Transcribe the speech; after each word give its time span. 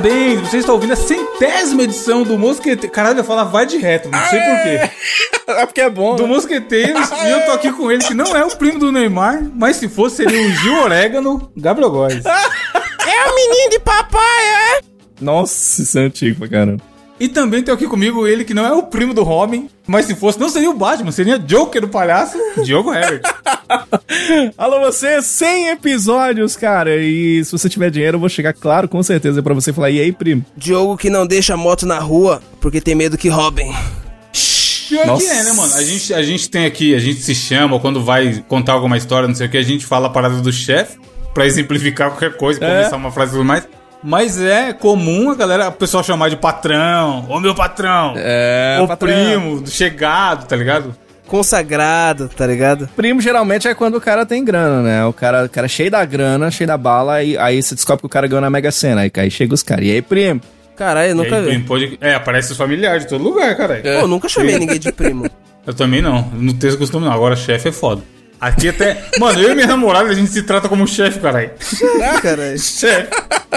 Parabéns, 0.00 0.40
você 0.40 0.56
está 0.56 0.72
ouvindo 0.72 0.94
a 0.94 0.96
centésima 0.96 1.82
edição 1.82 2.22
do 2.22 2.38
Mosqueteiro. 2.38 2.90
Caralho, 2.90 3.16
eu 3.16 3.18
ia 3.18 3.24
falar 3.24 3.44
vai 3.44 3.66
de 3.66 3.76
reto, 3.76 4.08
não 4.08 4.18
sei 4.28 4.40
porquê. 4.40 4.90
É 5.50 5.66
porque 5.66 5.80
é 5.80 5.90
bom. 5.90 6.14
Do 6.14 6.22
né? 6.22 6.28
Mosqueteiros, 6.28 7.10
e 7.10 7.28
eu 7.28 7.44
tô 7.44 7.50
aqui 7.50 7.72
com 7.72 7.90
ele, 7.90 8.04
que 8.04 8.14
não 8.14 8.36
é 8.36 8.44
o 8.44 8.56
primo 8.56 8.78
do 8.78 8.92
Neymar, 8.92 9.42
mas 9.52 9.76
se 9.76 9.88
fosse, 9.88 10.18
seria 10.18 10.40
o 10.40 10.52
Gil 10.52 10.80
Orégano, 10.80 11.50
Gabriel 11.56 11.90
Góes. 11.90 12.24
É 12.24 13.28
o 13.28 13.34
menino 13.34 13.70
de 13.70 13.80
papai, 13.80 14.44
é? 14.76 14.80
Nossa, 15.20 15.82
isso 15.82 15.98
é 15.98 16.02
antigo 16.02 16.38
pra 16.38 16.48
caramba. 16.48 16.89
E 17.20 17.28
também 17.28 17.62
tem 17.62 17.72
aqui 17.74 17.86
comigo 17.86 18.26
ele, 18.26 18.44
que 18.44 18.54
não 18.54 18.64
é 18.64 18.72
o 18.72 18.82
primo 18.82 19.12
do 19.12 19.22
Robin, 19.22 19.68
mas 19.86 20.06
se 20.06 20.14
fosse, 20.14 20.40
não 20.40 20.48
seria 20.48 20.70
o 20.70 20.74
Batman, 20.74 21.12
seria 21.12 21.38
Joker 21.38 21.82
do 21.82 21.88
palhaço, 21.88 22.38
Diogo 22.64 22.94
Herbert. 22.94 23.20
Alô, 24.56 24.80
você, 24.80 25.20
100 25.20 25.68
episódios, 25.68 26.56
cara. 26.56 26.96
E 26.96 27.44
se 27.44 27.52
você 27.52 27.68
tiver 27.68 27.90
dinheiro, 27.90 28.16
eu 28.16 28.20
vou 28.20 28.28
chegar, 28.30 28.54
claro, 28.54 28.88
com 28.88 29.02
certeza, 29.02 29.42
pra 29.42 29.52
você 29.52 29.70
falar, 29.70 29.90
e 29.90 30.00
aí, 30.00 30.12
primo? 30.12 30.42
Diogo 30.56 30.96
que 30.96 31.10
não 31.10 31.26
deixa 31.26 31.52
a 31.52 31.56
moto 31.58 31.84
na 31.84 31.98
rua 31.98 32.40
porque 32.58 32.80
tem 32.80 32.94
medo 32.94 33.18
que 33.18 33.28
roubem. 33.28 33.70
Pior 34.88 35.06
Nossa. 35.06 35.24
que 35.24 35.30
é, 35.30 35.44
né, 35.44 35.52
mano? 35.52 35.74
A 35.74 35.84
gente, 35.84 36.14
a 36.14 36.22
gente 36.22 36.48
tem 36.50 36.64
aqui, 36.64 36.94
a 36.94 36.98
gente 36.98 37.20
se 37.20 37.34
chama, 37.34 37.74
ou 37.74 37.80
quando 37.80 38.02
vai 38.02 38.42
contar 38.48 38.72
alguma 38.72 38.96
história, 38.96 39.28
não 39.28 39.34
sei 39.34 39.46
o 39.46 39.50
que, 39.50 39.58
a 39.58 39.62
gente 39.62 39.84
fala 39.86 40.06
a 40.06 40.10
parada 40.10 40.36
do 40.40 40.50
chefe, 40.50 40.98
pra 41.34 41.46
exemplificar 41.46 42.10
qualquer 42.10 42.36
coisa, 42.36 42.64
É. 42.64 42.68
começar 42.78 42.96
uma 42.96 43.12
frase 43.12 43.32
e 43.32 43.34
tudo 43.34 43.44
mais. 43.44 43.68
Mas 44.02 44.40
é 44.40 44.72
comum 44.72 45.30
a 45.30 45.34
galera, 45.34 45.68
o 45.68 45.72
pessoal 45.72 46.02
chamar 46.02 46.30
de 46.30 46.36
patrão, 46.36 47.26
ô 47.28 47.38
meu 47.38 47.54
patrão, 47.54 48.14
É, 48.16 48.78
ô 48.82 48.86
patrão. 48.86 49.08
primo, 49.12 49.66
chegado, 49.66 50.46
tá 50.46 50.56
ligado? 50.56 50.94
Consagrado, 51.26 52.28
tá 52.28 52.46
ligado? 52.46 52.88
Primo 52.96 53.20
geralmente 53.20 53.68
é 53.68 53.74
quando 53.74 53.96
o 53.96 54.00
cara 54.00 54.26
tem 54.26 54.44
grana, 54.44 54.82
né? 54.82 55.04
O 55.04 55.12
cara, 55.12 55.44
o 55.44 55.48
cara 55.48 55.66
é 55.66 55.68
cheio 55.68 55.90
da 55.90 56.04
grana, 56.04 56.50
cheio 56.50 56.66
da 56.66 56.76
bala, 56.76 57.22
e 57.22 57.36
aí 57.38 57.62
você 57.62 57.74
descobre 57.74 58.00
que 58.00 58.06
o 58.06 58.08
cara 58.10 58.26
ganhou 58.26 58.40
na 58.40 58.50
Mega 58.50 58.70
Sena. 58.72 59.02
Aí, 59.02 59.12
aí 59.14 59.30
chega 59.30 59.54
os 59.54 59.62
caras. 59.62 59.84
E 59.86 59.90
aí, 59.92 60.02
primo? 60.02 60.40
Caralho, 60.74 61.10
eu 61.10 61.14
E 61.14 61.14
nunca 61.14 61.36
aí, 61.36 61.42
vi. 61.42 61.48
primo, 61.50 61.64
pode- 61.66 61.98
É, 62.00 62.14
aparece 62.14 62.50
os 62.52 62.58
familiares 62.58 63.02
de 63.04 63.10
todo 63.10 63.22
lugar, 63.22 63.54
caralho. 63.56 63.82
Pô, 63.82 63.88
eu 63.88 64.08
nunca 64.08 64.28
chamei 64.28 64.56
ninguém 64.58 64.78
de 64.80 64.90
primo. 64.90 65.26
Eu 65.66 65.74
também 65.74 66.00
não, 66.02 66.22
não 66.32 66.54
tenho 66.54 66.70
esse 66.70 66.78
costume 66.78 67.04
não, 67.06 67.12
agora 67.12 67.36
chefe 67.36 67.68
é 67.68 67.72
foda. 67.72 68.02
Aqui 68.40 68.68
até. 68.68 69.04
Mano, 69.18 69.38
eu 69.40 69.52
e 69.52 69.54
minha 69.54 69.66
namorada, 69.66 70.08
a 70.08 70.14
gente 70.14 70.30
se 70.30 70.42
trata 70.42 70.68
como 70.68 70.86
chefe, 70.86 71.18
caralho. 71.20 71.50
Ah, 72.02 72.20
caralho. 72.20 72.58
Chefe. 72.58 73.08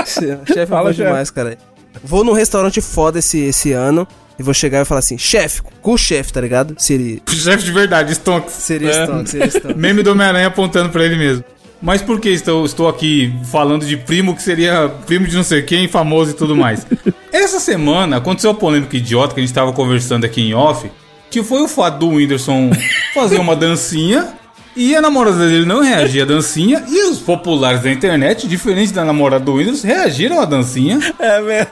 Chefe 0.06 0.60
é 0.60 0.66
Fala, 0.66 0.92
chefe. 0.94 1.04
demais, 1.08 1.30
cara. 1.32 1.58
Vou 2.04 2.24
num 2.24 2.34
restaurante 2.34 2.82
foda 2.82 3.20
esse, 3.20 3.40
esse 3.40 3.72
ano 3.72 4.06
e 4.38 4.44
vou 4.44 4.54
chegar 4.54 4.82
e 4.82 4.86
falar 4.86 5.00
assim, 5.00 5.18
chefe, 5.18 5.62
com 5.82 5.94
o 5.94 5.98
chefe, 5.98 6.34
tá 6.34 6.42
ligado? 6.42 6.76
Seria, 6.78 7.20
Chefe 7.30 7.64
de 7.64 7.72
verdade, 7.72 8.12
Stonks. 8.14 8.52
seria 8.54 8.90
É. 8.90 9.04
Stonks, 9.06 9.32
seria 9.32 9.48
Stonks. 9.48 9.78
Meme 9.78 10.04
do 10.04 10.12
Homem-Aranha 10.12 10.48
apontando 10.48 10.90
pra 10.90 11.06
ele 11.06 11.16
mesmo. 11.16 11.44
Mas 11.82 12.02
por 12.02 12.20
que 12.20 12.30
estou, 12.30 12.66
estou 12.66 12.88
aqui 12.88 13.34
falando 13.52 13.86
de 13.86 13.96
primo 13.96 14.36
que 14.36 14.42
seria 14.42 14.90
primo 15.06 15.28
de 15.28 15.36
não 15.36 15.44
sei 15.44 15.62
quem, 15.62 15.88
famoso 15.88 16.32
e 16.32 16.34
tudo 16.34 16.56
mais? 16.56 16.86
Essa 17.32 17.60
semana 17.60 18.18
aconteceu 18.18 18.52
a 18.52 18.54
polêmica 18.54 18.96
idiota 18.98 19.34
que 19.34 19.40
a 19.42 19.44
gente 19.46 19.54
tava 19.54 19.72
conversando 19.74 20.26
aqui 20.26 20.42
em 20.42 20.54
off, 20.54 20.90
que 21.30 21.44
foi 21.44 21.62
o 21.62 21.68
fato 21.68 22.00
do 22.00 22.08
Whindersson 22.10 22.72
fazer 23.14 23.38
uma 23.38 23.56
dancinha 23.56 24.34
e 24.76 24.96
a 24.96 25.02
namorada 25.02 25.48
dele 25.48 25.66
não 25.66 25.82
reagia 25.82 26.24
à 26.24 26.26
dancinha 26.26 26.84
e 26.88 27.10
os 27.10 27.20
populares 27.20 27.82
da 27.82 27.92
internet, 27.92 28.48
diferente 28.48 28.92
da 28.94 29.04
namorada 29.06 29.44
do 29.46 29.54
Whindersson, 29.56 29.88
reagiram 29.88 30.40
à 30.42 30.46
dancinha 30.46 31.00
É 31.20 31.40
mesmo. 31.42 31.70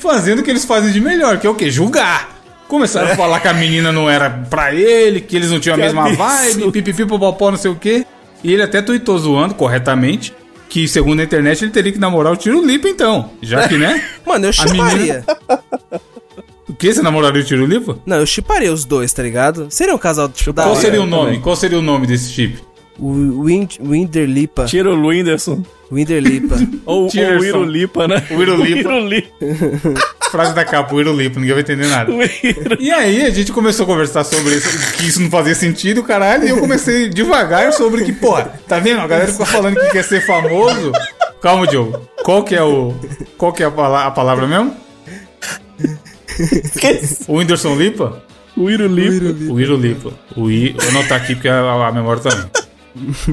fazendo 0.00 0.40
o 0.40 0.42
que 0.42 0.50
eles 0.50 0.64
fazem 0.64 0.92
de 0.92 1.00
melhor, 1.00 1.38
que 1.38 1.46
é 1.46 1.50
o 1.50 1.54
quê? 1.54 1.70
Julgar. 1.70 2.36
Começaram 2.68 3.12
a 3.12 3.16
falar 3.16 3.40
que 3.40 3.48
a 3.48 3.54
menina 3.54 3.90
não 3.90 4.10
era 4.10 4.28
pra 4.28 4.74
ele, 4.74 5.20
que 5.22 5.34
eles 5.34 5.50
não 5.50 5.58
tinham 5.58 5.74
a 5.74 5.78
Que 5.78 5.84
mesma 5.86 6.02
absurdo. 6.08 6.22
vibe, 6.22 6.72
pipipi, 6.72 7.06
popopó, 7.06 7.50
não 7.50 7.58
sei 7.58 7.70
o 7.70 7.74
quê. 7.76 8.04
E 8.44 8.52
ele 8.52 8.62
até 8.62 8.82
tweetou 8.82 9.18
zoando, 9.18 9.54
corretamente, 9.54 10.34
que 10.68 10.86
segundo 10.86 11.20
a 11.20 11.24
internet 11.24 11.64
ele 11.64 11.70
teria 11.72 11.90
que 11.92 11.98
namorar 11.98 12.32
o 12.32 12.36
Tiro 12.36 12.62
Lipa 12.64 12.86
então. 12.88 13.30
Já 13.40 13.66
que, 13.66 13.78
né? 13.78 14.02
Mano, 14.26 14.46
eu 14.46 14.52
A 14.58 14.64
menina- 14.70 15.24
que? 16.78 16.92
Você 16.94 17.02
namoraria 17.02 17.42
o 17.42 17.44
Tiro 17.44 17.66
Lipa? 17.66 17.98
Não, 18.06 18.18
eu 18.18 18.26
chiparia 18.26 18.72
os 18.72 18.84
dois, 18.84 19.12
tá 19.12 19.22
ligado? 19.22 19.66
Seria 19.70 19.94
um 19.94 19.98
casal 19.98 20.28
tipo 20.28 20.52
da 20.52 20.62
Qual 20.64 20.76
seria 20.76 21.02
o 21.02 21.06
nome? 21.06 21.24
também. 21.26 21.40
Qual 21.40 21.56
seria 21.56 21.78
o 21.78 21.82
nome 21.82 22.06
desse 22.06 22.30
chip? 22.30 22.58
O 22.98 23.44
Wind, 23.44 23.76
Winderlipa. 23.80 24.64
Tira 24.64 24.90
o 24.92 25.06
Whindersson. 25.06 25.62
Winderlipa. 25.90 26.56
Ou 26.84 27.06
o 27.06 27.08
Tirerson. 27.08 27.44
Irulipa, 27.46 28.08
né? 28.08 28.24
O 28.30 28.42
Irulipa. 28.42 28.88
O 28.88 28.92
Irulipa. 28.92 29.28
Frase 30.32 30.52
da 30.54 30.62
capa, 30.64 30.92
o 30.94 30.98
Tiro 30.98 31.16
Lipa, 31.16 31.38
ninguém 31.40 31.54
vai 31.54 31.62
entender 31.62 31.86
nada. 31.86 32.12
E 32.78 32.90
aí 32.90 33.24
a 33.24 33.30
gente 33.30 33.50
começou 33.52 33.84
a 33.84 33.86
conversar 33.86 34.24
sobre 34.24 34.56
isso, 34.56 34.92
que 34.96 35.06
isso 35.06 35.22
não 35.22 35.30
fazia 35.30 35.54
sentido, 35.54 36.02
caralho, 36.02 36.44
e 36.44 36.50
eu 36.50 36.58
comecei 36.58 37.08
devagar 37.08 37.72
sobre 37.72 38.04
que, 38.04 38.12
porra, 38.12 38.52
tá 38.68 38.78
vendo? 38.78 39.00
A 39.00 39.06
galera 39.06 39.32
fica 39.32 39.46
falando 39.46 39.76
que 39.80 39.88
quer 39.90 40.04
ser 40.04 40.26
famoso. 40.26 40.92
Calma, 41.40 41.66
Diogo. 41.66 41.98
Qual 42.24 42.42
que 42.44 42.54
é 42.54 42.62
o. 42.62 42.94
Qual 43.38 43.52
que 43.54 43.62
é 43.62 43.66
a, 43.66 43.70
pala- 43.70 44.04
a 44.06 44.10
palavra 44.10 44.46
mesmo? 44.46 44.74
O 47.26 47.38
Whindersson 47.38 47.74
Lipa? 47.76 48.22
O 48.56 48.68
Irulipa. 48.68 49.52
O 49.52 49.60
Iro 49.60 49.76
Lipa. 49.76 50.12
O 50.36 50.50
I. 50.50 50.72
Vou 50.72 50.88
anotar 50.88 51.20
aqui 51.20 51.34
porque 51.34 51.48
a, 51.48 51.86
a 51.86 51.92
memória 51.92 52.22
também. 52.22 52.44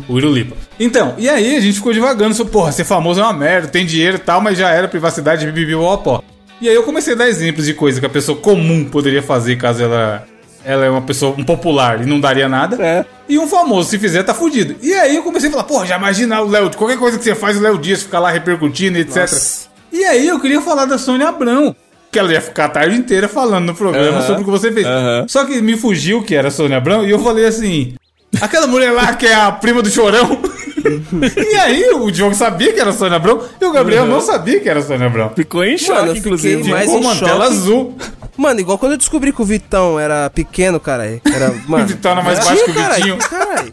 O 0.08 0.18
Iro 0.18 0.32
Lipa. 0.32 0.56
Então, 0.80 1.16
e 1.18 1.28
aí 1.28 1.56
a 1.56 1.60
gente 1.60 1.78
ficou 1.78 1.92
devagando 1.94 2.36
sobre, 2.36 2.54
porra, 2.54 2.72
ser 2.72 2.84
famoso 2.84 3.20
é 3.20 3.24
uma 3.24 3.34
merda, 3.34 3.68
tem 3.68 3.86
dinheiro 3.86 4.18
e 4.18 4.20
tal, 4.20 4.40
mas 4.40 4.58
já 4.58 4.70
era 4.70 4.88
privacidade, 4.88 5.50
bibi, 5.52 5.74
pó. 6.04 6.24
E 6.62 6.70
aí 6.70 6.76
eu 6.76 6.84
comecei 6.84 7.14
a 7.14 7.18
dar 7.18 7.28
exemplos 7.28 7.66
de 7.66 7.74
coisa 7.74 8.00
que 8.00 8.06
a 8.06 8.10
pessoa 8.10 8.38
comum 8.38 8.86
poderia 8.86 9.24
fazer 9.24 9.56
caso 9.56 9.84
ela, 9.84 10.24
ela 10.64 10.86
é 10.86 10.90
uma 10.90 11.02
pessoa 11.02 11.36
um 11.38 11.44
popular 11.44 12.02
e 12.02 12.06
não 12.06 12.20
daria 12.20 12.48
nada. 12.48 12.78
É. 12.80 13.06
E 13.28 13.40
um 13.40 13.48
famoso, 13.48 13.90
se 13.90 13.98
fizer, 13.98 14.24
tá 14.24 14.34
fudido. 14.34 14.76
E 14.82 14.94
aí 14.94 15.16
eu 15.16 15.24
comecei 15.24 15.50
a 15.50 15.52
falar, 15.52 15.64
porra, 15.64 15.86
já 15.86 15.98
imagina 15.98 16.42
o 16.42 16.48
Léo, 16.48 16.70
qualquer 16.76 16.98
coisa 16.98 17.18
que 17.18 17.24
você 17.24 17.34
faz, 17.34 17.58
o 17.58 17.62
Léo 17.62 17.78
Dias 17.78 18.04
ficar 18.04 18.20
lá 18.20 18.30
repercutindo, 18.30 18.98
etc. 19.00 19.18
Nossa. 19.18 19.68
E 19.92 20.04
aí 20.04 20.28
eu 20.28 20.40
queria 20.40 20.62
falar 20.62 20.86
da 20.86 20.98
Sônia 20.98 21.30
Abrão. 21.30 21.76
Que 22.16 22.20
ela 22.20 22.31
ia 22.31 22.40
ficar 22.40 22.66
a 22.66 22.70
tarde 22.70 22.96
inteira 22.96 23.28
falando 23.28 23.66
no 23.66 23.76
programa 23.76 24.20
Aham. 24.20 24.26
sobre 24.26 24.42
o 24.42 24.46
que 24.46 24.50
você 24.52 24.72
fez. 24.72 24.86
Aham. 24.88 25.26
Só 25.28 25.44
que 25.44 25.62
me 25.62 25.76
fugiu 25.76 26.24
que 26.24 26.34
era 26.34 26.48
a 26.48 26.52
Sônia 26.52 26.78
Abrão 26.78 27.06
e 27.06 27.12
eu 27.12 27.20
falei 27.20 27.46
assim: 27.46 27.94
aquela 28.40 28.68
mulher 28.68 28.92
lá 28.94 29.14
que 29.16 29.28
é 29.28 29.34
a 29.36 29.52
prima 29.52 29.81
do 29.81 29.90
chorão. 29.90 30.40
e 31.52 31.56
aí 31.58 31.90
o 31.90 32.09
Diogo 32.09 32.34
sabia 32.34 32.72
que 32.72 32.80
era 32.80 32.92
a 32.92 32.94
Sônia 32.94 33.18
Abrão 33.18 33.42
e 33.59 33.66
o 33.66 33.72
Gabriel 33.74 34.03
Uhum. 34.03 34.09
não 34.12 34.22
sabia 34.22 34.62
que 34.62 34.70
era 34.70 34.80
a 34.80 34.81
Sônia 34.81 35.08
Abrão. 35.08 35.30
Ficou 35.36 35.66
em 35.66 35.78
choque, 35.78 36.00
Mano, 36.08 36.16
inclusive. 36.18 36.70
mais 36.70 36.86
Ficou 36.86 37.00
em 37.02 37.03
uma 37.06 37.16
choque. 37.16 37.31
tela 37.31 37.46
azul. 37.48 37.98
Mano, 38.38 38.59
igual 38.62 38.78
quando 38.78 38.94
eu 38.94 38.97
descobri 38.97 39.34
que 39.34 39.42
o 39.42 39.46
Vitão 39.46 40.00
era 40.00 40.30
pequeno, 40.30 40.80
cara. 40.80 41.20
Era, 41.26 41.53
mano. 41.68 41.84
O 41.84 41.88
Vitão 41.88 42.12
era 42.14 42.22
mais 42.24 42.40
baixo 42.40 42.64
que 42.64 42.72
o 42.72 42.74
Vitinho. 42.74 43.18
Caralho. 43.18 43.70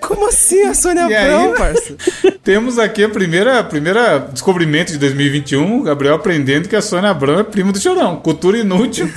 Como 0.00 0.28
assim 0.28 0.62
a 0.64 0.74
Sônia 0.74 1.06
E 1.08 1.14
Abrão, 1.16 1.52
aí? 1.52 1.58
parça? 1.58 1.94
Temos 2.42 2.78
aqui 2.78 3.04
a 3.04 3.08
primeira, 3.08 3.58
a 3.60 3.64
primeira 3.64 4.18
descobrimento 4.18 4.92
de 4.92 4.98
2021, 4.98 5.80
o 5.80 5.82
Gabriel 5.82 6.14
aprendendo 6.14 6.68
que 6.68 6.76
a 6.76 6.82
Sônia 6.82 7.10
Abrão 7.10 7.38
é 7.38 7.42
prima 7.42 7.72
do 7.72 7.78
chorão. 7.78 8.16
Cultura 8.16 8.58
inútil. 8.58 9.08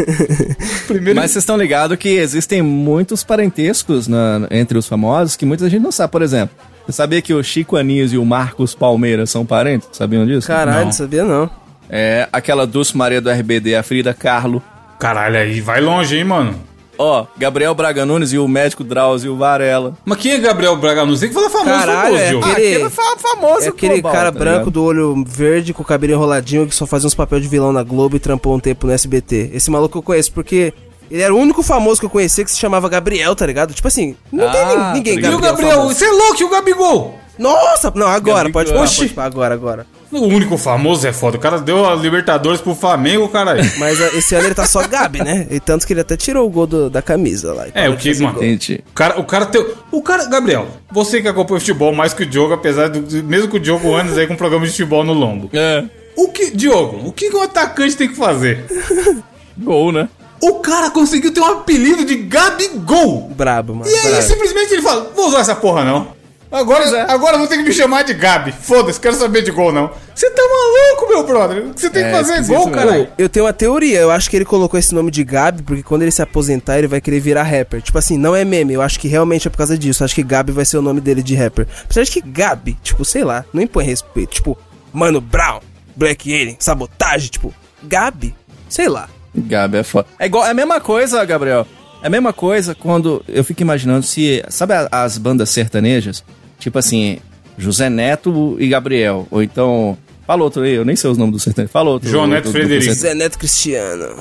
Primeiro 0.87 1.19
Mas 1.19 1.31
vocês 1.31 1.43
estão 1.43 1.57
ligados 1.57 1.97
que 1.97 2.09
existem 2.09 2.61
muitos 2.61 3.23
parentescos 3.23 4.07
na- 4.07 4.47
entre 4.51 4.77
os 4.77 4.87
famosos 4.87 5.35
que 5.35 5.45
muita 5.45 5.69
gente 5.69 5.81
não 5.83 5.91
sabe. 5.91 6.11
Por 6.11 6.21
exemplo, 6.21 6.55
você 6.85 6.91
sabia 6.93 7.21
que 7.21 7.33
o 7.33 7.43
Chico 7.43 7.75
Anísio 7.75 8.15
e 8.15 8.19
o 8.19 8.25
Marcos 8.25 8.73
Palmeiras 8.75 9.29
são 9.29 9.45
parentes? 9.45 9.89
Sabiam 9.91 10.25
disso? 10.25 10.47
Caralho, 10.47 10.85
Não. 10.85 10.91
sabia 10.91 11.23
não. 11.23 11.49
É, 11.89 12.27
aquela 12.33 12.67
Dulce 12.67 12.95
Maria 12.97 13.21
do 13.21 13.29
RBD, 13.29 13.75
a 13.75 13.83
Frida 13.83 14.13
Kahlo. 14.13 14.61
Caralho, 14.99 15.37
aí 15.37 15.61
vai 15.61 15.79
longe, 15.79 16.17
hein, 16.17 16.23
mano. 16.23 16.55
Ó, 16.97 17.25
Gabriel 17.37 17.75
Braga 17.75 18.05
Nunes 18.05 18.33
e 18.33 18.39
o 18.39 18.47
médico 18.47 18.83
Drauzio 18.83 19.35
Varela. 19.37 19.93
Mas 20.03 20.17
quem 20.19 20.31
é 20.31 20.37
Gabriel 20.39 20.75
Braga 20.75 21.05
Nunes? 21.05 21.19
Tem 21.19 21.29
que 21.29 21.35
falar 21.35 21.49
famoso, 21.49 21.69
Caralho, 21.69 22.01
famoso, 22.01 22.21
é 22.23 22.29
Diogo. 22.29 22.45
aquele- 22.51 22.75
Aquele 22.75 22.89
fa- 22.89 23.17
famoso 23.17 23.65
É 23.65 23.67
aquele 23.69 23.93
global, 24.01 24.11
cara 24.11 24.31
tá 24.31 24.39
branco 24.39 24.57
ligado? 24.59 24.71
do 24.71 24.83
olho 24.83 25.23
verde 25.27 25.73
com 25.73 25.81
o 25.83 25.85
cabelo 25.85 26.13
enroladinho 26.13 26.65
que 26.67 26.73
só 26.75 26.85
fazia 26.87 27.07
uns 27.07 27.13
papéis 27.15 27.43
de 27.43 27.47
vilão 27.47 27.71
na 27.71 27.83
Globo 27.83 28.15
e 28.15 28.19
trampou 28.19 28.55
um 28.55 28.59
tempo 28.59 28.87
no 28.87 28.93
SBT. 28.93 29.51
Esse 29.53 29.69
maluco 29.69 29.97
eu 29.97 30.01
conheço 30.01 30.31
porque 30.31 30.73
ele 31.11 31.21
era 31.21 31.33
o 31.33 31.37
único 31.37 31.61
famoso 31.61 31.99
que 31.99 32.05
eu 32.05 32.09
conhecia 32.09 32.43
que 32.43 32.51
se 32.51 32.57
chamava 32.57 32.89
Gabriel, 32.89 33.35
tá 33.35 33.45
ligado? 33.45 33.73
Tipo 33.73 33.87
assim, 33.87 34.15
não 34.31 34.49
tem 34.51 34.61
Ah, 34.61 34.65
nin- 34.67 34.93
ninguém 34.97 35.13
tá 35.15 35.29
ligado. 35.29 35.31
E 35.33 35.35
o 35.35 35.39
Gabriel. 35.39 35.51
Gabriel, 35.51 35.77
famoso. 35.77 35.95
você 35.99 36.05
é 36.05 36.11
louco, 36.11 36.41
e 36.41 36.43
o 36.45 36.49
Gabigol? 36.49 37.19
Nossa! 37.37 37.91
Não, 37.95 38.07
agora, 38.07 38.39
Gabigol. 38.49 38.51
pode 38.53 38.69
falar, 38.71 38.83
Oxi. 38.83 38.97
pode 39.01 39.13
falar, 39.13 39.27
agora, 39.27 39.53
agora. 39.53 39.85
O 40.11 40.25
único 40.25 40.57
famoso 40.57 41.05
é 41.07 41.11
foda. 41.11 41.37
O 41.37 41.39
cara 41.39 41.59
deu 41.59 41.85
a 41.85 41.93
Libertadores 41.95 42.61
pro 42.61 42.73
Flamengo, 42.73 43.27
caralho. 43.27 43.61
Mas 43.77 43.99
esse 44.15 44.33
ano 44.35 44.45
ele 44.47 44.55
tá 44.55 44.65
só 44.65 44.87
Gabi, 44.87 45.21
né? 45.23 45.45
E 45.51 45.59
tanto 45.59 45.85
que 45.85 45.91
ele 45.93 45.99
até 46.01 46.15
tirou 46.15 46.47
o 46.47 46.49
gol 46.49 46.65
do- 46.65 46.89
da 46.89 47.01
camisa 47.01 47.53
lá. 47.53 47.65
É, 47.73 47.89
o 47.89 47.97
que, 47.97 48.13
mano? 48.21 48.39
O 48.39 48.91
cara, 48.93 49.19
o 49.19 49.23
cara 49.25 49.45
tem. 49.45 49.65
O 49.91 50.01
cara, 50.01 50.25
Gabriel, 50.25 50.67
você 50.91 51.21
que 51.21 51.27
acompanha 51.27 51.57
o 51.57 51.59
futebol 51.59 51.93
mais 51.93 52.13
que 52.13 52.23
o 52.23 52.25
Diogo, 52.25 52.53
apesar 52.53 52.87
do. 52.89 53.23
Mesmo 53.23 53.49
que 53.49 53.57
o 53.57 53.59
Diogo 53.59 53.93
anos 53.93 54.17
aí 54.17 54.25
com 54.27 54.33
um 54.33 54.37
programa 54.37 54.65
de 54.65 54.71
futebol 54.71 55.03
no 55.03 55.13
lombo. 55.13 55.49
é, 55.53 55.83
O 56.15 56.29
que, 56.29 56.51
Diogo, 56.51 57.07
o 57.07 57.11
que 57.11 57.29
que 57.29 57.35
um 57.35 57.41
atacante 57.41 57.95
tem 57.97 58.07
que 58.07 58.15
fazer? 58.15 58.65
gol, 59.57 59.91
né? 59.91 60.07
O 60.41 60.55
cara 60.59 60.91
conseguiu 60.91 61.33
ter 61.33 61.39
um 61.39 61.45
apelido 61.45 62.05
de 62.05 62.15
Gabigol. 62.15 63.29
Brabo, 63.35 63.73
mano. 63.75 63.89
E 63.89 63.93
aí 63.95 64.07
brabo. 64.11 64.21
simplesmente 64.23 64.73
ele 64.73 64.81
fala: 64.83 65.11
vou 65.15 65.27
usar 65.27 65.39
essa 65.39 65.55
porra 65.55 65.83
não. 65.83 66.15
Agora, 66.51 66.85
é. 66.85 67.11
agora 67.11 67.33
eu 67.35 67.39
vou 67.39 67.47
ter 67.47 67.57
que 67.57 67.63
me 67.63 67.73
chamar 67.73 68.03
de 68.03 68.13
Gabi. 68.13 68.51
Foda-se, 68.53 68.99
quero 68.99 69.15
saber 69.15 69.41
de 69.41 69.51
gol 69.51 69.71
não. 69.73 69.91
Você 70.15 70.29
tá 70.31 70.41
maluco, 70.41 71.09
meu 71.09 71.23
brother? 71.25 71.65
Você 71.75 71.89
tem 71.89 72.03
É, 72.03 72.09
que 72.09 72.15
fazer 72.15 72.45
gol, 72.45 72.71
caralho. 72.71 73.09
Eu 73.17 73.27
tenho 73.27 73.45
uma 73.45 73.53
teoria, 73.53 73.99
eu 73.99 74.09
acho 74.09 74.29
que 74.29 74.35
ele 74.37 74.45
colocou 74.45 74.79
esse 74.79 74.95
nome 74.95 75.11
de 75.11 75.23
Gabi 75.23 75.61
porque 75.61 75.83
quando 75.83 76.03
ele 76.03 76.11
se 76.11 76.21
aposentar 76.21 76.77
ele 76.77 76.87
vai 76.87 77.01
querer 77.01 77.19
virar 77.19 77.43
rapper. 77.43 77.81
Tipo 77.81 77.97
assim, 77.97 78.17
não 78.17 78.35
é 78.35 78.45
meme, 78.45 78.73
eu 78.73 78.81
acho 78.81 78.99
que 78.99 79.07
realmente 79.07 79.47
é 79.47 79.51
por 79.51 79.57
causa 79.57 79.77
disso. 79.77 80.03
Eu 80.03 80.05
acho 80.05 80.15
que 80.15 80.23
Gabi 80.23 80.51
vai 80.53 80.63
ser 80.65 80.77
o 80.77 80.81
nome 80.81 81.01
dele 81.01 81.21
de 81.21 81.35
rapper. 81.35 81.67
Apesar 81.83 82.03
de 82.03 82.11
que 82.11 82.21
Gabi, 82.21 82.77
tipo, 82.81 83.03
sei 83.03 83.23
lá, 83.23 83.43
não 83.53 83.61
impõe 83.61 83.83
respeito. 83.83 84.35
Tipo, 84.35 84.57
Mano 84.93 85.19
Brown, 85.19 85.59
Black 85.95 86.33
Alien, 86.33 86.55
Sabotagem, 86.59 87.29
tipo, 87.29 87.53
Gabi, 87.83 88.33
sei 88.69 88.87
lá. 88.87 89.09
Gabi 89.35 89.77
é 89.77 89.83
foda. 89.83 90.07
É 90.17 90.25
igual, 90.25 90.45
é 90.45 90.51
a 90.51 90.53
mesma 90.53 90.79
coisa, 90.79 91.23
Gabriel. 91.25 91.67
É 92.01 92.07
a 92.07 92.09
mesma 92.09 92.31
coisa 92.31 92.75
quando 92.75 93.23
eu 93.27 93.43
fico 93.43 93.61
imaginando 93.61 94.03
se. 94.05 94.43
Sabe 94.49 94.73
as 94.91 95.17
bandas 95.17 95.49
sertanejas? 95.49 96.23
Tipo 96.59 96.77
assim, 96.79 97.19
José 97.57 97.89
Neto 97.89 98.55
e 98.59 98.67
Gabriel. 98.67 99.27
Ou 99.31 99.41
então. 99.43 99.97
Fala 100.25 100.43
outro 100.43 100.61
aí, 100.63 100.73
eu 100.73 100.83
nem 100.83 100.95
sei 100.95 101.09
os 101.09 101.17
nomes 101.17 101.33
do 101.33 101.39
sertanejo. 101.39 101.71
Fala 101.71 101.89
outro. 101.89 102.09
João 102.09 102.27
Neto 102.27 102.45
do 102.45 102.51
Frederico. 102.51 102.93
Zé 102.93 103.13
Neto 103.13 103.37
Cristiano. 103.39 104.15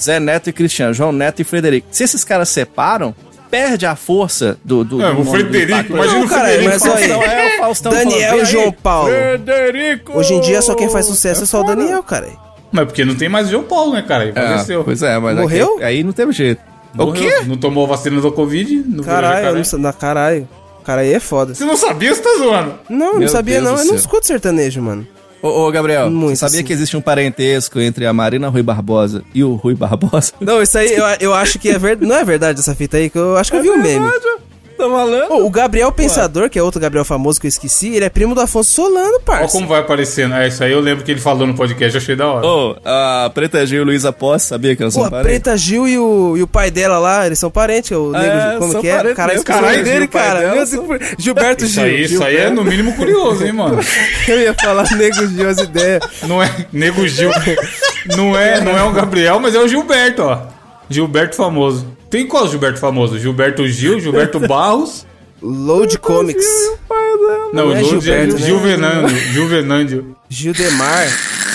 Zé 0.00 0.20
Neto 0.20 0.50
e 0.50 0.52
Cristiano. 0.52 0.92
João 0.92 1.10
Neto 1.10 1.40
e 1.40 1.44
Frederico. 1.44 1.88
Se 1.90 2.04
esses 2.04 2.22
caras 2.22 2.50
separam, 2.50 3.14
perde 3.50 3.86
a 3.86 3.96
força 3.96 4.58
do. 4.64 4.84
do, 4.84 5.02
É, 5.02 5.12
do 5.12 5.20
o 5.22 5.24
Frederico, 5.24 5.92
imagina 5.94 6.18
Não, 6.18 6.26
o 6.26 6.28
cara, 6.28 6.48
Frederico. 6.48 6.70
mas 6.70 6.82
olha 6.86 7.16
aí. 7.16 7.52
É 7.52 7.56
o 7.56 7.58
Faustão 7.60 7.92
Daniel 7.92 8.20
falando, 8.20 8.34
"Vem 8.34 8.42
e 8.42 8.44
João 8.52 8.64
aí, 8.66 8.72
Paulo." 8.82 9.10
Frederico! 9.10 10.18
Hoje 10.18 10.34
em 10.34 10.40
dia 10.42 10.60
só 10.62 10.74
quem 10.74 10.88
faz 10.90 11.06
sucesso 11.06 11.42
é 11.42 11.46
só 11.46 11.60
o 11.62 11.64
Daniel, 11.64 12.02
cara. 12.02 12.28
Mas 12.70 12.84
porque 12.84 13.02
não 13.04 13.14
tem 13.14 13.28
mais 13.30 13.48
João 13.48 13.62
Paulo, 13.64 13.94
né, 13.94 14.02
cara? 14.02 14.24
Ele 14.24 14.38
É, 14.38 14.42
faleceu. 14.48 14.84
pois 14.84 15.02
é, 15.02 15.18
mas 15.18 15.36
Morreu? 15.38 15.76
aqui- 15.76 15.84
aí 15.84 16.04
não 16.04 16.12
teve 16.12 16.32
jeito. 16.32 16.60
O 16.96 17.12
quê? 17.12 17.42
Não 17.46 17.56
tomou 17.56 17.86
vacina 17.86 18.20
do 18.20 18.32
Covid? 18.32 18.84
Não 18.86 19.04
Caralho, 19.04 19.62
não, 19.72 19.78
na 19.78 19.92
caralho. 19.92 20.48
Cara 20.84 21.02
aí 21.02 21.12
é 21.12 21.20
foda. 21.20 21.54
Você 21.54 21.64
não 21.64 21.76
sabia, 21.76 22.14
você 22.14 22.22
tá 22.22 22.30
zoando. 22.38 22.74
Não, 22.88 23.18
não 23.18 23.28
sabia 23.28 23.60
Deus 23.60 23.70
não. 23.70 23.78
Eu 23.78 23.84
não 23.84 23.94
escuto 23.94 24.26
sertanejo, 24.26 24.80
mano. 24.80 25.06
Ô, 25.42 25.66
ô, 25.66 25.70
Gabriel, 25.70 26.10
Muito, 26.10 26.30
você 26.30 26.40
sabia 26.40 26.58
sim. 26.60 26.64
que 26.64 26.72
existe 26.72 26.96
um 26.96 27.00
parentesco 27.00 27.78
entre 27.78 28.06
a 28.06 28.12
Marina 28.12 28.48
Rui 28.48 28.62
Barbosa 28.62 29.22
e 29.32 29.44
o 29.44 29.54
Rui 29.54 29.74
Barbosa? 29.74 30.32
Não, 30.40 30.60
isso 30.60 30.76
aí 30.78 30.92
eu, 30.92 31.04
eu 31.20 31.34
acho 31.34 31.58
que 31.58 31.68
é 31.68 31.78
verdade. 31.78 32.08
Não 32.08 32.16
é 32.16 32.24
verdade 32.24 32.58
essa 32.58 32.74
fita 32.74 32.96
aí, 32.96 33.08
que 33.08 33.18
eu 33.18 33.36
acho 33.36 33.50
que 33.50 33.56
eu 33.56 33.62
vi 33.62 33.68
o 33.68 33.78
meme. 33.78 34.10
Tá 34.78 34.84
falando? 34.88 35.32
Ô, 35.32 35.44
o 35.46 35.50
Gabriel 35.50 35.90
Pensador, 35.90 36.48
que 36.48 36.58
é 36.58 36.62
outro 36.62 36.80
Gabriel 36.80 37.04
famoso 37.04 37.40
que 37.40 37.46
eu 37.46 37.48
esqueci, 37.48 37.94
ele 37.96 38.04
é 38.04 38.08
primo 38.08 38.32
do 38.34 38.40
Afonso 38.40 38.70
Solano, 38.70 39.08
Olha 39.14 39.20
parça. 39.20 39.52
como 39.52 39.66
vai 39.66 39.80
aparecendo. 39.80 40.34
É, 40.34 40.46
isso 40.46 40.62
aí 40.62 40.70
eu 40.70 40.78
lembro 40.80 41.04
que 41.04 41.10
ele 41.10 41.20
falou 41.20 41.46
no 41.46 41.54
podcast, 41.54 41.96
eu 41.96 42.00
achei 42.00 42.14
da 42.14 42.26
hora. 42.28 42.46
Ô, 42.46 42.76
a 42.84 43.28
Preta 43.34 43.66
Gil 43.66 43.78
e 43.78 43.82
o 43.82 43.84
Luísa 43.86 44.12
Posse, 44.12 44.46
sabia 44.46 44.76
que 44.76 44.82
elas 44.82 44.94
Pô, 44.94 45.00
são 45.00 45.08
a 45.08 45.10
parentes? 45.10 45.30
Preta 45.42 45.56
Gil 45.56 45.88
e 45.88 45.98
o, 45.98 46.36
e 46.36 46.42
o 46.42 46.46
pai 46.46 46.70
dela 46.70 46.98
lá, 46.98 47.26
eles 47.26 47.38
são 47.40 47.50
parentes, 47.50 47.90
o 47.90 48.14
É, 48.14 48.20
nego, 48.46 48.58
como 48.60 48.72
são 48.72 48.80
que 48.80 48.88
é? 48.88 48.92
parentes 49.14 49.16
Cara, 49.16 49.42
Caralho, 49.60 49.82
dele, 49.84 50.04
o 50.04 50.08
pai 50.08 50.22
cara. 50.22 50.40
dela 50.40 50.54
Meu 50.54 50.66
são- 50.66 50.88
Gilberto 51.18 51.64
Isso 51.64 51.74
Gil. 51.74 51.82
aí, 51.82 52.02
isso 52.04 52.22
aí 52.24 52.36
é 52.36 52.38
Gilberto. 52.46 52.54
no 52.54 52.64
mínimo 52.64 52.94
curioso, 52.94 53.44
hein, 53.44 53.52
mano. 53.52 53.80
Eu 54.28 54.38
ia 54.40 54.54
falar 54.54 54.84
nego 54.96 55.26
Gil, 55.26 55.48
as 55.48 55.58
ideias. 55.58 56.02
Não 56.28 56.40
é 56.42 56.48
Nego 56.72 57.06
Gil. 57.08 57.30
Não 58.16 58.38
é, 58.38 58.60
não 58.60 58.78
é 58.78 58.82
o 58.84 58.92
Gabriel, 58.92 59.40
mas 59.40 59.54
é 59.54 59.58
o 59.58 59.66
Gilberto, 59.66 60.22
ó. 60.22 60.38
Gilberto 60.88 61.34
famoso. 61.36 61.84
Tem 62.10 62.26
qual 62.26 62.48
Gilberto 62.48 62.78
famoso? 62.78 63.18
Gilberto 63.18 63.66
Gil, 63.68 64.00
Gilberto 64.00 64.40
Barros. 64.46 65.06
Load 65.40 65.98
Comics. 65.98 66.46
Não, 67.52 67.66
Não 67.66 67.72
é 67.72 67.80
o 67.80 67.82
Lourdes 67.82 68.08
é 68.08 68.26
Gilberto, 68.26 68.34
né? 68.34 68.46
Gilvenândio. 68.46 69.18
Gilvenândio. 69.32 70.16
Gildemar. 70.28 71.06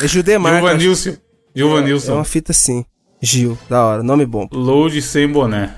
É 0.02 0.08
Gildemar. 0.08 0.52
cara. 0.62 0.80
Gilvanilson. 0.80 1.10
É 1.10 1.16
Gilvanilson. 1.56 2.14
uma 2.16 2.24
fita 2.24 2.52
assim. 2.52 2.86
Gil, 3.22 3.58
da 3.70 3.84
hora, 3.86 4.04
nome 4.04 4.26
bom. 4.26 4.48
Load 4.52 5.02
sem 5.02 5.28
boné. 5.30 5.76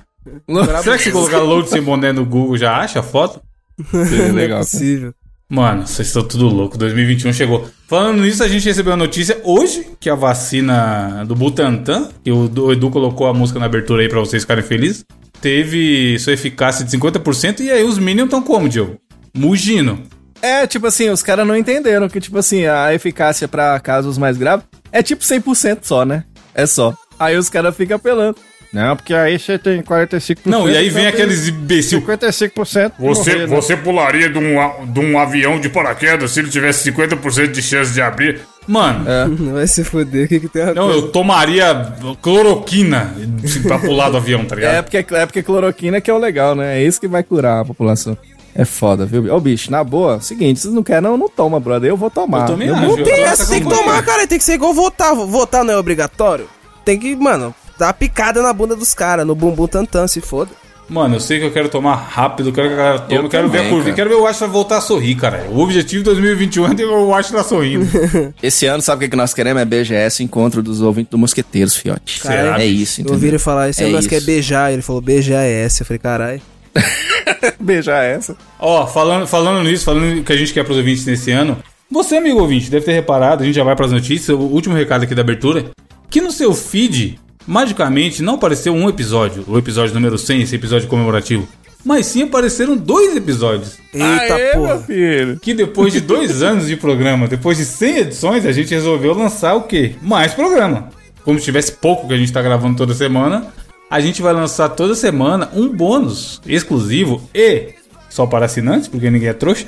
Será 0.83 0.97
que 0.97 1.03
se 1.03 1.11
colocar 1.11 1.39
load 1.39 1.69
sem 1.69 1.81
boné 1.81 2.11
no 2.11 2.25
Google 2.25 2.57
já 2.57 2.77
acha 2.77 2.99
a 2.99 3.03
foto? 3.03 3.39
Seria 3.91 4.17
Não 4.17 4.29
é 4.29 4.31
legal. 4.31 4.59
possível. 4.59 5.13
Mano, 5.49 5.85
vocês 5.85 6.07
estão 6.07 6.23
tudo 6.27 6.47
louco. 6.47 6.77
2021 6.77 7.31
chegou. 7.33 7.69
Falando 7.87 8.21
nisso, 8.21 8.43
a 8.43 8.47
gente 8.47 8.65
recebeu 8.65 8.93
a 8.93 8.97
notícia 8.97 9.39
hoje 9.43 9.87
que 9.99 10.09
a 10.09 10.15
vacina 10.15 11.23
do 11.25 11.35
Butantan, 11.35 12.09
que 12.23 12.31
o 12.31 12.71
Edu 12.71 12.89
colocou 12.89 13.27
a 13.27 13.33
música 13.33 13.59
na 13.59 13.67
abertura 13.67 14.01
aí 14.01 14.09
pra 14.09 14.19
vocês 14.19 14.41
ficarem 14.43 14.63
felizes, 14.63 15.05
teve 15.39 16.17
sua 16.17 16.33
eficácia 16.33 16.83
de 16.83 16.97
50%. 16.97 17.59
E 17.59 17.69
aí 17.69 17.83
os 17.83 17.99
Minions 17.99 18.25
estão 18.25 18.41
como, 18.41 18.67
Diogo? 18.67 18.97
Mugindo. 19.37 19.99
É, 20.41 20.65
tipo 20.65 20.87
assim, 20.87 21.09
os 21.09 21.21
caras 21.21 21.47
não 21.47 21.55
entenderam 21.55 22.09
que, 22.09 22.19
tipo 22.19 22.37
assim, 22.37 22.65
a 22.65 22.93
eficácia 22.93 23.47
pra 23.47 23.79
casos 23.79 24.17
mais 24.17 24.37
graves 24.37 24.65
é 24.91 25.03
tipo 25.03 25.23
100% 25.23 25.79
só, 25.83 26.05
né? 26.05 26.23
É 26.53 26.65
só. 26.65 26.95
Aí 27.19 27.37
os 27.37 27.49
caras 27.49 27.75
ficam 27.75 27.97
apelando. 27.97 28.37
Não, 28.75 28.93
porque 28.93 29.13
aí 29.13 29.39
você 29.39 29.57
tem 29.57 29.81
45%. 29.81 30.39
Não, 30.47 30.69
e 30.69 30.75
aí 30.75 30.89
vem 30.89 31.07
aqueles 31.07 31.47
imbecil. 31.47 32.01
55%. 32.01 32.91
Você, 32.99 33.31
morrer, 33.31 33.47
né? 33.47 33.55
você 33.55 33.77
pularia 33.77 34.29
de 34.29 34.37
um, 34.37 34.85
de 34.91 34.99
um 34.99 35.17
avião 35.17 35.57
de 35.61 35.69
paraquedas 35.69 36.31
se 36.31 36.41
ele 36.41 36.49
tivesse 36.49 36.91
50% 36.91 37.51
de 37.51 37.61
chance 37.61 37.93
de 37.93 38.01
abrir? 38.01 38.41
Mano, 38.67 39.05
Vai 39.53 39.65
se 39.65 39.81
fuder, 39.85 40.25
o 40.25 40.27
que, 40.27 40.41
que 40.41 40.49
tem 40.49 40.63
a 40.63 40.73
não, 40.73 40.87
coisa? 40.87 40.99
eu 40.99 41.07
tomaria 41.09 41.93
cloroquina 42.21 43.15
pra 43.63 43.79
pular 43.79 44.09
do 44.09 44.17
avião, 44.17 44.43
tá 44.43 44.55
ligado? 44.55 44.73
É 44.75 44.81
porque, 44.81 44.97
é 44.97 45.25
porque 45.25 45.41
cloroquina 45.41 46.01
que 46.01 46.11
é 46.11 46.13
o 46.13 46.17
legal, 46.17 46.53
né? 46.53 46.77
É 46.77 46.83
isso 46.83 46.99
que 46.99 47.07
vai 47.07 47.23
curar 47.23 47.61
a 47.61 47.65
população. 47.65 48.17
É 48.53 48.65
foda, 48.65 49.05
viu? 49.05 49.33
Ô, 49.33 49.39
bicho, 49.39 49.71
na 49.71 49.85
boa, 49.85 50.19
seguinte, 50.19 50.59
vocês 50.59 50.73
não 50.73 50.83
querem, 50.83 51.01
não, 51.01 51.15
não 51.15 51.29
toma, 51.29 51.61
brother. 51.61 51.89
Eu 51.89 51.95
vou 51.97 52.09
tomar. 52.09 52.41
Eu 52.41 52.45
também 52.47 52.67
Eu 52.67 52.75
vou- 52.75 52.97
eu 52.99 53.05
Tem 53.05 53.23
essa, 53.23 53.47
tem 53.47 53.63
que 53.63 53.69
tomar, 53.69 54.03
cara. 54.03 54.27
Tem 54.27 54.37
que 54.37 54.43
ser 54.43 54.55
igual 54.55 54.73
votar. 54.73 55.15
Votar 55.15 55.63
não 55.63 55.73
é 55.73 55.77
obrigatório. 55.77 56.47
Tem 56.83 56.99
que, 56.99 57.15
mano, 57.15 57.55
dar 57.77 57.87
uma 57.87 57.93
picada 57.93 58.41
na 58.41 58.53
bunda 58.53 58.75
dos 58.75 58.93
caras, 58.93 59.25
no 59.25 59.35
bumbum 59.35 59.67
tantã, 59.67 60.07
se 60.07 60.21
foda. 60.21 60.51
Mano, 60.87 61.15
eu 61.15 61.19
sei 61.19 61.39
que 61.39 61.45
eu 61.45 61.51
quero 61.51 61.67
tomar 61.67 61.95
rápido, 61.95 62.51
quero 62.53 62.67
que 62.67 62.73
a 62.75 62.77
galera 62.77 62.99
tome, 62.99 63.15
Eu 63.15 63.23
eu 63.23 63.29
quero 63.29 63.49
ver 63.49 63.57
a 63.57 63.61
também, 63.61 63.71
curva, 63.71 63.85
cara. 63.85 63.95
quero 63.95 64.09
ver 64.11 64.15
o 64.17 64.21
Watch 64.21 64.45
voltar 64.45 64.77
a 64.77 64.81
sorrir, 64.81 65.15
cara. 65.15 65.47
O 65.49 65.59
objetivo 65.59 66.03
de 66.03 66.11
2021 66.11 66.67
é 66.71 66.75
ter 66.75 66.85
o 66.85 67.07
Watch 67.07 67.31
tá 67.31 67.43
sorrindo. 67.43 67.87
Esse 68.43 68.67
ano, 68.67 68.83
sabe 68.83 68.97
o 68.97 68.99
que, 69.05 69.09
que 69.09 69.15
nós 69.15 69.33
queremos? 69.33 69.59
É 69.63 69.65
BGS, 69.65 70.21
Encontro 70.23 70.61
dos 70.61 70.81
Ouvintes 70.81 71.09
do 71.09 71.17
Mosqueteiros, 71.17 71.75
fiote. 71.75 72.21
Será, 72.21 72.61
é 72.61 72.67
isso, 72.67 72.99
Eu 72.99 73.05
entendeu? 73.05 73.13
ouvi 73.15 73.27
ele 73.29 73.39
falar, 73.39 73.69
esse 73.69 73.81
É 73.81 73.85
ano 73.87 73.95
nós 73.95 74.05
quer 74.05 74.17
isso. 74.17 74.27
beijar. 74.27 74.71
Ele 74.71 74.83
falou 74.83 75.01
BGS. 75.01 75.81
Eu 75.81 75.85
falei, 75.87 75.97
caralho. 75.99 76.41
Beijar 77.59 78.03
essa. 78.03 78.35
Ó, 78.59 78.85
falando, 78.85 79.25
falando 79.27 79.63
nisso, 79.67 79.85
falando 79.85 80.19
o 80.19 80.23
que 80.23 80.33
a 80.33 80.37
gente 80.37 80.53
quer 80.53 80.63
pros 80.63 80.77
ouvintes 80.77 81.05
nesse 81.05 81.31
ano, 81.31 81.57
você, 81.89 82.17
amigo 82.17 82.39
ouvinte, 82.39 82.69
deve 82.69 82.85
ter 82.85 82.93
reparado, 82.93 83.43
a 83.43 83.45
gente 83.45 83.55
já 83.55 83.63
vai 83.63 83.75
pras 83.75 83.91
notícias, 83.91 84.29
o 84.37 84.41
último 84.41 84.75
recado 84.75 85.03
aqui 85.03 85.15
da 85.15 85.21
abertura, 85.21 85.65
que 86.09 86.21
no 86.21 86.31
seu 86.31 86.53
feed, 86.53 87.19
magicamente, 87.47 88.21
não 88.23 88.35
apareceu 88.35 88.73
um 88.73 88.89
episódio, 88.89 89.43
o 89.47 89.57
episódio 89.57 89.93
número 89.93 90.17
100, 90.17 90.41
esse 90.41 90.55
episódio 90.55 90.87
comemorativo, 90.87 91.47
mas 91.83 92.07
sim 92.07 92.23
apareceram 92.23 92.75
dois 92.75 93.15
episódios. 93.15 93.77
Eita 93.93 94.33
Aê, 94.35 94.51
porra. 94.53 94.67
meu 94.75 94.83
filho. 94.83 95.39
Que 95.39 95.53
depois 95.53 95.93
de 95.93 96.01
dois 96.01 96.41
anos 96.43 96.67
de 96.67 96.75
programa, 96.75 97.27
depois 97.27 97.57
de 97.57 97.65
100 97.65 97.97
edições, 97.97 98.45
a 98.45 98.51
gente 98.51 98.73
resolveu 98.73 99.13
lançar 99.13 99.53
o 99.53 99.63
quê? 99.63 99.93
Mais 100.01 100.33
programa. 100.33 100.89
Como 101.23 101.37
se 101.37 101.45
tivesse 101.45 101.73
pouco 101.73 102.07
que 102.07 102.13
a 102.13 102.17
gente 102.17 102.31
tá 102.33 102.41
gravando 102.41 102.75
toda 102.75 102.93
semana, 102.95 103.47
a 103.89 103.99
gente 103.99 104.21
vai 104.21 104.33
lançar 104.33 104.69
toda 104.69 104.95
semana 104.95 105.49
um 105.53 105.69
bônus 105.69 106.41
exclusivo 106.47 107.21
e 107.33 107.69
só 108.09 108.25
para 108.25 108.45
assinantes, 108.45 108.87
porque 108.87 109.09
ninguém 109.11 109.29
é 109.29 109.33
trouxa. 109.33 109.65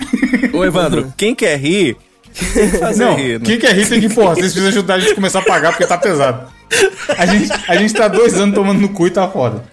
Ô, 0.54 0.66
Evandro, 0.66 1.14
quem 1.18 1.36
quer 1.36 1.60
rir, 1.60 1.98
tem 2.54 2.72
que 2.72 2.78
fazer 2.78 3.06
Não, 3.06 3.16
rir, 3.16 3.40
né? 3.40 3.46
quem 3.46 3.60
quer 3.60 3.76
rir 3.76 3.88
tem 3.88 4.00
que, 4.02 4.10
porra, 4.10 4.34
vocês 4.36 4.54
precisam 4.54 4.70
ajudar 4.70 4.96
a 4.96 5.00
gente 5.00 5.12
a 5.12 5.16
começar 5.16 5.40
a 5.40 5.44
pagar 5.44 5.70
porque 5.72 5.86
tá 5.86 5.98
pesado. 5.98 6.48
A 7.18 7.26
gente, 7.26 7.52
a 7.68 7.76
gente 7.78 7.94
tá 7.94 8.08
dois 8.08 8.34
anos 8.36 8.54
tomando 8.56 8.80
no 8.80 8.90
cu 8.90 9.08
e 9.08 9.12
tá 9.12 9.28
foda. 9.28 9.64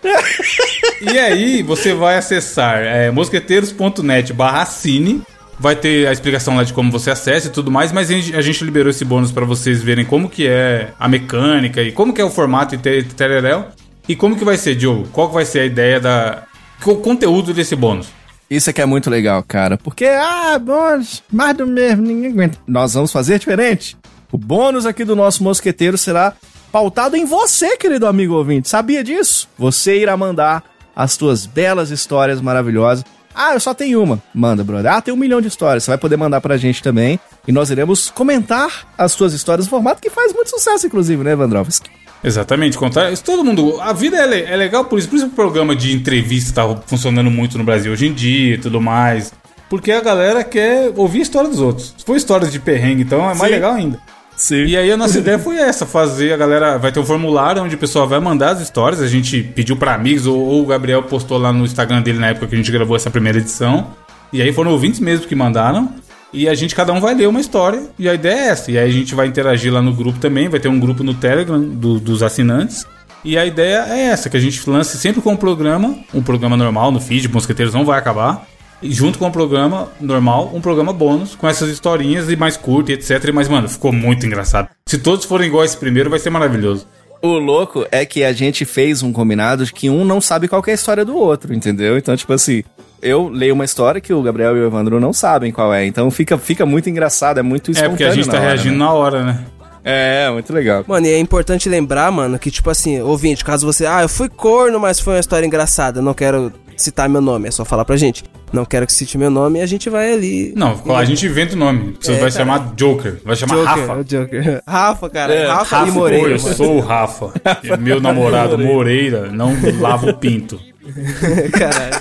E 1.00 1.18
aí, 1.18 1.62
você 1.62 1.92
vai 1.92 2.16
acessar 2.16 2.78
é, 2.82 3.10
mosqueteiros.net 3.10 4.32
barra 4.32 4.64
cine. 4.64 5.22
Vai 5.58 5.76
ter 5.76 6.06
a 6.08 6.12
explicação 6.12 6.56
lá 6.56 6.64
de 6.64 6.72
como 6.72 6.90
você 6.90 7.10
acessa 7.12 7.46
e 7.46 7.50
tudo 7.50 7.70
mais, 7.70 7.92
mas 7.92 8.10
a 8.10 8.42
gente, 8.42 8.64
liberou 8.64 8.90
esse 8.90 9.04
bônus 9.04 9.30
pra 9.30 9.44
vocês 9.44 9.80
verem 9.82 10.04
como 10.04 10.28
que 10.28 10.48
é 10.48 10.90
a 10.98 11.08
mecânica 11.08 11.80
e 11.80 11.92
como 11.92 12.12
que 12.12 12.20
é 12.20 12.24
o 12.24 12.30
formato 12.30 12.74
e 12.74 12.78
te- 12.78 13.04
tereréu. 13.16 13.66
E 14.08 14.16
como 14.16 14.36
que 14.36 14.44
vai 14.44 14.56
ser, 14.56 14.74
Diogo? 14.74 15.06
Qual 15.12 15.28
que 15.28 15.34
vai 15.34 15.44
ser 15.44 15.60
a 15.60 15.64
ideia 15.64 16.00
da... 16.00 16.42
O 16.84 16.96
conteúdo 16.96 17.54
desse 17.54 17.76
bônus? 17.76 18.08
Isso 18.50 18.68
aqui 18.68 18.82
é 18.82 18.86
muito 18.86 19.08
legal, 19.08 19.42
cara. 19.46 19.78
Porque, 19.78 20.04
ah, 20.04 20.58
bônus, 20.58 21.22
mais 21.32 21.56
do 21.56 21.66
mesmo, 21.66 22.02
ninguém 22.02 22.32
aguenta. 22.32 22.58
Nós 22.66 22.92
vamos 22.94 23.12
fazer 23.12 23.38
diferente. 23.38 23.96
O 24.32 24.36
bônus 24.36 24.84
aqui 24.84 25.04
do 25.04 25.14
nosso 25.16 25.42
mosqueteiro 25.42 25.96
será 25.96 26.34
pautado 26.74 27.16
em 27.16 27.24
você, 27.24 27.76
querido 27.76 28.04
amigo 28.04 28.34
ouvinte. 28.34 28.68
Sabia 28.68 29.04
disso? 29.04 29.48
Você 29.56 29.96
irá 30.00 30.16
mandar 30.16 30.64
as 30.96 31.12
suas 31.12 31.46
belas 31.46 31.90
histórias 31.90 32.40
maravilhosas 32.40 33.04
Ah, 33.32 33.54
eu 33.54 33.60
só 33.60 33.72
tenho 33.72 34.02
uma. 34.02 34.20
Manda, 34.34 34.64
brother. 34.64 34.92
Ah, 34.92 35.00
tem 35.00 35.14
um 35.14 35.16
milhão 35.16 35.40
de 35.40 35.46
histórias. 35.46 35.84
Você 35.84 35.92
vai 35.92 35.98
poder 35.98 36.16
mandar 36.16 36.40
pra 36.40 36.56
gente 36.56 36.82
também. 36.82 37.20
E 37.46 37.52
nós 37.52 37.70
iremos 37.70 38.10
comentar 38.10 38.88
as 38.98 39.12
suas 39.12 39.32
histórias 39.32 39.66
no 39.66 39.70
formato 39.70 40.02
que 40.02 40.10
faz 40.10 40.32
muito 40.32 40.50
sucesso, 40.50 40.84
inclusive, 40.84 41.22
né, 41.22 41.32
Evandrovski? 41.32 41.88
Exatamente, 42.24 42.76
contar 42.76 43.16
todo 43.18 43.44
mundo. 43.44 43.80
A 43.80 43.92
vida 43.92 44.16
é, 44.16 44.52
é 44.52 44.56
legal 44.56 44.84
por 44.84 44.98
isso, 44.98 45.08
por 45.08 45.14
isso 45.14 45.26
que 45.26 45.32
o 45.32 45.36
programa 45.36 45.76
de 45.76 45.94
entrevista 45.94 46.54
tá 46.54 46.82
funcionando 46.86 47.30
muito 47.30 47.56
no 47.56 47.62
Brasil 47.62 47.92
hoje 47.92 48.08
em 48.08 48.12
dia 48.12 48.56
e 48.56 48.58
tudo 48.58 48.80
mais. 48.80 49.32
Porque 49.70 49.92
a 49.92 50.00
galera 50.00 50.42
quer 50.42 50.92
ouvir 50.96 51.20
a 51.20 51.22
história 51.22 51.48
dos 51.48 51.60
outros. 51.60 51.94
Se 51.96 52.04
for 52.04 52.16
histórias 52.16 52.50
de 52.50 52.58
perrengue, 52.58 53.02
então 53.02 53.20
é 53.30 53.34
mais 53.34 53.42
Sim. 53.42 53.48
legal 53.48 53.74
ainda. 53.74 54.13
Sim. 54.44 54.66
E 54.66 54.76
aí 54.76 54.92
a 54.92 54.96
nossa 54.98 55.16
ideia 55.18 55.38
foi 55.38 55.56
essa, 55.56 55.86
fazer 55.86 56.34
a 56.34 56.36
galera. 56.36 56.76
Vai 56.76 56.92
ter 56.92 57.00
um 57.00 57.04
formulário 57.06 57.62
onde 57.62 57.76
o 57.76 57.78
pessoal 57.78 58.06
vai 58.06 58.20
mandar 58.20 58.50
as 58.50 58.60
histórias. 58.60 59.00
A 59.00 59.06
gente 59.08 59.42
pediu 59.42 59.74
pra 59.74 59.94
amigos, 59.94 60.26
ou, 60.26 60.38
ou 60.38 60.62
o 60.62 60.66
Gabriel 60.66 61.02
postou 61.04 61.38
lá 61.38 61.50
no 61.50 61.64
Instagram 61.64 62.02
dele 62.02 62.18
na 62.18 62.26
época 62.26 62.48
que 62.48 62.54
a 62.54 62.58
gente 62.58 62.70
gravou 62.70 62.94
essa 62.94 63.10
primeira 63.10 63.38
edição. 63.38 63.92
E 64.30 64.42
aí 64.42 64.52
foram 64.52 64.70
ouvintes 64.72 65.00
mesmo 65.00 65.26
que 65.26 65.34
mandaram. 65.34 65.94
E 66.30 66.46
a 66.46 66.54
gente, 66.54 66.74
cada 66.74 66.92
um 66.92 67.00
vai 67.00 67.14
ler 67.14 67.26
uma 67.26 67.40
história. 67.40 67.84
E 67.98 68.06
a 68.06 68.12
ideia 68.12 68.34
é 68.34 68.46
essa. 68.48 68.70
E 68.70 68.76
aí 68.76 68.86
a 68.86 68.92
gente 68.92 69.14
vai 69.14 69.26
interagir 69.28 69.72
lá 69.72 69.80
no 69.80 69.94
grupo 69.94 70.18
também. 70.18 70.46
Vai 70.46 70.60
ter 70.60 70.68
um 70.68 70.78
grupo 70.78 71.02
no 71.02 71.14
Telegram 71.14 71.58
do- 71.58 71.98
dos 71.98 72.22
assinantes. 72.22 72.84
E 73.24 73.38
a 73.38 73.46
ideia 73.46 73.86
é 73.88 74.00
essa, 74.08 74.28
que 74.28 74.36
a 74.36 74.40
gente 74.40 74.68
lance 74.68 74.98
sempre 74.98 75.22
com 75.22 75.32
um 75.32 75.36
programa, 75.36 75.96
um 76.12 76.20
programa 76.22 76.54
normal 76.58 76.92
no 76.92 77.00
feed, 77.00 77.26
Mosqueteiros 77.32 77.72
não 77.72 77.82
vai 77.82 77.98
acabar. 77.98 78.46
Junto 78.84 79.18
com 79.18 79.26
o 79.26 79.30
programa 79.32 79.88
normal, 80.00 80.50
um 80.54 80.60
programa 80.60 80.92
bônus, 80.92 81.34
com 81.34 81.48
essas 81.48 81.70
historinhas 81.70 82.30
e 82.30 82.36
mais 82.36 82.56
curto 82.56 82.90
e 82.90 82.94
etc. 82.94 83.32
Mas, 83.32 83.48
mano, 83.48 83.68
ficou 83.68 83.92
muito 83.92 84.26
engraçado. 84.26 84.68
Se 84.86 84.98
todos 84.98 85.24
forem 85.24 85.48
igual 85.48 85.64
esse 85.64 85.76
primeiro, 85.76 86.10
vai 86.10 86.18
ser 86.18 86.30
maravilhoso. 86.30 86.86
O 87.22 87.38
louco 87.38 87.86
é 87.90 88.04
que 88.04 88.22
a 88.22 88.32
gente 88.34 88.66
fez 88.66 89.02
um 89.02 89.10
combinado 89.10 89.64
de 89.64 89.72
que 89.72 89.88
um 89.88 90.04
não 90.04 90.20
sabe 90.20 90.46
qual 90.46 90.62
que 90.62 90.70
é 90.70 90.72
a 90.72 90.74
história 90.74 91.06
do 91.06 91.16
outro, 91.16 91.54
entendeu? 91.54 91.96
Então, 91.96 92.14
tipo 92.14 92.34
assim, 92.34 92.62
eu 93.00 93.28
leio 93.28 93.54
uma 93.54 93.64
história 93.64 93.98
que 94.00 94.12
o 94.12 94.20
Gabriel 94.22 94.54
e 94.56 94.60
o 94.60 94.66
Evandro 94.66 95.00
não 95.00 95.12
sabem 95.12 95.50
qual 95.50 95.72
é. 95.72 95.86
Então 95.86 96.10
fica, 96.10 96.36
fica 96.36 96.66
muito 96.66 96.90
engraçado, 96.90 97.38
é 97.38 97.42
muito 97.42 97.70
É, 97.70 97.72
espontâneo 97.72 97.96
porque 97.96 98.04
a 98.04 98.14
gente 98.14 98.26
tá 98.28 98.36
hora, 98.36 98.46
reagindo 98.46 98.72
né? 98.72 98.78
na 98.78 98.92
hora, 98.92 99.24
né? 99.24 99.44
É, 99.82 100.30
muito 100.30 100.52
legal. 100.52 100.84
Mano, 100.86 101.06
e 101.06 101.10
é 101.10 101.18
importante 101.18 101.68
lembrar, 101.68 102.10
mano, 102.10 102.38
que 102.38 102.50
tipo 102.50 102.70
assim, 102.70 103.00
ouvinte, 103.00 103.44
caso 103.44 103.66
você, 103.66 103.84
ah, 103.84 104.02
eu 104.02 104.08
fui 104.08 104.28
corno, 104.30 104.80
mas 104.80 104.98
foi 104.98 105.14
uma 105.14 105.20
história 105.20 105.46
engraçada, 105.46 106.00
não 106.00 106.14
quero 106.14 106.50
citar 106.76 107.08
meu 107.08 107.20
nome, 107.20 107.48
é 107.48 107.50
só 107.50 107.64
falar 107.64 107.84
pra 107.84 107.96
gente. 107.96 108.24
Não 108.52 108.64
quero 108.64 108.86
que 108.86 108.92
cite 108.92 109.18
meu 109.18 109.30
nome 109.30 109.58
e 109.58 109.62
a 109.62 109.66
gente 109.66 109.90
vai 109.90 110.12
ali. 110.12 110.52
Não, 110.56 110.80
a 110.94 111.04
gente 111.04 111.26
inventa 111.26 111.54
o 111.54 111.58
nome. 111.58 111.96
Você 112.00 112.12
É, 112.12 112.14
vai 112.20 112.30
cara. 112.30 112.44
chamar 112.44 112.74
Joker, 112.76 113.20
vai 113.24 113.34
chamar 113.36 113.56
Joker, 113.56 113.68
Rafa. 113.88 113.94
o 114.00 114.04
Joker. 114.04 114.62
Rafa, 114.66 115.10
cara. 115.10 115.34
É, 115.34 115.46
Rafa, 115.48 115.76
Rafa, 115.78 115.88
e 115.88 115.92
Moreira. 115.92 116.30
eu 116.36 116.40
mano. 116.42 116.54
sou 116.54 116.76
o 116.76 116.80
Rafa. 116.80 117.32
E 117.64 117.76
Meu 117.76 118.00
namorado 118.00 118.56
Moreira 118.58 119.28
não 119.32 119.52
lava 119.80 120.10
o 120.10 120.14
pinto. 120.14 120.60
Caralho. 121.58 121.94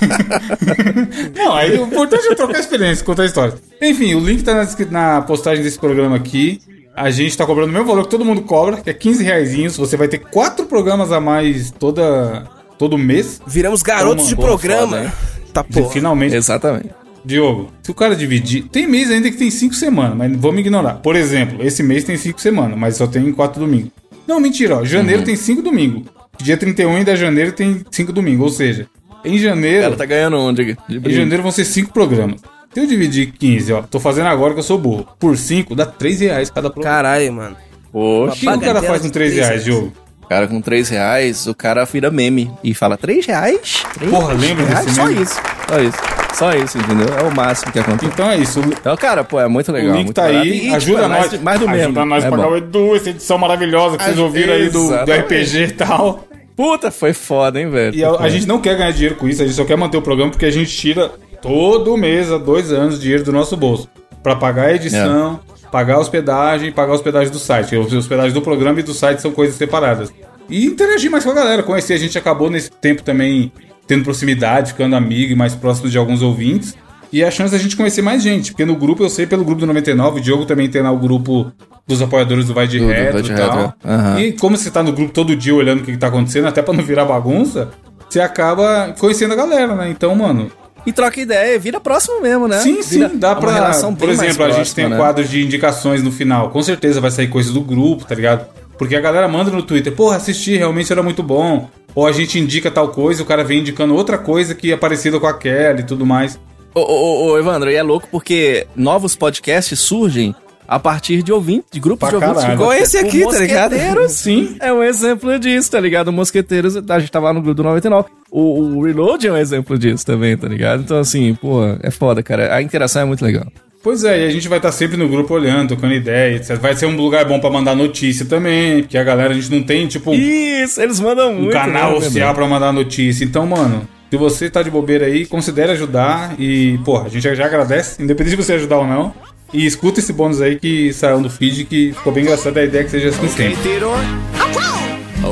Não, 1.36 1.54
aí 1.56 1.78
o 1.80 1.86
importante 1.86 2.28
é 2.28 2.36
trocar 2.36 2.60
experiência, 2.60 3.04
contar 3.06 3.26
história. 3.26 3.54
Enfim, 3.82 4.14
o 4.16 4.20
link 4.20 4.44
tá 4.44 4.54
na, 4.54 4.68
na 5.16 5.22
postagem 5.22 5.64
desse 5.64 5.80
programa 5.80 6.16
aqui. 6.16 6.60
A 6.96 7.10
gente 7.10 7.36
tá 7.36 7.46
cobrando 7.46 7.70
o 7.72 7.74
mesmo 7.74 7.88
valor 7.88 8.04
que 8.04 8.10
todo 8.12 8.24
mundo 8.24 8.42
cobra, 8.44 8.78
que 8.78 8.90
é 8.90 8.94
15 8.94 9.24
reaisinhos. 9.24 9.78
Você 9.78 9.98
vai 9.98 10.08
ter 10.08 10.20
quatro 10.20 10.66
programas 10.66 11.12
a 11.12 11.20
mais 11.20 11.72
toda, 11.72 12.44
todo 12.78 12.98
mês. 12.98 13.42
Viramos 13.46 13.82
garotos 13.82 14.28
de 14.28 14.36
programa. 14.36 14.98
foda, 14.98 15.04
hein? 15.06 15.12
tá 15.54 15.64
porra. 15.64 15.90
Finalmente. 15.90 16.36
Exatamente. 16.36 16.90
Diogo, 17.26 17.72
se 17.82 17.90
o 17.92 17.94
cara 17.94 18.16
dividir. 18.16 18.64
Tem 18.68 18.86
mês 18.86 19.10
ainda 19.10 19.32
que 19.32 19.38
tem 19.38 19.50
cinco 19.50 19.74
semanas, 19.76 20.18
mas 20.18 20.36
vamos 20.36 20.60
ignorar. 20.60 20.96
Por 20.96 21.16
exemplo, 21.16 21.66
esse 21.66 21.82
mês 21.82 22.04
tem 22.04 22.18
cinco 22.18 22.42
semanas, 22.42 22.78
mas 22.78 22.98
só 22.98 23.08
tem 23.08 23.32
quatro 23.32 23.62
domingos. 23.62 23.92
Não, 24.28 24.40
mentira, 24.40 24.78
ó. 24.78 24.86
Janeiro 24.86 25.20
Uhum. 25.20 25.26
tem 25.26 25.36
cinco 25.36 25.62
domingos. 25.62 26.04
Dia 26.42 26.58
31 26.58 26.96
ainda 26.96 27.16
janeiro 27.16 27.52
tem 27.54 27.82
cinco 27.92 28.12
domingos. 28.12 28.44
Ou 28.44 28.50
seja, 28.50 28.88
em 29.24 29.38
janeiro. 29.38 29.84
Ela 29.86 29.96
tá 29.96 30.06
ganhando 30.06 30.38
um 30.38 30.54
de, 30.54 30.76
de 30.90 30.98
Em 30.98 31.14
janeiro 31.14 31.44
vão 31.44 31.52
ser 31.52 31.64
cinco 31.66 31.94
programas. 31.94 32.42
Se 32.74 32.80
eu 32.80 32.88
dividir 32.88 33.32
15, 33.38 33.72
ó, 33.72 33.82
tô 33.84 34.00
fazendo 34.00 34.28
agora 34.28 34.54
que 34.54 34.60
eu 34.60 34.64
sou 34.64 34.78
burro. 34.80 35.08
Por 35.20 35.38
5, 35.38 35.76
dá 35.76 35.86
3 35.86 36.22
reais 36.22 36.50
cada 36.50 36.70
programa. 36.72 36.96
Caralho, 36.96 37.32
mano. 37.32 37.56
O 37.94 38.26
Poxa, 38.26 38.40
que 38.40 38.48
o 38.50 38.60
cara 38.60 38.82
faz 38.82 39.02
com 39.02 39.08
de 39.08 39.14
3 39.14 39.32
três 39.32 39.34
reais, 39.36 39.50
reais. 39.50 39.64
Diogo? 39.64 39.94
Cara 40.34 40.48
com 40.48 40.60
3 40.62 40.90
reais, 40.90 41.48
o 41.48 41.54
cara 41.54 41.86
vira 41.86 42.10
meme 42.10 42.52
e 42.64 42.74
fala 42.74 42.98
3 42.98 43.26
reais? 43.26 43.84
Três 43.94 44.12
Porra, 44.12 44.34
lembra 44.34 44.66
reais? 44.66 44.86
desse 44.86 44.96
Só 44.96 45.06
meme? 45.06 45.22
isso, 45.22 45.42
só 45.70 45.80
isso. 45.80 45.98
Só 46.34 46.52
isso, 46.54 46.78
entendeu? 46.80 47.08
É 47.16 47.22
o 47.22 47.36
máximo 47.36 47.72
que 47.72 47.78
acontece. 47.78 48.12
Então 48.12 48.28
é 48.32 48.38
isso. 48.38 48.60
O, 48.60 48.64
Então, 48.64 48.96
cara, 48.98 49.24
pô, 49.24 49.40
é 49.40 49.48
muito 49.48 49.70
o 49.70 49.72
legal. 49.72 49.92
link 49.96 50.06
muito 50.06 50.16
tá 50.16 50.24
barato. 50.24 50.42
aí. 50.42 50.50
E, 50.52 50.62
tipo, 50.62 50.76
ajuda 50.76 51.02
é 51.04 51.08
mais, 51.08 51.32
nós. 51.32 51.42
Mais 51.44 51.60
do 51.60 51.68
mesmo. 51.70 51.84
Ajuda 51.84 52.06
nós 52.06 52.24
é 52.24 52.30
pagar 52.32 52.44
bom. 52.44 52.50
o 52.50 52.58
Edu, 52.58 52.96
essa 52.96 53.10
edição 53.12 53.38
maravilhosa 53.38 53.98
que 53.98 54.04
vocês 54.04 54.18
Ah, 54.18 54.22
ouviram 54.24 54.54
aí 54.54 54.70
do, 54.70 54.88
do. 55.06 55.12
RPG 55.14 55.58
e 55.64 55.72
tal. 55.74 56.28
Puta, 56.56 56.90
foi 56.90 57.14
foda, 57.14 57.60
hein, 57.62 57.70
velho? 57.70 57.96
E 57.96 58.04
a, 58.04 58.10
a 58.14 58.30
gente 58.30 58.48
não 58.48 58.60
quer 58.60 58.76
ganhar 58.76 58.92
dinheiro 58.92 59.16
com 59.16 59.28
isso, 59.28 59.44
a 59.44 59.46
gente 59.46 59.56
só 59.56 59.64
quer 59.64 59.78
manter 59.78 59.98
o 59.98 60.02
programa 60.02 60.32
porque 60.32 60.46
a 60.48 60.52
gente 60.52 60.76
tira 60.76 61.12
todo 61.42 61.96
mês, 61.96 62.32
há 62.32 62.38
dois 62.40 62.72
anos, 62.72 63.00
dinheiro 63.00 63.24
do 63.24 63.32
nosso 63.32 63.56
bolso. 63.56 63.88
Pra 64.24 64.36
pagar 64.36 64.66
a 64.70 64.74
edição, 64.74 65.40
pagar 65.74 65.96
a 65.96 66.00
hospedagem 66.00 66.70
e 66.70 66.72
pagar 66.72 66.92
a 66.92 66.96
hospedagem 66.96 67.32
do 67.32 67.40
site. 67.40 67.76
A 67.76 67.80
hospedagem 67.80 68.32
do 68.32 68.44
programa 68.44 68.80
e 68.80 68.84
do 68.84 68.94
site 68.94 69.24
são 69.24 69.32
coisas 69.32 69.56
separadas. 69.56 70.14
E 70.48 70.68
interagir 70.68 71.10
mais 71.10 71.24
com 71.24 71.32
a 71.32 71.34
galera, 71.34 71.64
conhecer. 71.64 71.96
A 71.96 71.98
gente 71.98 72.16
acabou 72.16 72.48
nesse 72.48 72.70
tempo 72.70 73.02
também 73.02 73.52
tendo 73.88 74.04
proximidade, 74.04 74.74
ficando 74.74 74.96
amigo 74.96 75.32
e 75.34 75.36
mais 75.36 75.56
próximo 75.56 75.90
de 75.90 75.98
alguns 75.98 76.22
ouvintes. 76.22 76.76
E 77.12 77.24
a 77.24 77.32
chance 77.32 77.52
da 77.52 77.58
gente 77.58 77.76
conhecer 77.76 78.04
mais 78.04 78.22
gente, 78.22 78.52
porque 78.52 78.66
no 78.66 78.76
grupo 78.76 79.04
eu 79.04 79.10
sei 79.10 79.26
pelo 79.26 79.44
grupo 79.44 79.62
do 79.62 79.68
99, 79.68 80.20
o 80.20 80.24
Diogo 80.24 80.46
também 80.46 80.70
tem 80.70 80.84
lá 80.84 80.92
o 80.92 80.98
grupo 80.98 81.52
dos 81.88 82.02
apoiadores 82.04 82.46
do 82.46 82.54
Vai 82.54 82.68
de 82.68 82.80
de 82.80 83.32
e 83.32 83.36
tal. 83.36 83.74
Aham. 83.84 84.20
E 84.20 84.34
como 84.34 84.56
você 84.56 84.70
tá 84.70 84.84
no 84.84 84.94
grupo 84.94 85.12
todo 85.12 85.36
dia 85.36 85.56
olhando 85.56 85.82
o 85.82 85.84
que, 85.84 85.94
que 85.94 85.98
tá 85.98 86.08
acontecendo, 86.08 86.48
até 86.48 86.62
pra 86.62 86.74
não 86.74 86.84
virar 86.84 87.06
bagunça, 87.06 87.72
você 88.08 88.20
acaba 88.20 88.94
conhecendo 89.00 89.34
a 89.34 89.36
galera, 89.36 89.76
né? 89.76 89.90
Então, 89.90 90.16
mano, 90.16 90.52
E 90.86 90.92
troca 90.92 91.20
ideia, 91.20 91.58
vira 91.58 91.80
próximo 91.80 92.22
mesmo, 92.22 92.48
né? 92.48 92.60
sim, 92.60 92.82
Vira 92.82 93.10
sim, 93.10 93.18
dá 93.18 93.36
pra. 93.36 93.72
Por 93.98 94.10
exemplo, 94.10 94.44
a 94.44 94.50
gente 94.50 94.56
próxima, 94.56 94.76
tem 94.76 94.86
um 94.86 94.90
né? 94.90 94.98
quadro 94.98 95.24
de 95.24 95.44
indicações 95.44 96.04
no 96.04 96.12
final. 96.12 96.50
Com 96.50 96.62
certeza 96.62 97.00
vai 97.00 97.12
sair 97.12 97.28
coisas 97.28 97.54
do 97.54 97.62
grupo, 97.62 98.06
tá 98.06 98.14
ligado? 98.16 98.46
Porque 98.78 98.96
a 98.96 99.02
galera 99.02 99.28
manda 99.28 99.52
no 99.52 99.64
Twitter, 99.64 99.94
porra, 99.94 100.18
assisti, 100.18 100.58
realmente 100.58 100.92
era 100.92 101.02
muito 101.02 101.24
bom. 101.24 101.70
Ou 101.96 102.08
a 102.08 102.12
gente 102.12 102.40
indica 102.40 102.72
tal 102.72 102.90
coisa, 102.90 103.22
o 103.22 103.26
cara 103.26 103.44
vem 103.44 103.60
indicando 103.60 103.96
outra 103.96 104.18
coisa 104.18 104.56
que 104.56 104.72
é 104.72 104.78
parecida 104.78 105.20
com 105.20 105.28
aquela 105.28 105.80
e 105.80 105.84
tudo 105.84 106.06
mais. 106.06 106.40
Ô, 106.74 106.82
ô, 106.82 107.26
ô, 107.26 107.38
Evandro, 107.38 107.70
e 107.70 107.76
é 107.76 107.84
louco 107.84 108.08
porque 108.12 108.66
novos 108.76 109.16
podcasts 109.16 109.80
surgem 109.80 110.36
a 110.76 110.80
partir 110.80 111.22
de 111.24 111.32
ouvintes, 111.32 111.66
de 111.72 111.80
grupos 111.80 112.10
Pra 112.10 112.18
de 112.18 112.24
ouvintes. 112.24 112.42
caralho. 112.44 112.60
Igual 112.62 112.74
esse 112.74 112.98
aqui, 112.98 113.24
tá 113.24 113.40
ligado? 113.40 113.76
Sim. 114.10 114.56
É 114.60 114.72
um 114.74 114.82
exemplo 114.84 115.38
disso, 115.40 115.70
tá 115.72 115.80
ligado? 115.80 116.08
O 116.08 116.14
Mosqueteiros, 116.14 116.76
a 116.78 117.00
gente 117.00 117.12
tava 117.12 117.28
lá 117.28 117.34
no 117.34 117.42
grupo 117.42 117.56
do 117.56 117.64
99. 117.64 118.10
O, 118.32 118.78
o 118.78 118.84
Reload 118.84 119.28
é 119.28 119.32
um 119.32 119.38
exemplo 119.38 119.78
disso 119.78 120.06
também, 120.06 120.36
tá 120.36 120.48
ligado? 120.48 120.82
Então, 120.82 120.98
assim, 121.00 121.34
pô, 121.36 121.62
é 121.82 121.92
foda, 121.92 122.24
cara. 122.24 122.56
A 122.56 122.62
interação 122.62 123.02
é 123.02 123.06
muito 123.06 123.24
legal. 123.24 123.46
Pois 123.84 124.04
é, 124.06 124.22
e 124.24 124.28
a 124.28 124.30
gente 124.30 124.48
vai 124.48 124.60
estar 124.60 124.72
sempre 124.72 124.96
no 124.96 125.10
grupo 125.10 125.34
olhando, 125.34 125.76
tocando 125.76 125.94
ideia, 125.94 126.38
etc. 126.38 126.56
Vai 126.56 126.74
ser 126.74 126.86
um 126.86 126.96
lugar 126.96 127.26
bom 127.26 127.38
pra 127.40 127.50
mandar 127.50 127.76
notícia 127.76 128.26
também, 128.26 128.82
porque 128.82 128.98
a 128.98 129.04
galera, 129.04 129.32
a 129.32 129.34
gente 129.34 129.52
não 129.52 129.62
tem, 129.62 129.86
tipo, 129.88 130.12
um, 130.12 130.14
Isso, 130.14 130.82
eles 130.82 131.02
mandam 131.02 131.32
um 131.34 131.42
muito. 131.42 131.52
canal 131.52 131.92
né, 131.92 131.98
oficial 131.98 132.34
pra 132.34 132.48
mandar 132.48 132.72
notícia. 132.72 133.26
Então, 133.26 133.46
mano, 133.46 133.86
se 134.10 134.16
você 134.16 134.50
tá 134.50 134.64
de 134.64 134.72
bobeira 134.72 135.06
aí, 135.08 135.26
considere 135.26 135.74
ajudar 135.74 136.34
e, 136.40 136.80
porra, 136.86 137.08
a 137.08 137.10
gente 137.10 137.36
já 137.36 137.46
agradece, 137.46 138.02
independente 138.02 138.38
de 138.38 138.42
você 138.44 138.54
ajudar 138.54 138.78
ou 138.78 138.88
não. 138.88 139.14
E 139.54 139.66
escuta 139.68 140.00
esse 140.00 140.12
bônus 140.12 140.42
aí 140.42 140.60
que 140.60 140.92
saiu 140.92 141.20
no 141.20 141.30
feed, 141.30 141.66
que 141.66 141.94
ficou 141.94 142.12
bem 142.12 142.24
engraçado 142.24 142.58
a 142.58 142.64
ideia 142.64 142.84
que 142.84 142.90
seja 142.90 143.10
assim 143.10 143.28
sempre. 143.28 143.56
Theodore? 143.58 144.02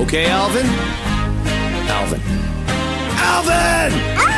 Okay, 0.03 0.29
Alvin? 0.29 0.59
Alvin. 1.89 2.21
Alvin! 3.19 4.30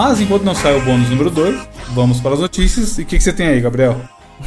Mas 0.00 0.18
enquanto 0.18 0.44
não 0.44 0.54
sai 0.54 0.74
o 0.74 0.80
bônus 0.80 1.10
número 1.10 1.28
2, 1.28 1.60
vamos 1.90 2.20
para 2.22 2.32
as 2.32 2.40
notícias. 2.40 2.96
E 2.96 3.02
o 3.02 3.04
que, 3.04 3.18
que 3.18 3.22
você 3.22 3.34
tem 3.34 3.48
aí, 3.48 3.60
Gabriel? 3.60 4.00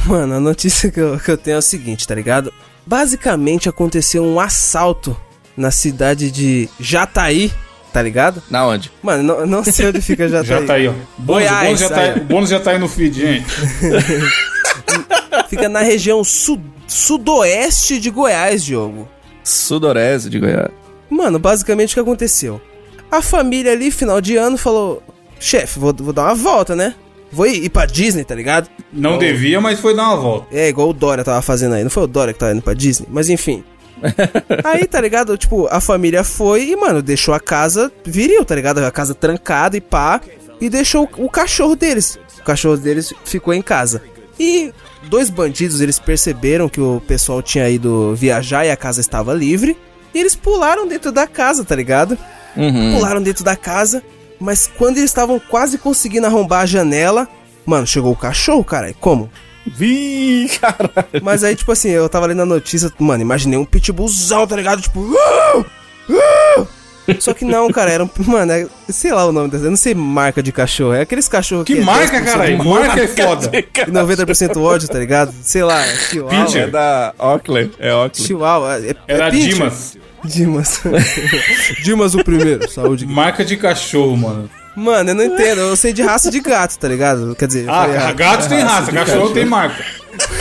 Mano, 0.04 0.34
a 0.34 0.40
notícia 0.40 0.90
que 0.90 0.98
eu, 0.98 1.16
que 1.16 1.30
eu 1.30 1.38
tenho 1.38 1.54
é 1.54 1.58
o 1.58 1.62
seguinte, 1.62 2.08
tá 2.08 2.12
ligado? 2.12 2.52
Basicamente 2.84 3.68
aconteceu 3.68 4.24
um 4.24 4.40
assalto 4.40 5.16
na 5.56 5.70
cidade 5.70 6.32
de 6.32 6.68
Jataí, 6.80 7.52
tá 7.92 8.02
ligado? 8.02 8.42
Na 8.50 8.66
onde? 8.66 8.90
Mano, 9.00 9.22
não, 9.22 9.46
não 9.46 9.62
sei 9.62 9.86
onde 9.86 10.00
fica 10.00 10.26
Jataí. 10.28 10.48
Já 10.48 10.66
tá 10.66 10.74
aí, 10.74 10.88
ó. 10.88 10.92
Bônus, 10.92 11.08
o, 11.18 11.24
Goiás, 11.24 11.64
bônus 11.66 11.80
já 11.80 11.88
tá 11.88 12.00
aí. 12.00 12.10
o 12.20 12.24
bônus 12.24 12.50
já 12.50 12.58
tá 12.58 12.70
aí 12.72 12.78
no 12.80 12.88
feed, 12.88 13.20
gente. 13.20 13.46
Fica 15.48 15.68
na 15.68 15.82
região 15.82 16.24
su- 16.24 16.60
sudoeste 16.88 18.00
de 18.00 18.10
Goiás, 18.10 18.64
Diogo. 18.64 19.08
Sudorese 19.44 20.28
de 20.28 20.40
Goiás. 20.40 20.72
Mano, 21.08 21.38
basicamente 21.38 21.92
o 21.92 21.94
que 21.94 22.00
aconteceu? 22.00 22.60
A 23.08 23.22
família 23.22 23.70
ali, 23.70 23.92
final 23.92 24.20
de 24.20 24.36
ano, 24.36 24.58
falou: 24.58 25.00
chefe, 25.44 25.78
vou, 25.78 25.94
vou 25.96 26.12
dar 26.12 26.24
uma 26.24 26.34
volta, 26.34 26.74
né? 26.74 26.94
Vou 27.30 27.46
ir, 27.46 27.64
ir 27.64 27.68
pra 27.68 27.84
Disney, 27.84 28.24
tá 28.24 28.34
ligado? 28.34 28.68
Não 28.92 29.18
devia, 29.18 29.60
mas 29.60 29.80
foi 29.80 29.94
dar 29.94 30.04
uma 30.04 30.16
volta. 30.16 30.46
É, 30.52 30.68
igual 30.68 30.88
o 30.88 30.92
Dória 30.92 31.24
tava 31.24 31.42
fazendo 31.42 31.74
aí. 31.74 31.82
Não 31.82 31.90
foi 31.90 32.04
o 32.04 32.06
Dória 32.06 32.32
que 32.32 32.38
tava 32.38 32.52
indo 32.52 32.62
pra 32.62 32.74
Disney? 32.74 33.08
Mas 33.10 33.28
enfim. 33.28 33.64
Aí, 34.62 34.86
tá 34.86 35.00
ligado? 35.00 35.36
Tipo, 35.38 35.66
a 35.70 35.80
família 35.80 36.22
foi 36.22 36.68
e, 36.68 36.76
mano, 36.76 37.00
deixou 37.00 37.32
a 37.32 37.40
casa 37.40 37.90
viril, 38.04 38.44
tá 38.44 38.54
ligado? 38.54 38.78
A 38.78 38.90
casa 38.90 39.14
trancada 39.14 39.76
e 39.76 39.80
pá. 39.80 40.20
E 40.60 40.68
deixou 40.68 41.08
o 41.16 41.30
cachorro 41.30 41.74
deles. 41.74 42.18
O 42.38 42.44
cachorro 42.44 42.76
deles 42.76 43.14
ficou 43.24 43.54
em 43.54 43.62
casa. 43.62 44.02
E 44.38 44.72
dois 45.08 45.30
bandidos, 45.30 45.80
eles 45.80 45.98
perceberam 45.98 46.68
que 46.68 46.80
o 46.80 47.00
pessoal 47.06 47.40
tinha 47.40 47.68
ido 47.70 48.14
viajar 48.14 48.66
e 48.66 48.70
a 48.70 48.76
casa 48.76 49.00
estava 49.00 49.32
livre. 49.32 49.76
E 50.14 50.18
eles 50.18 50.34
pularam 50.34 50.86
dentro 50.86 51.10
da 51.10 51.26
casa, 51.26 51.64
tá 51.64 51.74
ligado? 51.74 52.18
Pularam 52.94 53.22
dentro 53.22 53.42
da 53.44 53.56
casa. 53.56 54.02
Mas 54.44 54.70
quando 54.78 54.98
eles 54.98 55.08
estavam 55.10 55.38
quase 55.40 55.78
conseguindo 55.78 56.26
arrombar 56.26 56.60
a 56.60 56.66
janela, 56.66 57.26
mano, 57.64 57.86
chegou 57.86 58.12
o 58.12 58.16
cachorro, 58.16 58.62
caralho. 58.62 58.94
Como? 59.00 59.30
Vi, 59.66 60.50
cara. 60.60 60.90
Mas 61.22 61.42
aí, 61.42 61.56
tipo 61.56 61.72
assim, 61.72 61.88
eu 61.88 62.08
tava 62.08 62.26
lendo 62.26 62.42
a 62.42 62.46
notícia, 62.46 62.92
mano, 62.98 63.22
imaginei 63.22 63.58
um 63.58 63.64
pitbullzão, 63.64 64.46
tá 64.46 64.54
ligado? 64.54 64.82
Tipo. 64.82 65.00
"Uau! 65.00 65.66
Uau!" 66.10 66.68
Só 67.18 67.34
que 67.34 67.44
não, 67.44 67.70
cara, 67.70 67.90
era 67.90 68.04
um. 68.04 68.08
Mano, 68.26 68.50
é- 68.52 68.66
sei 68.88 69.12
lá 69.12 69.26
o 69.26 69.32
nome 69.32 69.50
dessa. 69.50 69.64
Eu 69.64 69.70
não 69.70 69.76
sei 69.76 69.94
marca 69.94 70.42
de 70.42 70.50
cachorro. 70.52 70.94
É 70.94 71.02
aqueles 71.02 71.28
cachorros 71.28 71.64
Que 71.66 71.78
é 71.78 71.80
marca, 71.82 72.18
10% 72.18 72.24
caralho? 72.24 72.64
Marca 72.64 73.02
é 73.02 73.08
foda. 73.08 73.50
e 73.54 73.90
90% 73.90 74.56
ódio, 74.62 74.88
tá 74.88 74.98
ligado? 74.98 75.34
Sei 75.42 75.62
lá, 75.62 75.82
Chihuahua. 75.84 76.44
Pincher. 76.46 76.62
É 76.62 76.66
da 76.70 77.14
Oakley. 77.18 77.70
É 77.78 77.94
Oakley. 77.94 78.26
Chihuahua. 78.26 78.78
É, 78.78 78.96
Era 79.06 79.26
é 79.28 79.30
Pinscher. 79.30 79.54
Dimas. 79.54 79.98
Dimas. 80.24 80.80
Dimas 81.82 82.14
o 82.14 82.24
primeiro. 82.24 82.68
Saúde. 82.70 83.06
Marca 83.06 83.44
de 83.44 83.56
cachorro, 83.56 84.16
mano. 84.16 84.50
Mano, 84.76 85.10
eu 85.10 85.14
não 85.14 85.24
entendo. 85.24 85.60
Eu 85.60 85.76
sei 85.76 85.92
de 85.92 86.02
raça 86.02 86.30
de 86.30 86.40
gato, 86.40 86.76
tá 86.78 86.88
ligado? 86.88 87.34
Quer 87.36 87.46
dizer, 87.46 87.60
eu 87.62 87.66
falei 87.66 87.96
Ah, 87.96 88.12
gato 88.12 88.48
tem 88.48 88.60
raça, 88.60 88.90
cachorro 88.92 89.30
tem 89.30 89.44
marca. 89.44 89.84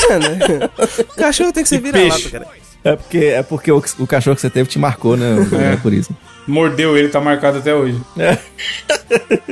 Mano, 0.09 0.69
cachorro 1.17 1.51
tem 1.51 1.63
que 1.63 1.69
ser 1.69 1.79
vira-lata, 1.79 2.15
peixe. 2.15 2.29
cara. 2.29 2.47
É 2.83 2.95
porque, 2.97 3.17
é 3.17 3.43
porque 3.43 3.71
o, 3.71 3.81
o 3.99 4.07
cachorro 4.07 4.35
que 4.35 4.41
você 4.41 4.49
teve 4.49 4.67
te 4.67 4.77
marcou, 4.77 5.15
né? 5.15 5.35
É, 5.73 5.77
por 5.77 5.93
isso. 5.93 6.15
Mordeu 6.45 6.97
ele, 6.97 7.07
tá 7.07 7.21
marcado 7.21 7.59
até 7.59 7.73
hoje. 7.73 7.97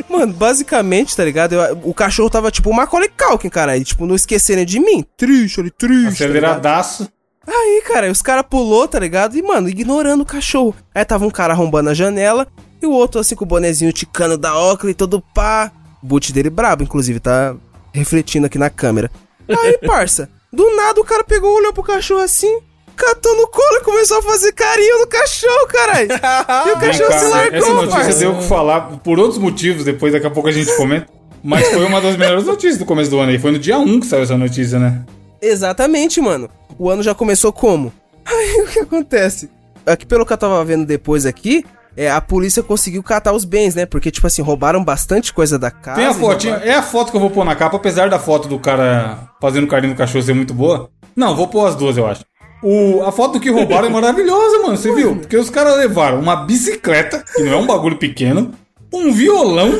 Mano, 0.10 0.34
basicamente, 0.34 1.16
tá 1.16 1.24
ligado? 1.24 1.54
Eu- 1.56 1.80
o 1.84 1.94
cachorro 1.94 2.30
tava 2.30 2.52
tipo 2.52 2.70
o 2.70 2.74
Macaulay 2.74 3.10
Culkin, 3.18 3.48
cara. 3.50 3.78
E, 3.78 3.84
tipo, 3.86 4.06
não 4.06 4.16
esquecendo 4.16 4.66
de 4.66 4.80
mim. 4.80 5.06
Triste, 5.16 5.60
ele 5.62 5.70
triste. 5.72 6.04
tá? 6.18 6.26
Aceleradaço. 6.26 7.10
Aí, 7.54 7.84
cara, 7.86 8.10
os 8.10 8.22
caras 8.22 8.46
pulou, 8.50 8.88
tá 8.88 8.98
ligado? 8.98 9.38
E, 9.38 9.42
mano, 9.42 9.68
ignorando 9.68 10.22
o 10.22 10.26
cachorro. 10.26 10.74
Aí 10.96 11.04
tava 11.04 11.26
um 11.26 11.30
cara 11.30 11.54
arrombando 11.54 11.90
a 11.90 11.94
janela 11.94 12.48
e 12.82 12.86
o 12.86 12.92
outro, 12.92 13.20
assim, 13.20 13.36
com 13.36 13.44
o 13.44 13.48
bonezinho 13.48 13.92
ticano 13.92 14.38
da 14.38 14.58
Oakley, 14.58 14.94
todo 14.94 15.22
pá. 15.34 15.72
O 16.02 16.08
boot 16.08 16.32
dele 16.32 16.50
brabo, 16.50 16.82
inclusive, 16.84 17.20
tá 17.20 17.54
refletindo 17.94 18.46
aqui 18.48 18.58
na 18.58 18.70
câmera. 18.70 19.12
Aí, 19.50 19.78
parça, 19.86 20.30
do 20.52 20.76
nada 20.76 21.00
o 21.02 21.04
cara 21.04 21.24
pegou, 21.24 21.54
olhou 21.54 21.74
pro 21.74 21.84
cachorro 21.84 22.22
assim, 22.22 22.60
catou 22.96 23.36
no 23.36 23.48
colo 23.48 23.78
e 23.78 23.84
começou 23.84 24.20
a 24.20 24.22
fazer 24.22 24.54
carinho 24.54 25.00
no 25.02 25.08
cachorro, 25.08 25.68
caralho. 25.68 26.08
E 26.68 26.72
o 26.72 26.80
cachorro 26.80 27.10
cá, 27.10 27.20
se 27.20 27.26
essa 27.26 27.36
largou, 27.36 27.74
notícia 27.74 28.00
parça. 28.00 28.20
deu 28.20 28.32
o 28.32 28.38
que 28.38 28.44
falar 28.46 28.82
por 29.04 29.20
outros 29.20 29.38
motivos, 29.38 29.84
depois 29.84 30.14
daqui 30.14 30.26
a 30.26 30.32
pouco 30.32 30.50
a 30.50 30.52
gente 30.52 30.76
comenta. 30.78 31.08
Mas 31.44 31.68
foi 31.68 31.84
uma 31.86 32.00
das 32.00 32.16
melhores 32.18 32.46
notícias 32.46 32.78
do 32.78 32.86
começo 32.86 33.10
do 33.10 33.20
ano 33.20 33.32
aí. 33.32 33.40
Foi 33.40 33.52
no 33.52 33.58
dia 33.60 33.78
1 33.78 34.00
que 34.00 34.06
saiu 34.06 34.22
essa 34.24 34.38
notícia, 34.38 34.78
né? 34.78 35.04
Exatamente, 35.42 36.22
mano. 36.22 36.50
O 36.78 36.90
ano 36.90 37.02
já 37.04 37.14
começou 37.16 37.52
como? 37.52 37.92
Aí 38.26 38.62
o 38.62 38.68
que 38.68 38.80
acontece? 38.80 39.50
Aqui 39.86 40.06
pelo 40.06 40.26
que 40.26 40.34
eu 40.34 40.38
tava 40.38 40.64
vendo 40.64 40.86
depois 40.86 41.26
aqui, 41.26 41.66
é, 41.98 42.10
a 42.10 42.22
polícia 42.22 42.62
conseguiu 42.62 43.02
catar 43.04 43.34
os 43.34 43.44
bens, 43.44 43.74
né? 43.76 43.86
Porque, 43.86 44.12
tipo 44.12 44.28
assim, 44.28 44.42
roubaram 44.42 44.84
bastante 44.84 45.34
coisa 45.34 45.58
da 45.58 45.72
casa. 45.72 45.98
Tem 46.00 46.06
a 46.08 46.14
fotinha. 46.14 46.54
roubaram- 46.54 46.72
É 46.72 46.76
a 46.78 46.84
foto 46.84 47.10
que 47.12 47.18
eu 47.18 47.22
vou 47.22 47.30
pôr 47.32 47.44
na 47.44 47.56
capa, 47.56 47.78
apesar 47.78 48.10
da 48.10 48.20
foto 48.20 48.48
do 48.48 48.60
cara 48.60 49.30
fazendo 49.42 49.68
carinho 49.68 49.92
no 49.94 49.98
cachorro 49.98 50.24
ser 50.24 50.34
muito 50.34 50.54
boa. 50.54 50.90
Não, 51.16 51.36
vou 51.36 51.48
pôr 51.48 51.66
as 51.68 51.76
duas, 51.76 51.98
eu 51.98 52.06
acho. 52.08 52.24
O, 52.64 53.02
a 53.04 53.12
foto 53.12 53.40
que 53.40 53.50
roubaram 53.50 53.88
é 53.88 53.90
maravilhosa, 53.90 54.60
mano. 54.60 54.78
Você 54.78 54.94
viu? 54.94 55.16
Porque 55.16 55.36
os 55.36 55.50
caras 55.50 55.76
levaram 55.78 56.20
uma 56.20 56.36
bicicleta, 56.36 57.24
que 57.36 57.42
não 57.42 57.54
é 57.54 57.56
um 57.58 57.66
bagulho 57.66 57.98
pequeno, 57.98 58.52
um 58.94 59.12
violão, 59.12 59.74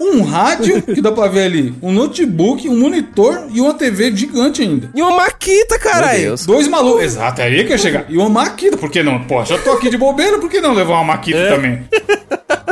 um 0.00 0.22
rádio, 0.22 0.82
que 0.82 1.00
dá 1.00 1.10
pra 1.10 1.26
ver 1.28 1.44
ali, 1.44 1.74
um 1.82 1.90
notebook, 1.92 2.68
um 2.68 2.78
monitor 2.78 3.46
e 3.50 3.60
uma 3.60 3.74
TV 3.74 4.14
gigante 4.14 4.62
ainda. 4.62 4.90
E 4.94 5.00
uma 5.00 5.16
maquita, 5.16 5.78
caralho. 5.78 6.34
Dois 6.46 6.68
malucos. 6.68 7.02
Exato, 7.02 7.40
é 7.40 7.44
aí 7.44 7.56
que 7.64 7.68
eu 7.68 7.76
ia 7.76 7.78
chegar. 7.78 8.04
E 8.08 8.16
uma 8.16 8.28
maquita, 8.28 8.76
por 8.76 8.90
que 8.90 9.02
não? 9.02 9.24
Pô, 9.24 9.44
já 9.44 9.58
tô 9.58 9.72
aqui 9.72 9.88
de 9.88 9.96
bobeira, 9.96 10.38
por 10.38 10.50
que 10.50 10.60
não 10.60 10.74
levar 10.74 10.94
uma 10.94 11.04
maquita 11.04 11.38
É. 11.38 11.48
também? 11.54 11.84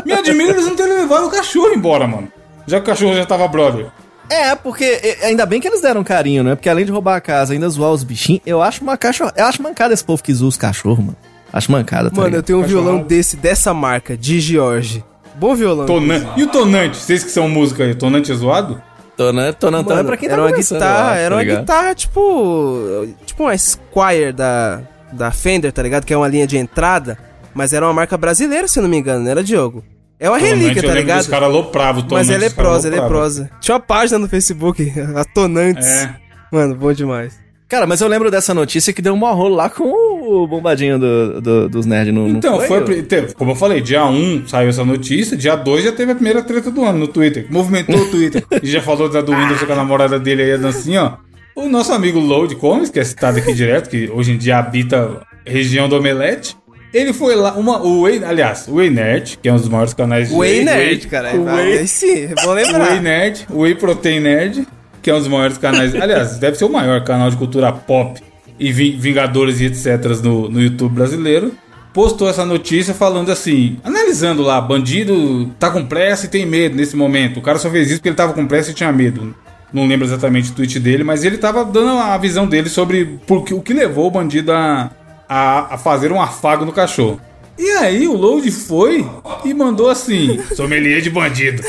Me 0.04 0.12
admira 0.12 0.50
eles 0.52 0.66
não 0.66 0.76
terem 0.76 0.94
levado 0.94 1.26
o 1.26 1.30
cachorro 1.30 1.72
embora, 1.74 2.06
mano. 2.06 2.28
Já 2.66 2.78
que 2.78 2.82
o 2.84 2.86
cachorro 2.86 3.14
já 3.14 3.24
tava 3.24 3.46
brother. 3.48 3.86
É, 4.28 4.54
porque 4.54 4.84
é, 4.84 5.26
ainda 5.26 5.44
bem 5.46 5.60
que 5.60 5.68
eles 5.68 5.80
deram 5.82 6.02
carinho, 6.02 6.42
né? 6.42 6.54
Porque 6.54 6.68
além 6.68 6.84
de 6.84 6.90
roubar 6.92 7.16
a 7.16 7.20
casa, 7.20 7.52
ainda 7.52 7.68
zoar 7.68 7.90
os 7.92 8.02
bichinhos, 8.04 8.40
eu 8.46 8.62
acho 8.62 8.82
uma 8.82 8.96
cachorro. 8.96 9.30
Eu 9.36 9.46
acho 9.46 9.62
mancada 9.62 9.92
esse 9.92 10.04
povo 10.04 10.22
que 10.22 10.32
zoa 10.32 10.48
os 10.48 10.56
cachorros, 10.56 10.98
mano. 10.98 11.16
Acho 11.52 11.70
mancada, 11.70 12.10
tá 12.10 12.20
Mano, 12.20 12.34
eu 12.34 12.42
tenho 12.42 12.58
um 12.58 12.62
violão 12.64 12.98
desse, 13.00 13.36
dessa 13.36 13.72
marca, 13.72 14.16
de 14.16 14.40
George. 14.40 15.04
Bom 15.34 15.54
violão. 15.54 15.86
Tonante. 15.86 16.26
E 16.36 16.42
o 16.42 16.46
tonante? 16.48 16.96
Vocês 16.96 17.24
que 17.24 17.30
são 17.30 17.48
música 17.48 17.84
aí, 17.84 17.90
o 17.92 17.96
tonante 17.96 18.30
é 18.30 18.34
zoado? 18.34 18.80
Tonante, 19.16 19.58
tonante 19.58 19.88
Mano, 19.88 20.00
é 20.00 20.04
pra 20.04 20.16
quem 20.16 20.28
tá 20.28 20.34
era 20.34 20.42
uma 20.42 20.50
guitarra, 20.52 21.10
acho, 21.12 21.18
era 21.20 21.28
tá 21.30 21.34
uma 21.36 21.42
ligado? 21.42 21.60
guitarra 21.60 21.94
tipo, 21.94 23.06
tipo 23.24 23.42
uma 23.44 23.56
Squire 23.56 24.32
da 24.32 24.80
da 25.12 25.30
Fender, 25.30 25.70
tá 25.72 25.80
ligado? 25.82 26.04
Que 26.04 26.12
é 26.12 26.16
uma 26.16 26.26
linha 26.26 26.46
de 26.46 26.56
entrada, 26.58 27.16
mas 27.54 27.72
era 27.72 27.86
uma 27.86 27.92
marca 27.92 28.16
brasileira, 28.18 28.66
se 28.66 28.78
eu 28.78 28.82
não 28.82 28.90
me 28.90 28.96
engano, 28.96 29.22
não 29.22 29.30
era 29.30 29.44
Diogo. 29.44 29.84
É 30.18 30.28
uma 30.28 30.38
relíquia, 30.38 30.82
Tonante, 30.82 30.86
tá 30.88 30.94
ligado? 30.94 31.18
dos 31.18 31.26
caras 31.28 31.48
alopravam 31.48 32.02
o 32.02 32.06
tonante. 32.06 32.26
Mas 32.26 32.34
ela 32.34 32.44
é 32.44 32.48
os 32.48 32.52
caras 32.54 32.70
prosa, 32.70 32.88
ela 32.88 32.96
é 32.96 32.98
alopravam. 32.98 33.22
prosa. 33.24 33.50
Tinha 33.60 33.74
uma 33.76 33.80
página 33.80 34.18
no 34.18 34.28
Facebook, 34.28 34.92
a 35.14 35.24
Tonantes. 35.24 35.86
É. 35.86 36.14
Mano, 36.50 36.74
bom 36.74 36.92
demais. 36.92 37.38
Cara, 37.68 37.86
mas 37.86 38.00
eu 38.00 38.08
lembro 38.08 38.30
dessa 38.30 38.52
notícia 38.52 38.92
que 38.92 39.00
deu 39.02 39.14
um 39.14 39.16
maior 39.16 39.34
rolo 39.36 39.54
lá 39.56 39.68
com 39.70 39.84
o 39.84 40.46
bombadinho 40.46 40.98
do, 40.98 41.40
do- 41.40 41.68
dos 41.68 41.86
nerds, 41.86 42.12
não 42.14 42.28
Então, 42.28 42.60
foi, 42.60 42.78
Eu- 42.78 43.02
teve- 43.04 43.32
como 43.34 43.52
eu 43.52 43.56
falei, 43.56 43.80
dia 43.80 44.04
1 44.04 44.46
saiu 44.46 44.68
essa 44.68 44.84
notícia, 44.84 45.36
dia 45.36 45.56
2 45.56 45.84
já 45.84 45.92
teve 45.92 46.12
a 46.12 46.14
primeira 46.14 46.42
treta 46.42 46.70
do 46.70 46.84
ano 46.84 46.98
no 46.98 47.08
Twitter. 47.08 47.46
Movimentou 47.50 47.96
o 47.96 48.10
Twitter. 48.10 48.44
e 48.62 48.66
já 48.66 48.80
falou 48.82 49.08
da 49.08 49.20
do 49.22 49.34
Windows 49.34 49.62
com 49.62 49.72
a 49.72 49.76
namorada 49.76 50.18
dele 50.18 50.42
aí, 50.42 50.52
a 50.52 50.56
dancinha, 50.56 51.02
ó. 51.04 51.16
O 51.56 51.68
nosso 51.68 51.92
amigo 51.92 52.18
Load 52.18 52.56
Comics, 52.56 52.90
que 52.90 52.98
é 53.00 53.04
citado 53.04 53.38
aqui 53.38 53.52
direto, 53.54 53.88
que 53.88 54.10
hoje 54.12 54.32
em 54.32 54.36
dia 54.36 54.58
habita 54.58 55.20
a 55.46 55.50
região 55.50 55.88
do 55.88 55.96
Omelete. 55.96 56.56
Ele 56.92 57.12
foi 57.12 57.34
lá, 57.34 57.54
uma, 57.54 57.80
o 57.82 58.02
Way, 58.02 58.22
aliás, 58.24 58.68
o 58.68 58.74
Way 58.76 58.90
Nerd, 58.90 59.38
que 59.42 59.48
é 59.48 59.52
um 59.52 59.56
dos 59.56 59.68
maiores 59.68 59.94
canais 59.94 60.28
de 60.28 60.34
Way 60.36 60.64
Nerd, 60.64 61.06
cara. 61.08 61.34
O 61.34 61.44
Way, 61.44 61.78
Aí 61.78 61.88
sim, 61.88 62.24
é 62.24 62.34
bom 62.42 62.50
o 62.50 62.54
Way 62.54 62.64
lembrar. 62.66 63.00
Nerd, 63.02 63.46
o 63.50 63.60
Way 63.62 63.74
Protein 63.76 64.20
Nerd, 64.20 64.66
que 65.04 65.10
é 65.10 65.14
um 65.14 65.18
dos 65.18 65.28
maiores 65.28 65.58
canais. 65.58 65.94
Aliás, 66.00 66.38
deve 66.38 66.56
ser 66.56 66.64
o 66.64 66.68
maior 66.72 67.04
canal 67.04 67.30
de 67.30 67.36
cultura 67.36 67.70
pop 67.70 68.18
e 68.58 68.72
vi- 68.72 68.96
Vingadores 68.96 69.60
e 69.60 69.66
etc. 69.66 70.04
no, 70.22 70.48
no 70.48 70.60
YouTube 70.62 70.94
brasileiro. 70.94 71.52
Postou 71.92 72.28
essa 72.28 72.44
notícia 72.44 72.92
falando 72.92 73.30
assim, 73.30 73.76
analisando 73.84 74.42
lá, 74.42 74.60
bandido 74.60 75.48
tá 75.60 75.70
com 75.70 75.84
pressa 75.86 76.26
e 76.26 76.28
tem 76.28 76.44
medo 76.44 76.74
nesse 76.74 76.96
momento. 76.96 77.38
O 77.38 77.42
cara 77.42 77.58
só 77.58 77.70
fez 77.70 77.86
isso 77.88 77.98
porque 77.98 78.08
ele 78.08 78.16
tava 78.16 78.32
com 78.32 78.46
pressa 78.46 78.72
e 78.72 78.74
tinha 78.74 78.90
medo. 78.90 79.32
Não 79.72 79.86
lembro 79.86 80.06
exatamente 80.06 80.50
o 80.50 80.54
tweet 80.54 80.80
dele, 80.80 81.04
mas 81.04 81.22
ele 81.22 81.36
tava 81.38 81.64
dando 81.64 81.90
a 81.98 82.16
visão 82.18 82.46
dele 82.48 82.68
sobre 82.68 83.04
por 83.26 83.44
que- 83.44 83.54
o 83.54 83.60
que 83.60 83.72
levou 83.72 84.06
o 84.08 84.10
bandido 84.10 84.50
a, 84.52 84.90
a, 85.28 85.74
a 85.74 85.78
fazer 85.78 86.10
um 86.10 86.20
afago 86.20 86.64
no 86.64 86.72
cachorro. 86.72 87.20
E 87.56 87.70
aí 87.72 88.08
o 88.08 88.16
Load 88.16 88.50
foi 88.50 89.06
e 89.44 89.54
mandou 89.54 89.88
assim: 89.88 90.40
sommelier 90.56 91.00
de 91.00 91.10
bandido. 91.10 91.62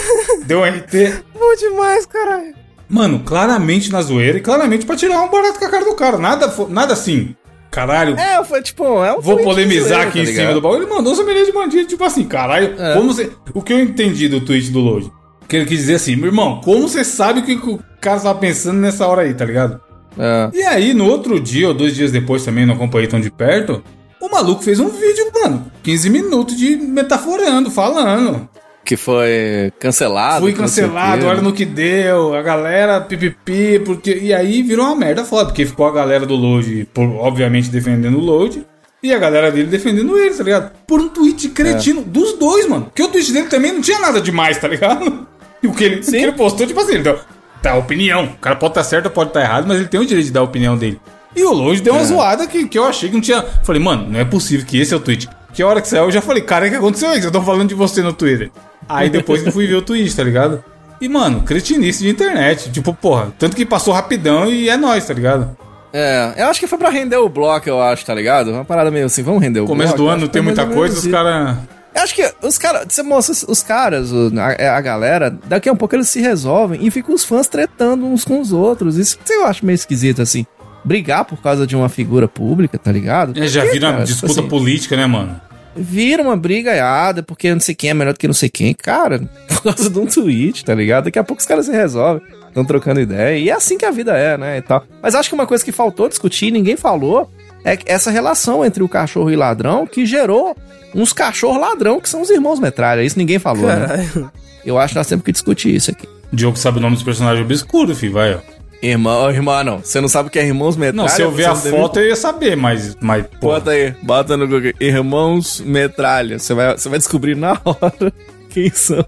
Deu 0.48 0.60
um 0.62 0.64
RT. 0.66 1.22
Bom 1.34 1.56
demais, 1.60 2.06
caralho. 2.08 2.54
Mano, 2.88 3.20
claramente 3.26 3.92
na 3.92 4.02
zoeira 4.02 4.38
e 4.38 4.42
claramente 4.42 4.86
pra 4.86 4.96
tirar 4.96 5.22
um 5.22 5.30
barato 5.30 5.60
com 5.60 5.66
a 5.66 5.70
cara 5.70 5.86
do 5.86 5.96
cara. 5.96 6.18
Nada, 6.18 6.54
nada 6.70 6.94
assim. 6.94 7.36
Caralho, 7.72 8.16
É, 8.18 8.42
foi 8.46 8.62
tipo, 8.62 9.04
é 9.04 9.14
um 9.14 9.20
vou 9.20 9.38
polemizar 9.40 9.88
zoeiro, 9.90 10.10
aqui 10.10 10.24
tá 10.24 10.32
em 10.32 10.34
cima 10.34 10.54
do 10.54 10.62
baú. 10.62 10.76
Ele 10.76 10.86
mandou 10.86 11.12
um 11.12 11.16
sommelier 11.16 11.46
de 11.46 11.52
bandido, 11.52 11.88
tipo 11.88 12.04
assim, 12.04 12.24
caralho. 12.24 12.74
É. 12.80 12.94
Como 12.94 13.14
você. 13.14 13.32
O 13.54 13.62
que 13.62 13.74
eu 13.74 13.80
entendi 13.82 14.30
do 14.30 14.40
tweet 14.40 14.72
do 14.72 14.80
Load? 14.80 15.12
Que 15.48 15.58
ele 15.58 15.66
quis 15.66 15.80
dizer 15.80 15.96
assim, 15.96 16.16
meu 16.16 16.28
irmão, 16.28 16.62
como 16.64 16.88
você 16.88 17.04
sabe 17.04 17.42
o 17.42 17.44
que 17.44 17.58
que 17.58 17.70
o 17.70 17.80
cara 18.00 18.20
tava 18.20 18.40
pensando 18.40 18.80
nessa 18.80 19.06
hora 19.06 19.24
aí, 19.24 19.34
tá 19.34 19.44
ligado? 19.44 19.82
É. 20.18 20.50
E 20.54 20.64
aí, 20.64 20.94
no 20.94 21.06
outro 21.06 21.40
dia, 21.40 21.68
ou 21.68 21.74
dois 21.74 21.94
dias 21.94 22.12
depois 22.12 22.46
também, 22.46 22.66
não 22.66 22.76
acompanhei 22.76 23.08
tão 23.08 23.20
de 23.20 23.30
perto, 23.30 23.84
o 24.22 24.30
maluco 24.30 24.64
fez 24.64 24.80
um 24.80 24.88
vídeo, 24.88 25.30
mano, 25.34 25.70
15 25.84 26.10
minutos 26.10 26.56
de 26.58 26.78
metaforando, 26.78 27.70
falando. 27.70 28.48
Que 28.86 28.96
foi 28.96 29.74
cancelado. 29.80 30.42
Fui 30.42 30.54
que 30.54 30.60
cancelado, 30.60 31.26
olha 31.26 31.42
no 31.42 31.52
que 31.52 31.66
deu, 31.66 32.36
a 32.36 32.42
galera 32.44 33.02
pipipi, 33.02 33.80
porque. 33.84 34.16
E 34.16 34.32
aí 34.32 34.62
virou 34.62 34.86
uma 34.86 34.96
merda 34.96 35.26
foda, 35.26 35.46
porque 35.46 35.66
ficou 35.66 35.88
a 35.88 35.92
galera 35.92 36.26
do 36.26 36.36
Load, 36.36 36.88
obviamente, 37.20 37.70
defendendo 37.70 38.20
o 38.20 38.22
Load, 38.22 38.64
e 39.02 39.12
a 39.12 39.18
galera 39.18 39.52
dele 39.52 39.68
defendendo 39.68 40.18
ele, 40.18 40.36
tá 40.36 40.44
ligado? 40.44 40.72
Por 40.88 41.02
um 41.02 41.10
tweet 41.10 41.50
cretino 41.50 42.04
dos 42.04 42.34
dois, 42.34 42.68
mano. 42.68 42.86
Porque 42.86 43.02
o 43.02 43.08
tweet 43.08 43.34
dele 43.34 43.48
também 43.48 43.74
não 43.74 43.82
tinha 43.82 44.00
nada 44.00 44.22
demais, 44.22 44.58
tá 44.58 44.68
ligado? 44.68 45.28
E 45.64 45.68
o 45.68 45.74
que 45.74 45.84
ele, 45.84 45.96
o 46.02 46.06
que 46.06 46.16
ele 46.16 46.32
postou, 46.34 46.68
tipo 46.68 46.80
assim, 46.80 47.02
deu, 47.02 47.18
tá 47.60 47.76
opinião. 47.76 48.26
O 48.26 48.38
cara 48.38 48.56
pode 48.56 48.72
estar 48.72 48.84
certo 48.84 49.06
ou 49.06 49.12
pode 49.12 49.32
estar 49.32 49.42
errado, 49.42 49.66
mas 49.68 49.78
ele 49.80 49.88
tem 49.88 50.00
o 50.00 50.06
direito 50.06 50.28
de 50.28 50.32
dar 50.32 50.42
a 50.42 50.44
opinião 50.44 50.78
dele. 50.78 51.00
E 51.36 51.44
o 51.44 51.52
Load 51.52 51.82
deu 51.82 51.94
uma 51.94 52.04
zoada 52.04 52.46
que, 52.46 52.68
que 52.68 52.78
eu 52.78 52.86
achei 52.86 53.10
que 53.10 53.16
não 53.16 53.22
tinha. 53.22 53.44
Falei, 53.64 53.82
mano, 53.82 54.08
não 54.12 54.20
é 54.20 54.26
possível 54.26 54.64
que 54.64 54.80
esse 54.80 54.94
é 54.94 54.98
o 54.98 55.00
tweet. 55.00 55.28
Que 55.54 55.64
a 55.64 55.68
hora 55.68 55.82
que 55.82 55.88
saiu, 55.88 56.04
eu 56.04 56.12
já 56.12 56.22
falei, 56.22 56.44
cara, 56.44 56.68
o 56.68 56.70
que 56.70 56.76
aconteceu 56.76 57.10
aí? 57.10 57.20
Que 57.20 57.26
eu 57.26 57.32
tô 57.32 57.42
falando 57.42 57.70
de 57.70 57.76
você 57.76 58.02
no 58.02 58.14
Twitter. 58.14 58.52
Aí 58.88 59.10
depois 59.10 59.42
que 59.42 59.50
eu 59.50 59.54
fui 59.54 59.68
ver 59.68 59.76
o 59.76 59.82
tweet, 59.82 60.16
tá 60.16 60.24
ligado? 60.24 60.64
E, 61.02 61.10
mano, 61.10 61.42
cretinice 61.42 62.04
de 62.04 62.10
internet. 62.10 62.72
Tipo, 62.72 62.94
porra, 62.94 63.34
tanto 63.38 63.56
que 63.56 63.66
passou 63.66 63.94
rapidão 63.94 64.50
e 64.50 64.70
é 64.70 64.78
nóis, 64.78 65.06
tá 65.06 65.14
ligado? 65.14 65.56
É, 65.94 66.34
eu 66.38 66.48
acho 66.48 66.60
que 66.60 66.68
foi 66.68 66.78
pra 66.78 66.90
render 66.90 67.18
o 67.18 67.30
bloco, 67.30 67.68
eu 67.70 67.82
acho, 67.82 68.06
tá 68.06 68.14
ligado? 68.14 68.52
Uma 68.52 68.66
parada 68.66 68.92
meio 68.92 69.06
assim, 69.06 69.24
vamos 69.24 69.42
render 69.42 69.62
o 69.62 69.66
Começo 69.66 69.90
bloco. 69.96 70.04
do 70.04 70.08
eu 70.10 70.12
ano 70.14 70.22
não 70.24 70.28
tem 70.28 70.42
muita 70.42 70.66
coisa, 70.66 70.98
os 71.00 71.08
caras. 71.08 71.58
Eu 71.96 72.02
acho 72.02 72.14
que 72.14 72.34
os 72.44 72.58
caras, 72.58 72.86
você 72.90 73.02
mostra 73.02 73.34
os- 73.50 73.64
caras, 73.64 74.12
a, 74.14 74.76
a 74.78 74.82
galera, 74.82 75.30
daqui 75.46 75.70
a 75.70 75.72
um 75.72 75.78
pouco 75.78 75.96
eles 75.96 76.10
se 76.10 76.20
resolvem 76.20 76.86
e 76.86 76.92
ficam 76.92 77.16
os 77.16 77.24
fãs 77.24 77.48
tretando 77.48 78.06
uns 78.06 78.26
com 78.26 78.42
os 78.42 78.52
outros. 78.52 78.98
Isso 78.98 79.18
eu 79.30 79.46
acho 79.46 79.66
meio 79.66 79.76
esquisito, 79.76 80.22
assim. 80.22 80.46
Brigar 80.84 81.24
por 81.24 81.42
causa 81.42 81.66
de 81.66 81.76
uma 81.76 81.88
figura 81.88 82.28
pública, 82.28 82.78
tá 82.78 82.92
ligado? 82.92 83.42
É, 83.42 83.48
já 83.48 83.64
vira 83.64 83.92
cara? 83.92 84.04
disputa 84.04 84.34
Tipo 84.34 84.40
assim, 84.42 84.50
política, 84.50 84.98
né, 84.98 85.06
mano? 85.08 85.40
Vira 85.76 86.24
uma 86.24 86.38
brigaiada 86.38 87.22
porque 87.22 87.54
não 87.54 87.60
sei 87.60 87.76
quem 87.76 87.90
é 87.90 87.94
melhor 87.94 88.14
do 88.14 88.20
que 88.20 88.28
não 88.28 88.34
sei 88.34 88.50
quem. 88.50 88.74
Cara, 88.74 89.20
por 89.48 89.64
causa 89.64 89.90
de 89.90 90.00
um 90.00 90.06
tweet, 90.06 90.64
tá 90.64 90.74
ligado? 90.74 91.06
Daqui 91.06 91.20
a 91.20 91.24
pouco 91.24 91.42
os 91.42 91.48
caras 91.48 91.66
se 91.66 91.72
resolvem. 91.72 92.22
Estão 92.48 92.64
trocando 92.64 93.02
ideia. 93.02 93.38
E 93.38 93.50
é 93.50 93.54
assim 93.54 93.78
que 93.78 93.86
a 93.86 93.92
vida 93.92 94.18
é, 94.18 94.38
né? 94.38 94.58
E 94.58 94.62
tal. 94.62 94.84
Mas 95.02 95.14
acho 95.14 95.30
que 95.30 95.36
uma 95.36 95.46
coisa 95.46 95.64
que 95.64 95.72
faltou 95.72 96.08
discutir, 96.08 96.52
ninguém 96.52 96.78
falou, 96.78 97.30
é 97.66 97.78
essa 97.86 98.10
relação 98.10 98.64
entre 98.64 98.82
o 98.82 98.88
cachorro 98.88 99.30
e 99.30 99.36
ladrão 99.36 99.86
que 99.86 100.06
gerou 100.06 100.56
uns 100.94 101.12
cachorros 101.12 101.60
ladrão 101.60 102.00
que 102.00 102.08
são 102.08 102.22
os 102.22 102.30
irmãos 102.30 102.60
metralha. 102.60 103.04
Isso 103.04 103.18
ninguém 103.18 103.40
falou, 103.40 103.68
né? 103.68 103.88
Caralho. 103.88 104.32
Eu 104.66 104.80
acho 104.80 104.94
que 104.94 104.98
nós 104.98 105.08
temos 105.08 105.26
que 105.26 105.32
discutir 105.32 105.76
isso 105.76 105.92
aqui. 105.92 106.08
O 106.32 106.36
Diogo 106.36 106.58
sabe 106.58 106.80
o 106.80 106.82
nome 106.82 106.96
dos 106.96 107.04
personagens 107.04 107.46
obscuros, 107.46 108.00
filho, 108.00 108.14
vai, 108.14 108.36
ó. 108.36 108.55
Irmão, 108.88 109.30
irmã, 109.32 109.64
não. 109.64 109.80
Você 109.80 110.00
não 110.00 110.08
sabe 110.08 110.28
o 110.28 110.32
que 110.32 110.38
é 110.40 110.46
irmãos 110.46 110.78
metralha? 110.78 111.08
Não, 111.10 111.16
se 111.16 111.22
eu 111.22 111.32
ver 111.32 111.46
a 111.46 111.54
não 111.54 111.62
deve- 111.62 111.76
foto 111.78 112.00
eu 112.00 112.08
ia 112.08 112.16
saber, 112.16 112.56
mas. 112.56 112.96
mas 113.02 113.26
pô, 113.40 113.48
Bota 113.48 113.72
aí, 113.72 113.94
bota 114.04 114.38
no 114.38 114.48
Google. 114.48 114.74
Irmãos 114.80 115.60
metralha. 115.62 116.38
Você 116.40 116.54
vai, 116.54 116.78
você 116.78 116.88
vai 116.90 117.00
descobrir 117.00 117.36
na 117.36 117.54
hora 117.66 118.14
quem 118.50 118.70
são 118.70 119.04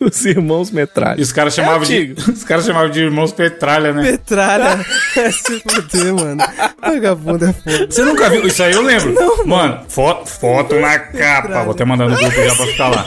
os 0.00 0.24
irmãos 0.24 0.70
metralha. 0.70 1.18
E 1.20 1.22
os 1.22 1.30
caras 1.30 1.54
chamavam 1.54 1.82
de. 1.86 1.94
antigo. 1.94 2.20
Os 2.32 2.42
caras 2.42 2.64
chamavam 2.64 2.90
de 2.90 3.00
irmãos 3.00 3.32
Petralha, 3.32 3.92
né? 3.92 4.02
Petralha. 4.12 4.84
É 5.16 5.30
se 5.30 5.60
fuder, 5.60 6.14
mano. 6.14 6.42
Vagabundo 6.80 7.44
é 7.44 7.52
foda. 7.52 7.86
Você 7.90 8.02
nunca 8.02 8.30
viu? 8.30 8.46
Isso 8.46 8.62
aí 8.62 8.72
eu 8.72 8.82
lembro. 8.82 9.14
mano, 9.46 9.80
foto, 9.88 10.26
foto 10.28 10.74
na 10.80 10.98
capa. 10.98 11.62
Vou 11.64 11.72
até 11.72 11.84
mandar 11.84 12.08
no 12.08 12.16
grupo 12.16 12.34
já 12.34 12.54
pra 12.54 12.66
ficar 12.66 12.88
lá. 12.88 13.06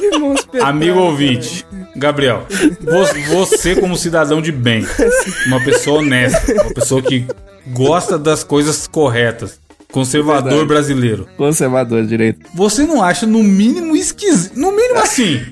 Irmãos 0.00 0.44
Petralha. 0.44 0.70
Amigo 0.70 0.98
ouvinte, 0.98 1.64
Gabriel, 1.96 2.46
vo- 2.80 3.36
você 3.46 3.74
como 3.76 3.96
cidadão 3.96 4.40
de 4.42 4.52
bem, 4.52 4.86
uma 5.46 5.60
pessoa 5.64 5.98
honesta, 6.00 6.52
uma 6.52 6.74
pessoa 6.74 7.00
que 7.02 7.26
gosta 7.68 8.18
das 8.18 8.44
coisas 8.44 8.86
corretas, 8.86 9.58
conservador 9.90 10.50
Verdade. 10.50 10.66
brasileiro, 10.68 11.28
Conservador 11.36 12.04
direito. 12.04 12.46
você 12.54 12.84
não 12.84 13.02
acha 13.02 13.26
no 13.26 13.42
mínimo 13.42 13.96
esquisito, 13.96 14.58
no 14.58 14.72
mínimo 14.72 14.98
assim, 15.00 15.44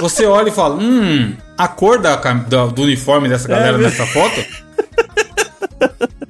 você 0.00 0.26
olha 0.26 0.48
e 0.48 0.52
fala, 0.52 0.74
hum, 0.76 1.34
a 1.56 1.68
cor 1.68 1.98
da, 1.98 2.16
da- 2.16 2.66
do 2.66 2.82
uniforme 2.82 3.28
dessa 3.28 3.46
galera 3.48 3.78
nessa 3.78 4.04
foto? 4.06 4.44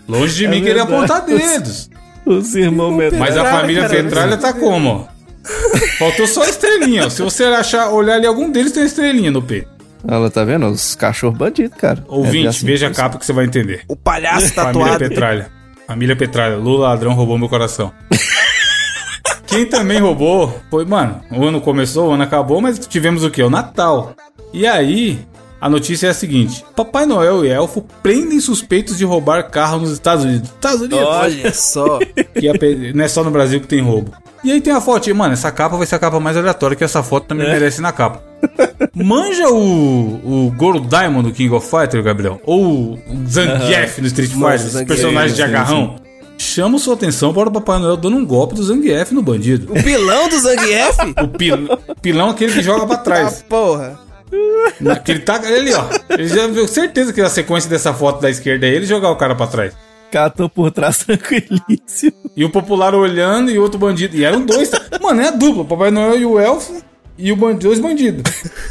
Longe 0.09 0.35
de 0.35 0.49
mim 0.49 0.61
querer 0.63 0.85
verdade. 0.85 0.95
apontar 0.95 1.25
dedos. 1.25 1.91
Os 2.25 2.55
irmãos 2.55 2.95
metralha. 2.97 3.19
Mas 3.25 3.37
a 3.37 3.45
família 3.51 3.89
Petralha 3.89 4.37
tá 4.37 4.53
como? 4.53 5.09
Faltou 5.99 6.27
só 6.27 6.43
a 6.45 6.49
estrelinha. 6.49 7.07
ó. 7.07 7.11
Se 7.11 7.23
você 7.23 7.45
achar, 7.45 7.91
olhar 7.91 8.15
ali, 8.17 8.27
algum 8.27 8.51
deles 8.51 8.73
tem 8.73 8.85
estrelinha 8.85 9.31
no 9.31 9.43
peito. 9.43 9.69
Ela 10.07 10.31
tá 10.31 10.45
vendo? 10.45 10.67
Os 10.67 10.95
cachorros 10.95 11.37
bandidos, 11.39 11.77
cara. 11.79 12.05
Ouvinte, 12.09 12.47
É 12.47 12.49
assim 12.51 12.67
veja 12.67 12.89
a 12.89 12.91
capa 12.91 13.19
que 13.19 13.27
você 13.27 13.33
vai 13.33 13.45
entender. 13.45 13.83
O 13.89 13.95
palhaço 13.97 14.53
Família 14.53 14.73
tatuado. 14.85 14.99
Petralha. 14.99 15.51
Família 15.87 16.17
Petralha. 16.17 16.57
Lula 16.57 16.89
ladrão 16.89 17.13
roubou 17.15 17.39
meu 17.39 17.49
coração. 17.49 17.93
Quem 19.47 19.67
também 19.67 19.99
roubou 20.01 20.61
foi, 20.71 20.85
mano, 20.87 21.21
o 21.31 21.45
ano 21.45 21.61
começou, 21.61 22.09
o 22.09 22.13
ano 22.13 22.23
acabou, 22.23 22.61
mas 22.61 22.79
tivemos 22.79 23.23
o 23.23 23.31
quê? 23.31 23.43
O 23.43 23.51
Natal. 23.51 24.15
E 24.53 24.67
aí, 24.67 25.19
a 25.63 25.69
notícia 25.71 26.09
é 26.09 26.11
a 26.11 26.15
seguinte: 26.15 26.65
Papai 26.75 27.07
Noel 27.07 27.45
e 27.45 27.49
Elfo 27.49 27.83
prendem 28.03 28.41
suspeitos 28.41 28.99
de 28.99 29.05
roubar 29.05 29.49
carro 29.49 29.79
nos 29.79 29.93
Estados 29.93 30.25
Unidos. 30.25 30.51
Estados 30.51 30.81
Unidos? 30.81 30.99
Olha 31.07 31.55
só. 31.55 31.99
Que 32.35 32.49
é 32.49 32.93
não 32.93 33.05
é 33.05 33.09
só 33.09 33.23
no 33.23 33.31
Brasil 33.31 33.61
que 33.61 33.69
tem 33.69 33.81
roubo. 33.81 34.11
E 34.43 34.51
aí 34.51 34.61
tem 34.61 34.73
a 34.73 34.81
foto, 34.81 35.15
mano, 35.15 35.35
essa 35.35 35.53
capa 35.53 35.77
vai 35.77 35.87
ser 35.87 35.95
a 35.95 35.99
capa 36.01 36.19
mais 36.19 36.37
aleatória, 36.37 36.77
que 36.77 36.83
essa 36.83 37.01
foto 37.03 37.29
também 37.29 37.47
É. 37.47 37.53
merece 37.53 37.81
na 37.81 37.93
capa. 37.93 38.21
Manja 38.93 39.49
o, 39.49 40.47
o 40.49 40.53
Goro 40.57 40.81
Diamond 40.81 41.29
do 41.29 41.33
King 41.35 41.55
of 41.55 41.65
Fighter, 41.71 42.03
Gabriel? 42.03 42.41
Ou 42.45 42.95
o 42.95 42.99
Zangief 43.29 44.01
no 44.01 44.07
Street 44.09 44.31
Fighter, 44.33 44.55
esse 44.55 44.69
Zangief, 44.71 44.89
personagem 44.89 45.31
de 45.31 45.37
sim, 45.37 45.43
agarrão. 45.43 45.97
Chama 46.37 46.79
sua 46.81 46.95
atenção 46.95 47.33
para 47.33 47.49
o 47.49 47.53
Papai 47.53 47.79
Noel 47.79 47.97
dando 47.97 48.17
um 48.17 48.27
golpe 48.27 48.57
do 48.57 48.65
Zangief 48.65 49.13
no 49.15 49.23
bandido. 49.23 49.73
O 49.73 49.81
pilão 49.81 50.29
do 50.29 50.41
Zangief? 50.41 50.97
O 51.23 51.29
pil- 51.29 51.69
pilão 52.01 52.31
aquele 52.31 52.53
que 52.53 52.63
joga 52.63 52.85
pra 52.85 52.97
Ah, 52.97 52.99
trás. 52.99 53.45
porra. 53.49 53.97
Naquele 54.81 55.21
tá 55.21 55.37
ali, 55.37 55.73
ó. 55.75 55.85
Ele 56.11 56.29
já 56.29 56.47
viu 56.47 56.67
certeza 56.67 57.13
que 57.13 57.21
a 57.21 57.29
sequência 57.29 57.69
dessa 57.69 57.93
foto 57.93 58.21
da 58.21 58.31
esquerda 58.31 58.67
é 58.67 58.71
ele 58.71 58.87
jogar 58.87 59.11
o 59.11 59.17
cara 59.17 59.35
pra 59.35 59.47
trás. 59.47 59.73
Catou 60.11 60.49
por 60.49 60.71
trás 60.71 60.99
tranquilíssimo. 61.05 62.13
E 62.37 62.45
o 62.45 62.51
popular 62.51 62.95
olhando 62.95 63.51
e 63.51 63.59
outro 63.59 63.79
bandido. 63.79 64.17
E 64.17 64.25
eram 64.25 64.45
dois. 64.45 64.69
tá? 64.69 64.81
Mano, 65.01 65.21
é 65.23 65.29
a 65.29 65.31
dupla. 65.31 65.63
O 65.63 65.67
Papai 65.67 65.91
Noel 65.91 66.19
e 66.19 66.27
o 66.27 66.39
elfo. 66.39 66.83
E 67.19 67.31
o 67.31 67.37
bandido, 67.37 67.67
dois 67.69 67.79
bandidos. 67.79 68.23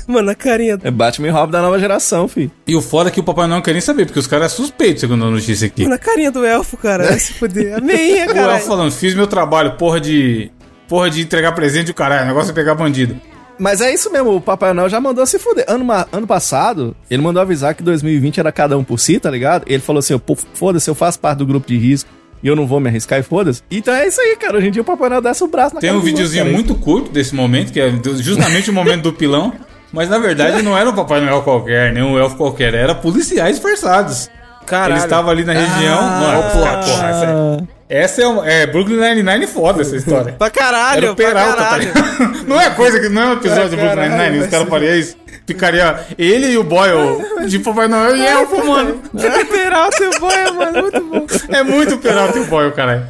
Mano, 0.08 0.30
a 0.32 0.36
carinha. 0.36 0.78
É 0.84 0.91
Batman 0.91 1.28
e 1.28 1.32
Robin 1.32 1.52
da 1.52 1.62
nova 1.62 1.80
geração, 1.80 2.28
filho. 2.28 2.52
E 2.67 2.76
o 2.76 2.82
foda 2.82 3.10
é 3.10 3.12
que 3.12 3.19
o 3.19 3.24
Papai 3.24 3.45
Noel 3.47 3.58
não 3.58 3.63
quer 3.63 3.71
nem 3.71 3.82
saber, 3.82 4.06
porque 4.06 4.19
os 4.19 4.28
caras 4.28 4.52
é 4.52 4.56
suspeito, 4.56 5.00
segundo 5.00 5.24
a 5.26 5.30
notícia 5.30 5.67
aqui. 5.67 5.84
Mano, 5.84 5.95
a 5.95 5.97
carinha 6.00 6.32
do 6.32 6.43
elfo, 6.43 6.76
cara. 6.76 7.06
Vai 7.08 7.19
se 7.19 7.34
fuder. 7.34 7.78
A 7.78 7.82
meinha, 7.82 8.26
O 8.28 8.30
elfo 8.30 8.34
cara. 8.34 8.60
falando, 8.60 8.91
fiz 8.91 9.13
meu 9.15 9.28
trabalho, 9.28 9.74
porra 9.78 10.00
de. 10.02 10.52
Porra 10.88 11.10
de 11.10 11.21
entregar 11.21 11.54
presente 11.54 11.88
e 11.88 11.91
o 11.91 11.93
caralho. 11.93 12.24
O 12.24 12.28
negócio 12.28 12.52
é 12.52 12.54
pegar 12.54 12.76
bandido. 12.76 13.15
Mas 13.62 13.80
é 13.80 13.93
isso 13.93 14.12
mesmo, 14.12 14.38
o 14.38 14.41
Papai 14.41 14.74
Noel 14.74 14.89
já 14.89 15.00
mandou 15.00 15.24
se 15.24 15.38
fuder. 15.38 15.63
Ano, 15.67 15.86
ano 16.12 16.26
passado, 16.26 16.95
ele 17.12 17.21
mandou 17.21 17.39
avisar 17.39 17.76
que 17.76 17.84
2020 17.84 18.39
era 18.39 18.52
cada 18.52 18.76
um 18.76 18.84
por 18.84 19.00
si, 19.00 19.19
tá 19.19 19.30
ligado? 19.30 19.65
Ele 19.67 19.78
falou 19.78 20.00
assim, 20.00 20.19
foda-se, 20.56 20.89
eu 20.89 20.95
faço 20.95 21.19
parte 21.19 21.38
do 21.38 21.45
grupo 21.45 21.67
de 21.67 21.78
risco 21.78 22.10
e 22.41 22.47
eu 22.47 22.56
não 22.56 22.65
vou 22.65 22.80
me 22.80 22.89
arriscar 22.89 23.19
e 23.19 23.24
foda-se. 23.24 23.62
Então 23.69 23.93
é 23.93 24.08
isso 24.08 24.19
aí, 24.19 24.36
cara. 24.36 24.58
Hoje 24.58 24.69
em 24.69 24.71
dia 24.71 24.82
o 24.82 24.86
Papai 24.86 25.10
Noel 25.10 25.21
desce 25.21 25.43
o 25.43 25.47
braço 25.47 25.76
na 25.76 25.82
Tem 25.82 25.91
cara 25.91 26.02
um 26.02 26.04
videozinho 26.04 26.43
cara. 26.43 26.56
muito 26.56 26.74
curto 26.74 27.12
desse 27.12 27.36
momento, 27.36 27.71
que 27.71 27.80
é 27.80 27.93
justamente 28.17 28.71
o 28.71 28.74
momento 28.74 29.04
do 29.04 29.13
pilão. 29.13 29.54
Mas 29.93 30.10
na 30.10 30.17
verdade 30.17 30.63
não 30.63 30.76
era 30.76 30.89
um 30.89 30.95
Papai 30.95 31.21
Noel 31.21 31.43
qualquer, 31.43 31.93
nem 31.93 32.02
um 32.02 32.17
elfo 32.17 32.38
qualquer, 32.38 32.74
era 32.74 32.95
policiais 32.95 33.58
disfarçados. 33.58 34.28
Caralho. 34.65 34.93
Ele 34.93 35.04
estava 35.04 35.30
ali 35.30 35.43
na 35.43 35.54
região. 35.54 36.00
Ah, 36.00 36.19
mano, 36.19 36.39
ó 36.39 36.47
o 36.47 36.52
plot. 36.52 36.89
porra, 36.89 37.10
essa 37.10 37.26
é, 37.26 37.58
essa 37.99 38.21
é, 38.21 38.27
um- 38.27 38.43
é 38.45 38.65
Brooklyn 38.67 38.97
Nine-Nine 38.97 39.47
foda 39.47 39.82
essa 39.82 39.95
história. 39.95 40.34
Pra 40.39 40.49
caralho, 40.49 40.97
Era 41.04 41.12
o 41.12 41.15
Peralta, 41.15 41.54
pra 41.56 41.63
tá 41.63 41.69
caralho. 41.71 41.84
ligado? 41.93 42.45
Não 42.47 42.60
é 42.60 42.69
coisa 42.71 42.99
que 42.99 43.10
não 43.10 43.21
é 43.21 43.25
um 43.27 43.34
episódio 43.34 43.69
do 43.69 43.75
Brooklyn 43.77 43.89
caralho, 43.95 44.12
Nine-Nine, 44.17 44.43
os 44.43 44.49
caras 44.49 44.69
fariam 44.69 44.95
isso. 44.95 45.17
Ficaria 45.47 45.99
ele 46.17 46.47
e 46.51 46.58
o 46.58 46.63
Boyle 46.63 47.47
de 47.47 47.60
Papai 47.60 47.88
Noel 47.88 48.15
e 48.15 48.21
elfo, 48.25 48.65
mano. 48.65 49.01
Peralta 49.51 50.04
e 50.04 50.08
o 50.08 50.19
boia, 50.19 50.51
mano. 50.54 50.82
Muito 50.82 51.01
bom. 51.04 51.25
É 51.49 51.63
muito 51.63 51.97
Peralta 51.97 52.38
e 52.38 52.41
o 52.41 52.45
Boyle, 52.45 52.71
caralho. 52.71 53.08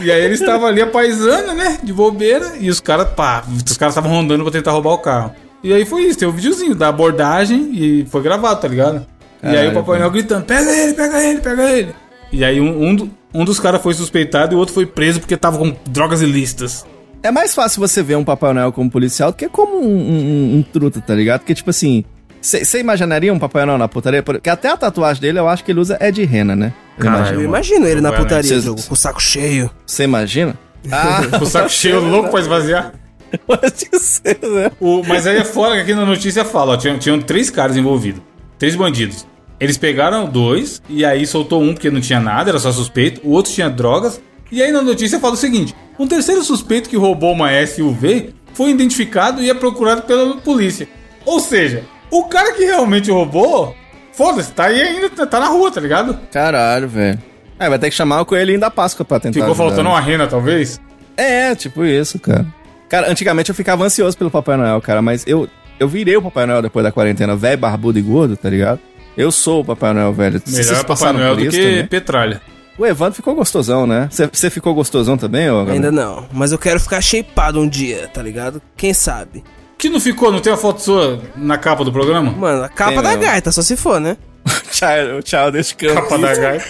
E 0.00 0.12
aí 0.12 0.22
eles 0.24 0.40
estavam 0.40 0.66
ali 0.68 0.80
a 0.82 0.86
paisana, 0.86 1.52
né? 1.54 1.78
De 1.82 1.92
bobeira. 1.92 2.52
E 2.60 2.68
os 2.70 2.78
caras, 2.80 3.08
pá, 3.16 3.42
os 3.66 3.76
caras 3.76 3.92
estavam 3.94 4.10
rondando 4.10 4.44
pra 4.44 4.52
tentar 4.52 4.70
roubar 4.72 4.90
o 4.92 4.98
carro. 4.98 5.34
E 5.64 5.72
aí 5.72 5.84
foi 5.84 6.02
isso, 6.02 6.18
tem 6.18 6.28
um 6.28 6.32
videozinho 6.32 6.74
da 6.74 6.88
abordagem 6.88 7.70
e 7.72 8.06
foi 8.10 8.22
gravado, 8.22 8.60
tá 8.60 8.68
ligado? 8.68 9.04
e 9.42 9.46
aí 9.48 9.52
Caralho, 9.54 9.70
o 9.70 9.74
Papai 9.74 9.98
Noel 9.98 10.10
gritando: 10.10 10.44
pega 10.44 10.70
ele, 10.70 10.94
pega 10.94 11.22
ele, 11.24 11.40
pega 11.40 11.70
ele. 11.72 11.94
E 12.30 12.44
aí 12.44 12.60
um, 12.60 12.84
um, 12.90 13.10
um 13.34 13.44
dos 13.44 13.58
caras 13.60 13.82
foi 13.82 13.92
suspeitado 13.94 14.54
e 14.54 14.56
o 14.56 14.58
outro 14.58 14.74
foi 14.74 14.86
preso 14.86 15.20
porque 15.20 15.36
tava 15.36 15.58
com 15.58 15.74
drogas 15.88 16.22
ilícitas. 16.22 16.86
É 17.22 17.30
mais 17.30 17.54
fácil 17.54 17.80
você 17.80 18.02
ver 18.02 18.16
um 18.16 18.24
Papai 18.24 18.52
Noel 18.52 18.70
como 18.72 18.90
policial 18.90 19.32
do 19.32 19.36
que 19.36 19.48
como 19.48 19.78
um, 19.80 19.86
um- 19.86 20.56
um 20.58 20.62
truta, 20.62 21.00
tá 21.00 21.14
ligado? 21.14 21.40
Porque, 21.40 21.54
tipo 21.54 21.70
assim, 21.70 22.04
você 22.40 22.78
imaginaria 22.78 23.32
um 23.32 23.38
Papai 23.38 23.64
Noel 23.64 23.78
na 23.78 23.88
putaria? 23.88 24.22
Porque 24.22 24.50
até 24.50 24.68
a 24.68 24.76
tatuagem 24.76 25.20
dele 25.22 25.38
eu 25.38 25.48
acho 25.48 25.64
que 25.64 25.72
ele 25.72 25.80
usa 25.80 25.96
é 26.00 26.10
de 26.10 26.22
rena, 26.24 26.54
né? 26.54 26.72
Eu 26.98 27.04
Caralho. 27.04 27.18
imagino. 27.22 27.40
Eu 27.40 27.44
imagino 27.46 27.86
ele 27.86 28.00
na 28.02 28.10
Vai, 28.10 28.18
né? 28.18 28.24
putaria, 28.24 28.48
Vocês- 28.48 28.64
jogo, 28.64 28.82
com 28.82 28.92
o 28.94 28.96
saco 28.96 29.22
cheio. 29.22 29.70
Você 29.86 30.04
imagina? 30.04 30.54
Ah, 30.92 31.22
O 31.40 31.46
saco 31.46 31.70
cheio 31.70 31.98
louco 31.98 32.28
pra 32.28 32.40
esvaziar. 32.40 32.92
pode 33.46 33.88
ser, 33.98 34.38
né? 34.42 34.70
O- 34.78 35.02
mas 35.02 35.26
aí 35.26 35.38
é 35.38 35.44
fora 35.44 35.76
que 35.76 35.80
aqui 35.80 35.94
na 35.94 36.04
notícia 36.04 36.44
fala, 36.44 36.74
ó, 36.74 36.76
tinham, 36.76 36.98
tinham 36.98 37.18
três 37.22 37.48
caras 37.48 37.74
envolvidos. 37.74 38.20
Três 38.58 38.76
bandidos. 38.76 39.26
Eles 39.60 39.78
pegaram 39.78 40.26
dois, 40.26 40.82
e 40.88 41.04
aí 41.04 41.26
soltou 41.26 41.62
um 41.62 41.72
porque 41.72 41.90
não 41.90 42.00
tinha 42.00 42.20
nada, 42.20 42.50
era 42.50 42.58
só 42.58 42.72
suspeito. 42.72 43.20
O 43.24 43.30
outro 43.30 43.52
tinha 43.52 43.70
drogas. 43.70 44.20
E 44.50 44.62
aí 44.62 44.70
na 44.72 44.82
notícia 44.82 45.18
fala 45.20 45.34
o 45.34 45.36
seguinte: 45.38 45.74
um 45.98 46.06
terceiro 46.06 46.42
suspeito 46.42 46.88
que 46.88 46.96
roubou 46.96 47.32
uma 47.32 47.50
SUV 47.66 48.34
foi 48.52 48.70
identificado 48.70 49.42
e 49.42 49.50
é 49.50 49.54
procurado 49.54 50.02
pela 50.02 50.36
polícia. 50.36 50.88
Ou 51.24 51.40
seja, 51.40 51.84
o 52.10 52.24
cara 52.24 52.52
que 52.52 52.64
realmente 52.64 53.10
roubou, 53.10 53.74
foda-se, 54.12 54.52
tá 54.52 54.66
aí 54.66 54.80
ainda, 54.80 55.26
tá- 55.26 55.40
na 55.40 55.48
rua, 55.48 55.70
tá 55.70 55.80
ligado? 55.80 56.18
Caralho, 56.30 56.88
velho. 56.88 57.18
É, 57.58 57.68
vai 57.68 57.78
ter 57.78 57.88
que 57.90 57.96
chamar 57.96 58.20
o 58.20 58.26
coelhinho 58.26 58.60
da 58.60 58.70
Páscoa 58.70 59.04
pra 59.04 59.20
tentar. 59.20 59.34
Ficou 59.34 59.52
ajudar, 59.52 59.64
faltando 59.64 59.88
né? 59.88 59.94
uma 59.94 60.00
rena, 60.00 60.26
talvez. 60.26 60.80
É, 61.16 61.54
tipo 61.54 61.84
isso, 61.84 62.18
cara. 62.18 62.46
Cara, 62.88 63.10
antigamente 63.10 63.48
eu 63.48 63.54
ficava 63.54 63.84
ansioso 63.84 64.16
pelo 64.16 64.30
Papai 64.30 64.56
Noel, 64.56 64.80
cara, 64.80 65.00
mas 65.00 65.24
eu, 65.26 65.48
eu 65.78 65.88
virei 65.88 66.16
o 66.16 66.22
Papai 66.22 66.46
Noel 66.46 66.62
depois 66.62 66.84
da 66.84 66.92
quarentena, 66.92 67.34
velho, 67.34 67.58
barbudo 67.58 67.98
e 67.98 68.02
gordo, 68.02 68.36
tá 68.36 68.50
ligado? 68.50 68.78
Eu 69.16 69.30
sou 69.30 69.60
o 69.60 69.64
Papai 69.64 69.92
Noel, 69.92 70.12
velho. 70.12 70.40
Vocês 70.44 70.66
Melhor 70.68 70.82
Papai 70.82 70.88
passaram 70.96 71.18
Noel 71.18 71.34
por 71.34 71.40
do 71.40 71.42
isso 71.48 71.56
que 71.56 71.64
também? 71.64 71.86
Petralha. 71.86 72.40
O 72.76 72.84
Evandro 72.84 73.14
ficou 73.14 73.34
gostosão, 73.36 73.86
né? 73.86 74.08
Você 74.10 74.50
ficou 74.50 74.74
gostosão 74.74 75.16
também, 75.16 75.48
ô? 75.48 75.60
Ainda 75.68 75.92
não. 75.92 76.26
Mas 76.32 76.50
eu 76.50 76.58
quero 76.58 76.80
ficar 76.80 77.00
shapeado 77.00 77.60
um 77.60 77.68
dia, 77.68 78.08
tá 78.12 78.20
ligado? 78.20 78.60
Quem 78.76 78.92
sabe? 78.92 79.44
Que 79.78 79.88
não 79.88 80.00
ficou, 80.00 80.32
não 80.32 80.40
tem 80.40 80.52
a 80.52 80.56
foto 80.56 80.80
sua 80.82 81.20
na 81.36 81.56
capa 81.56 81.84
do 81.84 81.92
programa? 81.92 82.32
Mano, 82.32 82.64
a 82.64 82.68
capa 82.68 82.92
Tem 82.94 83.02
da 83.02 83.08
mesmo. 83.10 83.22
gaita, 83.24 83.52
só 83.52 83.62
se 83.62 83.76
for, 83.76 84.00
né? 84.00 84.16
Child, 84.72 85.12
o 85.12 85.22
Childish 85.24 85.72
Capa 85.74 86.00
Gambino. 86.02 86.22
da 86.28 86.34
gaita. 86.34 86.64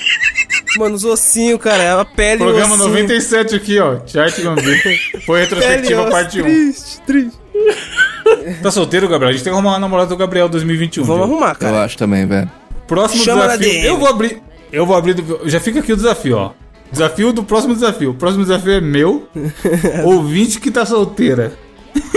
Mano, 0.77 0.95
os 0.95 1.05
ossinhos, 1.05 1.61
cara, 1.61 1.83
é 1.83 1.91
a 1.93 2.05
pele 2.05 2.43
o 2.43 2.47
Programa 2.47 2.75
ossinho. 2.75 2.89
97 2.91 3.55
aqui, 3.57 3.79
ó. 3.79 3.99
Chart 4.07 4.39
Gambito. 4.43 4.89
Foi 5.25 5.41
retrospectiva 5.45 6.11
parte 6.11 6.43
1. 6.43 6.45
Triste, 6.45 7.01
triste. 7.07 7.39
Tá 8.63 8.71
solteiro, 8.71 9.09
Gabriel? 9.09 9.31
A 9.31 9.33
gente 9.33 9.45
tem 9.45 9.53
que 9.53 9.57
arrumar 9.57 9.73
uma 9.73 9.79
namorada 9.79 10.09
do 10.09 10.17
Gabriel 10.17 10.49
2021. 10.49 11.05
Vamos 11.05 11.27
viu? 11.27 11.33
arrumar, 11.35 11.51
Eu 11.53 11.57
cara. 11.57 11.85
acho 11.85 11.97
também, 11.99 12.27
velho. 12.27 12.51
Próximo 12.87 13.25
Chama 13.25 13.47
na 13.47 13.57
desafio. 13.57 13.73
DM. 13.81 13.87
Eu 13.87 13.97
vou 13.99 14.09
abrir. 14.09 14.43
Eu 14.73 14.87
vou 14.87 14.97
abrir. 14.97 15.15
do- 15.15 15.41
Já 15.49 15.61
fica 15.61 15.81
aqui 15.81 15.93
o 15.93 15.97
desafio, 15.97 16.37
ó. 16.37 16.51
Desafio 16.93 17.33
do 17.33 17.43
próximo 17.43 17.75
desafio. 17.75 18.11
O 18.11 18.15
próximo 18.15 18.43
desafio 18.45 18.73
é 18.73 18.81
meu. 18.81 19.29
ouvinte 20.05 20.61
que 20.61 20.71
tá 20.71 20.85
solteira. 20.87 21.53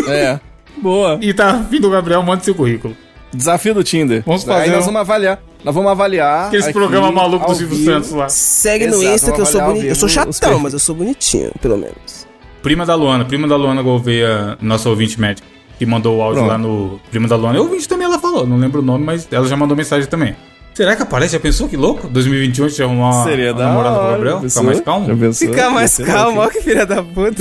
É. 0.08 0.40
Boa. 0.82 1.18
E 1.22 1.34
tá 1.34 1.52
afim 1.52 1.80
do 1.80 1.90
Gabriel, 1.90 2.22
manda 2.24 2.44
seu 2.44 2.54
currículo. 2.54 2.96
Desafio 3.34 3.74
do 3.74 3.84
Tinder. 3.84 4.24
Vamos 4.26 4.44
fazer 4.44 4.64
Aí 4.64 4.70
nós 4.72 4.86
vamos 4.86 5.02
avaliar. 5.02 5.40
Nós 5.64 5.74
vamos 5.74 5.92
avaliar. 5.92 6.48
Aquele 6.48 6.64
aqui, 6.64 6.74
programa 6.74 7.12
maluco 7.12 7.46
do 7.48 7.56
Silvio. 7.56 7.84
Santos 7.86 8.12
lá. 8.12 8.30
Segue 8.30 8.88
no 8.88 8.96
Exato, 9.02 9.16
Insta 9.16 9.32
que 9.34 9.42
eu 9.42 9.46
sou 9.46 9.62
bonito. 9.62 9.86
Eu 9.86 9.96
sou 9.96 10.08
chatão, 10.08 10.60
mas 10.60 10.74
eu 10.74 10.80
sou 10.80 10.96
bonitinho, 10.96 11.52
pelo 11.62 11.78
menos. 11.78 12.28
Prima 12.62 12.86
da 12.86 12.96
Luana, 12.96 13.26
prima 13.26 13.48
da 13.48 13.56
Luana 13.56 13.82
Gouveia, 13.82 14.58
nossa 14.62 14.90
ouvinte 14.90 15.20
médica, 15.20 15.48
que 15.78 15.86
mandou 15.86 16.18
o 16.18 16.22
áudio 16.22 16.44
Pronto. 16.44 16.52
lá 16.52 16.58
no. 16.58 17.00
Prima 17.10 17.28
da 17.28 17.36
Luana. 17.36 17.58
É 17.58 17.62
ouvinte 17.62 17.88
também, 17.88 18.06
ela 18.06 18.20
falou, 18.20 18.46
não 18.48 18.58
lembro 18.58 18.82
o 18.82 18.84
nome, 18.84 19.04
mas 19.06 19.28
ela 19.32 19.48
já 19.48 19.56
mandou 19.56 19.76
mensagem 19.78 20.08
também. 20.10 20.36
Será 20.74 20.96
que 20.96 21.02
aparece? 21.02 21.34
Já 21.34 21.40
pensou 21.40 21.68
que 21.68 21.76
louco? 21.76 22.08
2021 22.08 22.66
a 22.66 22.70
gente 22.70 22.84
arrumar 22.84 23.10
uma, 23.16 23.24
Seria 23.24 23.52
uma 23.52 23.58
da 23.60 23.68
namorada 23.68 23.96
pro 23.96 24.04
hora, 24.06 24.12
Gabriel? 24.14 24.42
já 24.44 24.50
Ficar 24.50 24.64
mais 24.64 24.82
calmo? 24.82 25.18
pensou? 25.18 25.48
Ficar 25.50 25.70
mais 25.72 25.92
ser 25.92 26.06
calmo, 26.06 26.38
ó 26.38 26.42
louco. 26.44 26.54
que 26.58 26.62
filha 26.62 26.86
da 26.86 27.02
puta. 27.04 27.32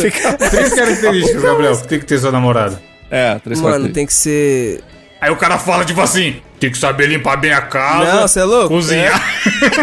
Três 0.51 0.72
características, 0.75 1.42
Gabriel, 1.42 1.77
que 1.77 1.88
tem 1.88 1.99
que 2.01 2.07
ter 2.07 2.18
sua 2.18 2.33
namorada. 2.33 2.81
É, 3.11 3.38
três 3.38 3.61
Mano, 3.61 3.75
quatro, 3.77 3.92
tem 3.92 4.07
que 4.07 4.14
ser. 4.14 4.83
Aí 5.20 5.31
o 5.31 5.37
cara 5.37 5.59
fala, 5.59 5.85
tipo 5.85 6.01
assim, 6.01 6.37
tem 6.59 6.70
que 6.70 6.79
saber 6.79 7.09
limpar 7.09 7.37
bem 7.37 7.53
a 7.53 7.61
casa. 7.61 8.14
Não, 8.14 8.27
você 8.29 8.40
é 8.40 8.44
louco? 8.44 8.68
Cozinhar. 8.68 9.22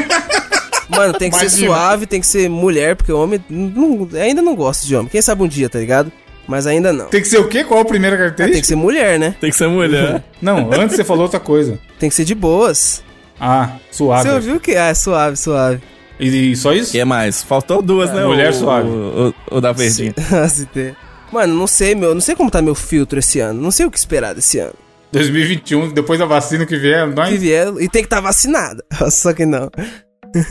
Mano, 0.90 1.14
tem 1.14 1.30
que 1.30 1.38
ser 1.38 1.46
Imagina. 1.46 1.68
suave, 1.68 2.06
tem 2.06 2.20
que 2.22 2.28
ser 2.28 2.50
mulher, 2.50 2.96
porque 2.96 3.12
homem 3.12 3.44
não- 3.50 4.08
ainda 4.20 4.42
não 4.42 4.56
gosta 4.56 4.86
de 4.86 4.96
homem. 4.96 5.10
Quem 5.10 5.22
sabe 5.22 5.42
um 5.44 5.48
dia, 5.48 5.70
tá 5.70 5.80
ligado? 5.80 6.12
Mas 6.48 6.68
ainda 6.68 6.92
não. 6.92 7.06
Tem 7.06 7.22
que 7.22 7.28
ser 7.28 7.38
o 7.40 7.48
quê? 7.48 7.64
Qual 7.64 7.80
a 7.80 7.86
primeira 7.86 8.16
Tem 8.16 8.26
característica? 8.26 8.62
que 8.62 8.68
ser 8.68 8.76
mulher, 8.76 9.18
né? 9.18 9.36
Tem 9.40 9.50
que 9.50 9.56
ser 9.56 9.68
mulher. 9.68 10.24
Não, 10.42 10.70
antes 10.74 10.96
você 10.96 11.04
falou 11.04 11.24
outra 11.24 11.40
coisa. 11.40 11.80
Tem 11.98 12.10
que 12.10 12.16
ser 12.16 12.26
de 12.26 12.36
boas. 12.36 13.02
Ah, 13.40 13.78
suave. 13.90 14.24
Você 14.24 14.36
ouviu 14.36 14.56
o 14.56 14.60
que? 14.60 14.76
Ah, 14.76 14.88
é 14.88 14.94
suave, 14.94 15.38
suave. 15.38 15.82
E, 16.20 16.52
e 16.52 16.56
só 16.56 16.74
isso? 16.74 16.92
que 16.92 17.04
mais? 17.06 17.44
Faltou 17.44 17.82
duas, 17.82 18.12
né? 18.14 18.26
mulher 18.26 18.52
o, 18.52 18.54
suave. 18.54 18.90
O, 18.90 19.34
o, 19.52 19.58
o 19.58 19.62
da 19.62 19.72
verdinha. 19.72 20.14
Mano, 21.32 21.56
não 21.56 21.66
sei, 21.66 21.96
meu. 21.96 22.14
Não 22.14 22.22
sei 22.22 22.36
como 22.36 22.52
tá 22.52 22.62
meu 22.62 22.76
filtro 22.76 23.20
esse 23.20 23.40
ano. 23.40 23.62
Não 23.62 23.72
sei 23.72 23.86
o 23.86 23.92
que 23.92 23.98
esperar 23.98 24.36
desse 24.36 24.60
ano. 24.60 24.74
2021, 25.12 25.94
depois 25.94 26.20
da 26.20 26.26
vacina 26.26 26.66
que 26.66 26.76
vier, 26.76 27.08
nós... 27.08 27.30
Que 27.30 27.38
vier. 27.38 27.68
E 27.80 27.88
tem 27.88 28.02
que 28.02 28.08
estar 28.08 28.18
tá 28.18 28.22
vacinada. 28.22 28.84
Só 29.12 29.32
que 29.34 29.46
não. 29.46 29.70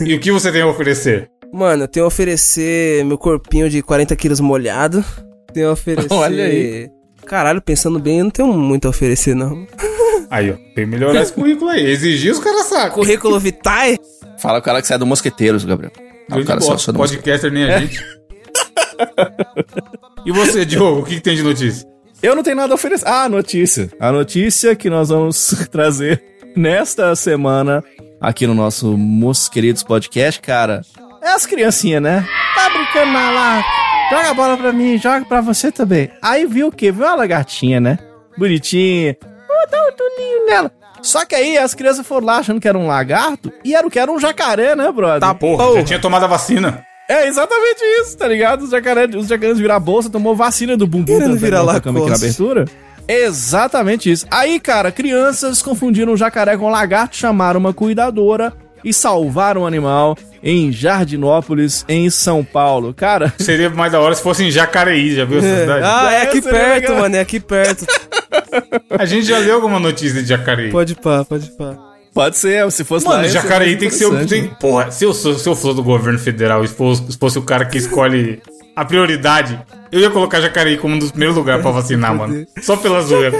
E 0.01 0.13
o 0.13 0.19
que 0.19 0.31
você 0.31 0.51
tem 0.51 0.61
a 0.61 0.67
oferecer? 0.67 1.29
Mano, 1.53 1.83
eu 1.83 1.87
tenho 1.87 2.05
a 2.05 2.07
oferecer 2.07 3.03
meu 3.05 3.17
corpinho 3.17 3.69
de 3.69 3.81
40 3.81 4.15
quilos 4.15 4.39
molhado. 4.39 5.03
Tenho 5.53 5.69
a 5.69 5.71
oferecer. 5.73 6.07
Olha 6.13 6.45
aí. 6.45 6.89
Caralho, 7.25 7.61
pensando 7.61 7.99
bem, 7.99 8.19
eu 8.19 8.23
não 8.25 8.31
tenho 8.31 8.51
muito 8.53 8.85
a 8.85 8.89
oferecer, 8.89 9.33
não. 9.35 9.65
Aí, 10.29 10.49
ó, 10.51 10.53
tem 10.55 10.73
que 10.73 10.85
melhorar 10.87 11.21
esse 11.21 11.31
currículo 11.31 11.69
aí. 11.69 11.85
Exigir 11.85 12.31
os 12.31 12.39
caras 12.39 12.65
sacam. 12.65 12.95
Currículo 12.95 13.39
Vitae? 13.39 13.99
Fala 14.39 14.57
o 14.57 14.61
cara 14.63 14.81
que 14.81 14.87
sai 14.87 14.97
do 14.97 15.05
Mosqueteiros, 15.05 15.63
Gabriel. 15.63 15.91
Ah, 16.31 16.37
o 16.39 16.43
cara 16.45 16.59
só, 16.59 16.71
bosta, 16.71 16.85
só 16.85 16.91
do 16.91 16.97
Mosqueteiros. 16.97 17.41
podcaster 17.41 17.51
nem 17.51 17.63
a 17.71 17.79
gente. 17.79 18.03
e 20.25 20.31
você, 20.31 20.65
Diogo, 20.65 21.01
o 21.01 21.03
que, 21.05 21.15
que 21.15 21.21
tem 21.21 21.35
de 21.35 21.43
notícia? 21.43 21.87
Eu 22.21 22.35
não 22.35 22.41
tenho 22.41 22.55
nada 22.55 22.73
a 22.73 22.75
oferecer. 22.75 23.07
Ah, 23.07 23.25
a 23.25 23.29
notícia. 23.29 23.91
A 23.99 24.11
notícia 24.11 24.75
que 24.75 24.89
nós 24.89 25.09
vamos 25.09 25.53
trazer 25.71 26.23
nesta 26.55 27.15
semana 27.15 27.83
aqui 28.19 28.47
no 28.47 28.55
nosso 28.55 28.97
Moços 28.97 29.49
Queridos 29.49 29.83
Podcast, 29.83 30.41
cara, 30.41 30.81
é 31.21 31.29
as 31.29 31.45
criancinhas, 31.45 32.01
né? 32.01 32.25
Tá 32.55 32.69
brincando 32.69 33.11
na 33.11 33.29
lá. 33.31 33.63
Joga 34.09 34.29
a 34.29 34.33
bola 34.33 34.57
pra 34.57 34.71
mim, 34.71 34.97
joga 34.97 35.25
pra 35.25 35.41
você 35.41 35.71
também. 35.71 36.09
Aí 36.21 36.45
viu 36.45 36.67
o 36.67 36.71
quê? 36.71 36.91
Viu 36.91 37.05
a 37.07 37.15
lagartinha, 37.15 37.79
né? 37.79 37.97
Bonitinha. 38.37 39.17
Oh, 39.23 39.69
dá 39.71 39.77
um 39.87 39.91
tulinho 39.91 40.45
nela. 40.45 40.71
Só 41.01 41.25
que 41.25 41.35
aí 41.35 41.57
as 41.57 41.73
crianças 41.73 42.05
foram 42.05 42.27
lá 42.27 42.37
achando 42.37 42.61
que 42.61 42.67
era 42.67 42.77
um 42.77 42.87
lagarto 42.87 43.51
e 43.63 43.75
era 43.75 43.85
o 43.85 43.89
que 43.89 43.99
era 43.99 44.11
um 44.11 44.19
jacaré, 44.19 44.75
né, 44.75 44.91
brother? 44.91 45.19
Tá 45.19 45.33
Porra, 45.33 45.65
Porra. 45.65 45.79
já 45.79 45.85
tinha 45.85 45.99
tomado 45.99 46.23
a 46.23 46.27
vacina. 46.27 46.85
É 47.09 47.27
exatamente 47.27 47.81
isso, 48.01 48.17
tá 48.17 48.27
ligado? 48.27 48.63
Os 48.63 48.69
jacarés, 48.69 49.13
os 49.13 49.27
jacarés 49.27 49.59
virar 49.59 49.79
bolsa, 49.79 50.09
tomou 50.09 50.35
vacina 50.35 50.77
do 50.77 50.87
bumbum 50.87 51.17
Querendo 51.17 51.35
virar 51.35 51.63
nós 51.63 51.75
tocamos 51.75 52.01
aqui 52.01 52.09
na 52.09 52.15
abertura. 52.15 52.65
Exatamente 53.07 54.09
isso. 54.09 54.25
Aí, 54.31 54.59
cara, 54.59 54.91
crianças 54.91 55.61
confundiram 55.61 56.13
o 56.13 56.17
jacaré 56.17 56.55
com 56.55 56.65
o 56.65 56.69
lagarto, 56.69 57.17
chamaram 57.17 57.59
uma 57.59 57.73
cuidadora 57.73 58.53
e 58.83 58.93
salvaram 58.93 59.61
o 59.61 59.65
animal 59.65 60.17
em 60.41 60.71
Jardinópolis, 60.71 61.85
em 61.87 62.09
São 62.09 62.43
Paulo. 62.43 62.93
Cara, 62.93 63.33
Seria 63.39 63.69
mais 63.69 63.91
da 63.91 63.99
hora 63.99 64.13
se 64.15 64.21
fosse 64.21 64.43
em 64.43 64.51
Jacareí, 64.51 65.15
já 65.15 65.25
viu 65.25 65.39
essa 65.39 65.59
cidade? 65.61 65.85
Ah, 65.85 66.11
é 66.13 66.21
aqui 66.23 66.37
é 66.39 66.41
perto, 66.41 66.81
legal. 66.89 67.01
mano, 67.01 67.15
é 67.15 67.19
aqui 67.19 67.39
perto. 67.39 67.85
A 68.89 69.05
gente 69.05 69.25
já 69.25 69.37
leu 69.39 69.55
alguma 69.55 69.79
notícia 69.79 70.21
de 70.21 70.27
Jacareí. 70.29 70.69
Pode 70.69 70.95
pá, 70.95 71.25
pode 71.25 71.49
pá. 71.51 71.75
pode 72.13 72.37
ser, 72.37 72.71
se 72.71 72.83
fosse 72.83 73.05
Mano, 73.05 73.23
lá, 73.23 73.27
Jacareí 73.27 73.75
tem 73.77 73.89
que 73.89 73.95
ser 73.95 74.05
o 74.05 74.25
tem. 74.27 74.47
Porra, 74.59 74.91
se 74.91 75.03
eu, 75.05 75.13
sou, 75.13 75.33
se 75.37 75.47
eu 75.47 75.55
for 75.55 75.73
do 75.73 75.81
governo 75.83 76.19
federal 76.19 76.63
e 76.63 76.67
fosse, 76.67 77.11
se 77.11 77.17
fosse 77.17 77.39
o 77.39 77.41
cara 77.41 77.65
que 77.65 77.77
escolhe 77.77 78.41
a 78.75 78.85
prioridade, 78.85 79.59
eu 79.91 79.99
ia 79.99 80.09
colocar 80.09 80.41
Jacareí 80.41 80.77
como 80.77 80.95
um 80.95 80.99
dos 80.99 81.09
primeiros 81.11 81.35
lugares 81.37 81.61
pra 81.61 81.71
vacinar, 81.71 82.15
mano. 82.15 82.45
Só 82.61 82.75
pela 82.75 83.01
zoeira. 83.01 83.37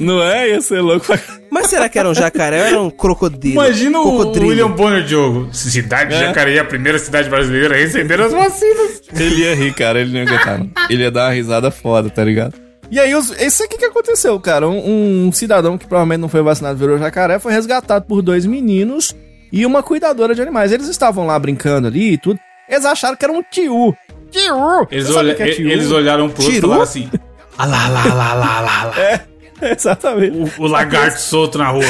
Não 0.00 0.22
é? 0.22 0.50
Ia 0.50 0.60
ser 0.60 0.80
louco 0.80 1.06
pra 1.06 1.18
Mas 1.64 1.70
será 1.70 1.88
que 1.88 1.98
era 1.98 2.08
um 2.08 2.14
jacaré 2.14 2.60
ou 2.60 2.66
era 2.66 2.80
um 2.82 2.90
crocodilo? 2.90 3.54
Imagina 3.54 3.98
o. 4.00 4.32
William 4.42 4.70
Bonner 4.70 5.02
Diogo. 5.02 5.48
Cidade 5.52 6.10
de 6.10 6.16
É. 6.22 6.26
Jacareí, 6.26 6.58
a 6.58 6.64
primeira 6.64 6.98
cidade 6.98 7.28
brasileira 7.30 7.74
a 7.74 7.78
receber 7.78 8.20
as 8.20 8.32
vacinas. 8.32 9.02
Ele 9.18 9.42
ia 9.42 9.54
rir, 9.54 9.72
cara, 9.74 10.00
ele 10.00 10.10
não 10.12 10.18
ia 10.18 10.24
aguentar. 10.26 10.58
não. 10.58 10.70
Ele 10.90 11.02
ia 11.02 11.10
dar 11.10 11.24
uma 11.28 11.30
risada 11.34 11.70
foda, 11.70 12.10
tá 12.10 12.22
ligado? 12.22 12.54
E 12.90 13.00
aí, 13.00 13.14
os, 13.14 13.30
isso 13.40 13.64
aqui 13.64 13.78
que 13.78 13.84
aconteceu, 13.86 14.38
cara. 14.38 14.68
Um, 14.68 15.26
um 15.28 15.32
cidadão 15.32 15.78
que 15.78 15.86
provavelmente 15.86 16.20
não 16.20 16.28
foi 16.28 16.42
vacinado 16.42 16.78
virou 16.78 16.98
jacaré 16.98 17.38
foi 17.38 17.52
resgatado 17.52 18.04
por 18.04 18.20
dois 18.20 18.44
meninos 18.44 19.16
e 19.50 19.64
uma 19.64 19.82
cuidadora 19.82 20.34
de 20.34 20.42
animais. 20.42 20.70
Eles 20.70 20.88
estavam 20.88 21.26
lá 21.26 21.38
brincando 21.38 21.88
ali 21.88 22.12
e 22.12 22.18
tudo. 22.18 22.38
Eles 22.68 22.84
acharam 22.84 23.16
que 23.16 23.24
era 23.24 23.32
um 23.32 23.42
tiu. 23.42 23.94
Tiu! 24.30 24.86
Eles, 24.90 25.10
olha- 25.10 25.32
é 25.38 25.50
tiu? 25.52 25.68
eles 25.70 25.90
olharam 25.90 26.28
pro 26.28 26.42
outro 26.42 26.58
e 26.58 26.60
falaram 26.60 26.82
assim: 26.82 27.08
ah 27.56 27.64
lá, 27.66 27.88
lá, 27.88 28.04
lá, 28.04 28.34
lá, 28.34 28.60
lá, 28.60 28.84
lá. 28.84 29.20
Exatamente. 29.76 30.36
O, 30.58 30.62
o 30.64 30.66
lagarto 30.66 31.20
solto 31.20 31.58
na 31.58 31.68
rua. 31.68 31.84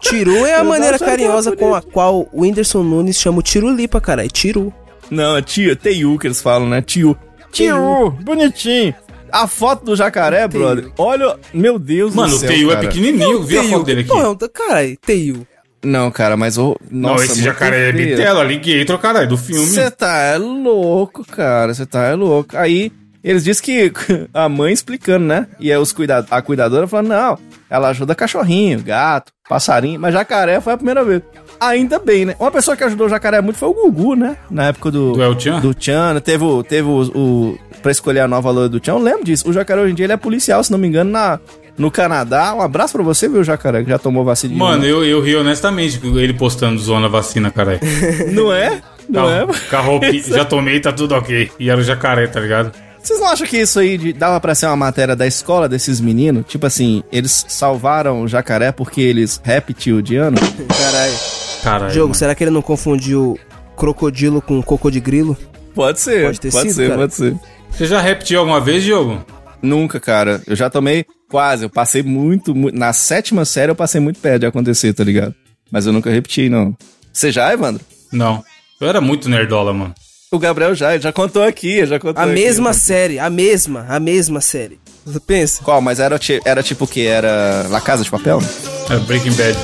Tiru 0.00 0.44
é 0.46 0.54
a 0.54 0.58
Eu 0.60 0.64
maneira 0.64 0.96
era 0.96 1.04
carinhosa 1.04 1.54
com 1.56 1.74
a 1.74 1.82
qual 1.82 2.28
o 2.32 2.42
Whindersson 2.42 2.82
Nunes 2.82 3.18
chama 3.18 3.38
o 3.38 3.42
Tirulipa, 3.42 4.00
cara. 4.00 4.24
É 4.24 4.28
Tiru. 4.28 4.72
Não, 5.10 5.36
é 5.36 5.42
tio, 5.42 5.76
teiu 5.76 6.18
que 6.18 6.26
eles 6.26 6.40
falam, 6.40 6.68
né? 6.68 6.80
Tio. 6.80 7.16
Tio, 7.52 8.10
bonitinho. 8.22 8.94
A 9.30 9.46
foto 9.46 9.84
do 9.84 9.96
jacaré, 9.96 10.46
brother. 10.48 10.90
Olha, 10.96 11.36
meu 11.52 11.78
Deus 11.78 12.14
Mano, 12.14 12.30
do 12.30 12.36
o 12.36 12.38
céu, 12.38 12.48
Teio 12.48 12.70
é 12.70 12.74
cara. 12.76 12.86
pequenininho, 12.88 13.42
viu 13.42 13.60
a 13.60 13.64
foto 13.64 13.84
dele 13.84 14.00
aqui? 14.00 14.08
Porra, 14.08 14.36
tá- 14.36 14.48
caralho, 14.48 14.96
Teiu. 15.04 15.46
Não, 15.82 16.10
cara, 16.10 16.36
mas 16.36 16.56
o. 16.56 16.76
Não, 16.90 17.10
Nossa, 17.10 17.24
esse 17.24 17.34
muito 17.34 17.44
jacaré 17.44 17.88
é 17.90 17.92
bitelo, 17.92 18.40
alligator, 18.40 18.98
caralho, 18.98 19.28
do 19.28 19.36
filme. 19.36 19.66
Você 19.66 19.90
tá 19.90 20.16
é 20.18 20.38
louco, 20.38 21.24
cara. 21.26 21.74
Você 21.74 21.84
tá 21.84 22.04
é 22.04 22.14
louco. 22.14 22.56
Aí, 22.56 22.90
eles 23.24 23.42
dizem 23.42 23.64
que 23.64 23.92
a 24.34 24.48
mãe 24.48 24.72
explicando, 24.72 25.24
né? 25.24 25.46
E 25.58 25.72
aí 25.72 25.78
os 25.78 25.92
cuida 25.92 26.26
a 26.30 26.42
cuidadora 26.42 26.86
falando, 26.86 27.08
não, 27.08 27.38
ela 27.70 27.88
ajuda 27.88 28.14
cachorrinho, 28.14 28.82
gato, 28.82 29.32
passarinho, 29.48 29.98
mas 29.98 30.12
jacaré 30.12 30.60
foi 30.60 30.74
a 30.74 30.76
primeira 30.76 31.02
vez. 31.02 31.22
Ainda 31.58 31.98
bem, 31.98 32.26
né? 32.26 32.36
Uma 32.38 32.50
pessoa 32.50 32.76
que 32.76 32.84
ajudou 32.84 33.06
o 33.06 33.10
jacaré 33.10 33.40
muito 33.40 33.58
foi 33.58 33.68
o 33.68 33.72
Gugu, 33.72 34.14
né? 34.14 34.36
Na 34.50 34.66
época 34.66 34.90
do... 34.90 35.12
Do 35.12 35.22
El 35.22 35.40
Chan? 35.40 35.60
Do 35.60 35.74
Chan, 35.78 36.20
teve, 36.20 36.44
o, 36.44 36.62
teve 36.62 36.86
o, 36.86 37.02
o... 37.14 37.58
Pra 37.82 37.90
escolher 37.90 38.20
a 38.20 38.28
nova 38.28 38.50
loira 38.50 38.68
do 38.68 38.84
Chan, 38.84 38.92
eu 38.92 38.98
lembro 38.98 39.24
disso. 39.24 39.48
O 39.48 39.52
jacaré 39.52 39.80
hoje 39.80 39.92
em 39.92 39.94
dia 39.94 40.04
ele 40.04 40.12
é 40.12 40.16
policial, 40.18 40.62
se 40.62 40.70
não 40.70 40.78
me 40.78 40.86
engano, 40.86 41.10
na, 41.10 41.40
no 41.78 41.90
Canadá. 41.90 42.54
Um 42.54 42.60
abraço 42.60 42.92
pra 42.92 43.02
você, 43.02 43.28
viu, 43.28 43.42
jacaré, 43.42 43.82
que 43.82 43.90
já 43.90 43.98
tomou 43.98 44.24
vacina. 44.24 44.54
Mano, 44.54 44.84
eu, 44.84 45.04
eu 45.04 45.22
ri 45.22 45.34
honestamente 45.36 45.98
com 45.98 46.18
ele 46.18 46.34
postando 46.34 46.78
zona 46.78 47.08
vacina, 47.08 47.50
caralho. 47.50 47.80
Não 48.32 48.52
é? 48.52 48.82
Não 49.08 49.30
é? 49.30 49.46
Com 49.46 49.76
a 49.76 49.80
roupinha, 49.80 50.22
já 50.28 50.44
tomei, 50.44 50.80
tá 50.80 50.92
tudo 50.92 51.14
ok. 51.14 51.50
E 51.58 51.70
era 51.70 51.80
o 51.80 51.84
jacaré, 51.84 52.26
tá 52.26 52.40
ligado? 52.40 52.72
Vocês 53.04 53.20
não 53.20 53.28
acham 53.28 53.46
que 53.46 53.58
isso 53.58 53.78
aí 53.78 53.98
de- 53.98 54.12
dava 54.14 54.40
pra 54.40 54.54
ser 54.54 54.64
uma 54.66 54.76
matéria 54.76 55.14
da 55.14 55.26
escola 55.26 55.68
desses 55.68 56.00
meninos? 56.00 56.44
Tipo 56.48 56.66
assim, 56.66 57.02
eles 57.12 57.44
salvaram 57.48 58.22
o 58.22 58.28
jacaré 58.28 58.72
porque 58.72 59.00
eles 59.02 59.38
reptiliano? 59.44 60.38
Caralho. 60.80 61.14
Caralho. 61.62 61.92
Diogo, 61.92 62.08
mano. 62.08 62.14
será 62.14 62.34
que 62.34 62.42
ele 62.44 62.50
não 62.50 62.62
confundiu 62.62 63.38
crocodilo 63.76 64.40
com 64.40 64.62
cocô 64.62 64.90
de 64.90 65.00
grilo? 65.00 65.36
Pode 65.74 66.00
ser, 66.00 66.24
Pode 66.24 66.40
ter 66.40 66.50
pode 66.52 66.68
sido, 66.68 66.76
ser, 66.76 66.88
cara. 66.88 67.00
pode 67.00 67.14
ser. 67.14 67.36
Você 67.70 67.86
já 67.86 68.00
repetiu 68.00 68.40
alguma 68.40 68.60
vez, 68.60 68.82
Diogo? 68.84 69.22
Nunca, 69.60 69.98
cara. 70.00 70.40
Eu 70.46 70.54
já 70.56 70.70
tomei 70.70 71.04
quase. 71.28 71.64
Eu 71.64 71.70
passei 71.70 72.02
muito, 72.02 72.54
mu- 72.54 72.70
Na 72.72 72.92
sétima 72.92 73.44
série 73.44 73.70
eu 73.72 73.76
passei 73.76 74.00
muito 74.00 74.18
perto 74.20 74.40
de 74.40 74.46
acontecer, 74.46 74.92
tá 74.94 75.02
ligado? 75.04 75.34
Mas 75.70 75.84
eu 75.86 75.92
nunca 75.92 76.10
repeti, 76.10 76.48
não. 76.48 76.74
Você 77.12 77.30
já, 77.32 77.52
Evandro? 77.52 77.84
Não. 78.12 78.42
Eu 78.80 78.88
era 78.88 79.00
muito 79.00 79.28
nerdola, 79.28 79.72
mano. 79.74 79.94
O 80.34 80.38
Gabriel 80.38 80.74
já, 80.74 80.98
já 80.98 81.12
contou 81.12 81.44
aqui, 81.44 81.86
já 81.86 82.00
contou 82.00 82.20
A 82.20 82.26
aqui, 82.26 82.34
mesma 82.34 82.72
série, 82.72 83.20
a 83.20 83.30
mesma, 83.30 83.86
a 83.88 84.00
mesma 84.00 84.40
série. 84.40 84.80
Você 85.06 85.20
pensa? 85.20 85.62
Qual? 85.62 85.80
Mas 85.80 86.00
era, 86.00 86.18
era 86.44 86.60
tipo 86.60 86.86
o 86.86 86.88
que? 86.88 87.06
Era 87.06 87.68
La 87.70 87.80
Casa 87.80 88.02
de 88.02 88.10
Papel? 88.10 88.42
Era 88.90 88.98
Breaking 88.98 89.32
Bad. 89.34 89.56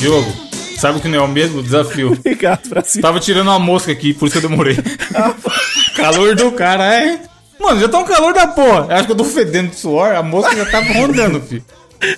Diogo, 0.00 0.39
sabe 0.80 0.98
o 0.98 1.00
que 1.00 1.08
não 1.08 1.18
é 1.18 1.22
o 1.22 1.28
mesmo 1.28 1.62
desafio? 1.62 2.12
Obrigado, 2.18 2.68
pra 2.68 2.82
cima. 2.82 3.02
Tava 3.02 3.20
tirando 3.20 3.48
uma 3.48 3.58
mosca 3.58 3.92
aqui, 3.92 4.14
por 4.14 4.26
isso 4.26 4.38
que 4.38 4.44
eu 4.44 4.50
demorei. 4.50 4.76
calor 5.96 6.34
do 6.34 6.52
cara, 6.52 6.94
é. 6.94 7.20
Mano, 7.58 7.80
já 7.80 7.88
tá 7.88 7.98
um 7.98 8.04
calor 8.04 8.32
da 8.32 8.46
porra. 8.46 8.86
Eu 8.88 8.96
acho 8.96 9.06
que 9.06 9.12
eu 9.12 9.16
tô 9.16 9.24
fedendo 9.24 9.70
de 9.70 9.76
suor, 9.76 10.14
a 10.14 10.22
mosca 10.22 10.56
já 10.56 10.66
tava 10.70 10.92
rondando, 10.92 11.40
filho. 11.42 11.64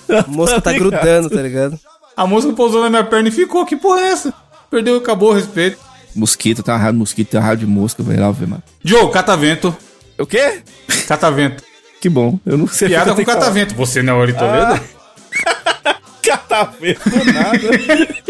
A 0.09 0.25
mosca 0.29 0.61
tá 0.61 0.71
ligado. 0.71 0.91
grudando, 0.91 1.29
tá 1.29 1.41
ligado? 1.41 1.79
A 2.15 2.25
mosca 2.25 2.53
pousou 2.53 2.81
na 2.81 2.89
minha 2.89 3.03
perna 3.03 3.27
e 3.27 3.31
ficou. 3.31 3.65
Que 3.65 3.75
porra 3.75 4.01
é 4.01 4.07
essa? 4.11 4.33
Perdeu, 4.71 4.95
acabou 4.97 5.31
o 5.31 5.33
respeito. 5.33 5.77
Mosquito, 6.15 6.63
raiva 6.65 6.91
de 6.91 6.97
mosquito, 6.97 7.33
uma 7.33 7.41
raiva 7.41 7.57
de 7.57 7.65
mosca, 7.65 8.01
velho. 8.03 8.21
Lá, 8.21 8.31
velho, 8.31 8.49
mano. 8.49 8.63
Diogo, 8.83 9.11
catavento. 9.11 9.75
O 10.17 10.25
quê? 10.25 10.61
Catavento. 11.07 11.63
Que 11.99 12.07
bom. 12.07 12.39
Eu 12.45 12.57
não 12.57 12.67
sei 12.67 12.87
o 12.87 12.89
que 12.91 12.95
Piada 12.95 13.11
com 13.11 13.17
que 13.17 13.25
falar. 13.25 13.39
catavento. 13.39 13.75
Você 13.75 14.01
não 14.01 14.13
é 14.13 14.17
Ori 14.17 14.33
Toledo? 14.33 14.79
Catavento, 16.23 17.01
nada. 17.33 17.59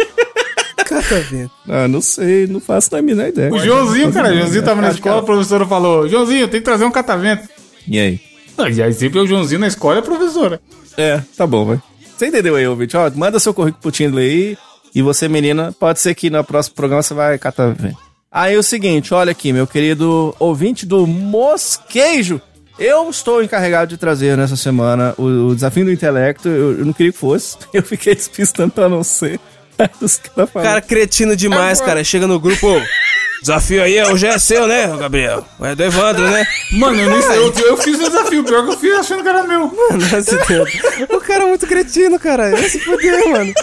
Catavento. 0.86 1.52
ah, 1.70 1.88
não 1.88 2.02
sei, 2.02 2.48
não 2.48 2.60
faço 2.60 2.96
a 2.96 3.02
menor 3.02 3.28
ideia. 3.28 3.52
O 3.54 3.60
Joãozinho, 3.60 4.12
cara. 4.12 4.32
O 4.32 4.36
Joãozinho 4.38 4.64
tava 4.64 4.82
na 4.82 4.90
escola, 4.90 5.16
a 5.16 5.20
cara. 5.22 5.26
professora 5.26 5.66
falou: 5.66 6.08
Joãozinho, 6.08 6.48
tem 6.48 6.60
que 6.60 6.66
trazer 6.66 6.86
um 6.86 6.92
catavento. 6.92 7.48
E 7.88 8.00
aí? 8.00 8.20
Ah, 8.58 8.70
E 8.70 8.82
aí 8.82 8.94
sempre 8.94 9.20
é 9.20 9.22
o 9.22 9.28
Joãozinho 9.28 9.60
na 9.60 9.68
escola 9.68 9.96
e 9.96 10.00
a 10.00 10.02
professora. 10.02 10.62
É, 10.98 11.22
tá 11.38 11.46
bom, 11.48 11.66
vai. 11.66 11.82
Você 12.18 12.28
entendeu 12.28 12.56
aí, 12.56 12.68
ouvinte? 12.68 12.96
Ó, 12.96 13.10
manda 13.16 13.40
seu 13.40 13.54
currículo 13.54 13.82
pro 13.82 13.92
Tinder 13.92 14.20
aí. 14.20 14.58
E 14.94 15.02
você, 15.02 15.28
menina, 15.28 15.72
pode 15.80 16.00
ser 16.00 16.14
que 16.14 16.30
no 16.30 16.44
próximo 16.44 16.76
programa 16.76 17.02
você 17.02 17.14
vai 17.14 17.38
catar. 17.40 17.74
velho. 17.74 17.98
Aí 18.32 18.56
o 18.58 18.64
seguinte, 18.64 19.14
olha 19.14 19.32
aqui, 19.32 19.52
meu 19.54 19.66
querido 19.66 20.36
ouvinte 20.40 20.86
do 20.86 21.06
Mosquejo. 21.08 22.40
Eu 22.84 23.10
estou 23.10 23.42
encarregado 23.42 23.92
de 23.92 23.98
trazer 23.98 24.36
nessa 24.36 24.58
semana 24.58 25.16
o, 25.18 25.24
o 25.48 25.56
desafio 25.56 25.86
do 25.86 25.92
intelecto. 25.92 26.50
Eu, 26.50 26.80
eu 26.80 26.86
não 26.86 26.92
queria 26.92 27.14
que 27.14 27.18
fosse. 27.18 27.56
Eu 27.74 27.82
fiquei 27.82 28.14
despistando 28.14 28.74
pra 28.74 28.90
não 28.90 29.02
ser. 29.06 29.40
Os 30.02 30.18
caras 30.18 30.52
falam, 30.52 30.68
Cara, 30.68 30.82
cretino 30.82 31.34
demais, 31.34 31.80
cara. 31.80 32.04
Chega 32.04 32.28
no 32.28 32.38
grupo. 32.42 32.68
Desafio 33.42 33.82
aí 33.82 34.04
hoje 34.04 34.28
é 34.28 34.38
seu, 34.38 34.68
né, 34.68 34.88
Gabriel? 34.98 35.46
É 35.62 35.74
do 35.74 35.84
Evandro, 35.84 36.30
né? 36.30 36.46
Mano, 36.74 37.00
eu, 37.00 37.22
sei, 37.22 37.38
eu, 37.38 37.54
eu 37.68 37.78
fiz 37.78 37.96
o 37.96 38.10
desafio, 38.10 38.44
pior 38.44 38.66
que 38.66 38.72
eu 38.72 38.78
fiz 38.78 38.94
achando 38.96 39.24
que 39.24 39.30
era 39.30 39.44
meu. 39.44 39.72
Nossa, 39.92 40.38
Deus. 40.46 40.70
O 41.10 41.22
cara 41.22 41.44
é 41.44 41.48
muito 41.48 41.66
cretino, 41.66 42.20
cara. 42.20 42.52
Vai 42.52 42.70
se 42.70 42.80
fuder, 42.80 43.30
mano. 43.30 43.54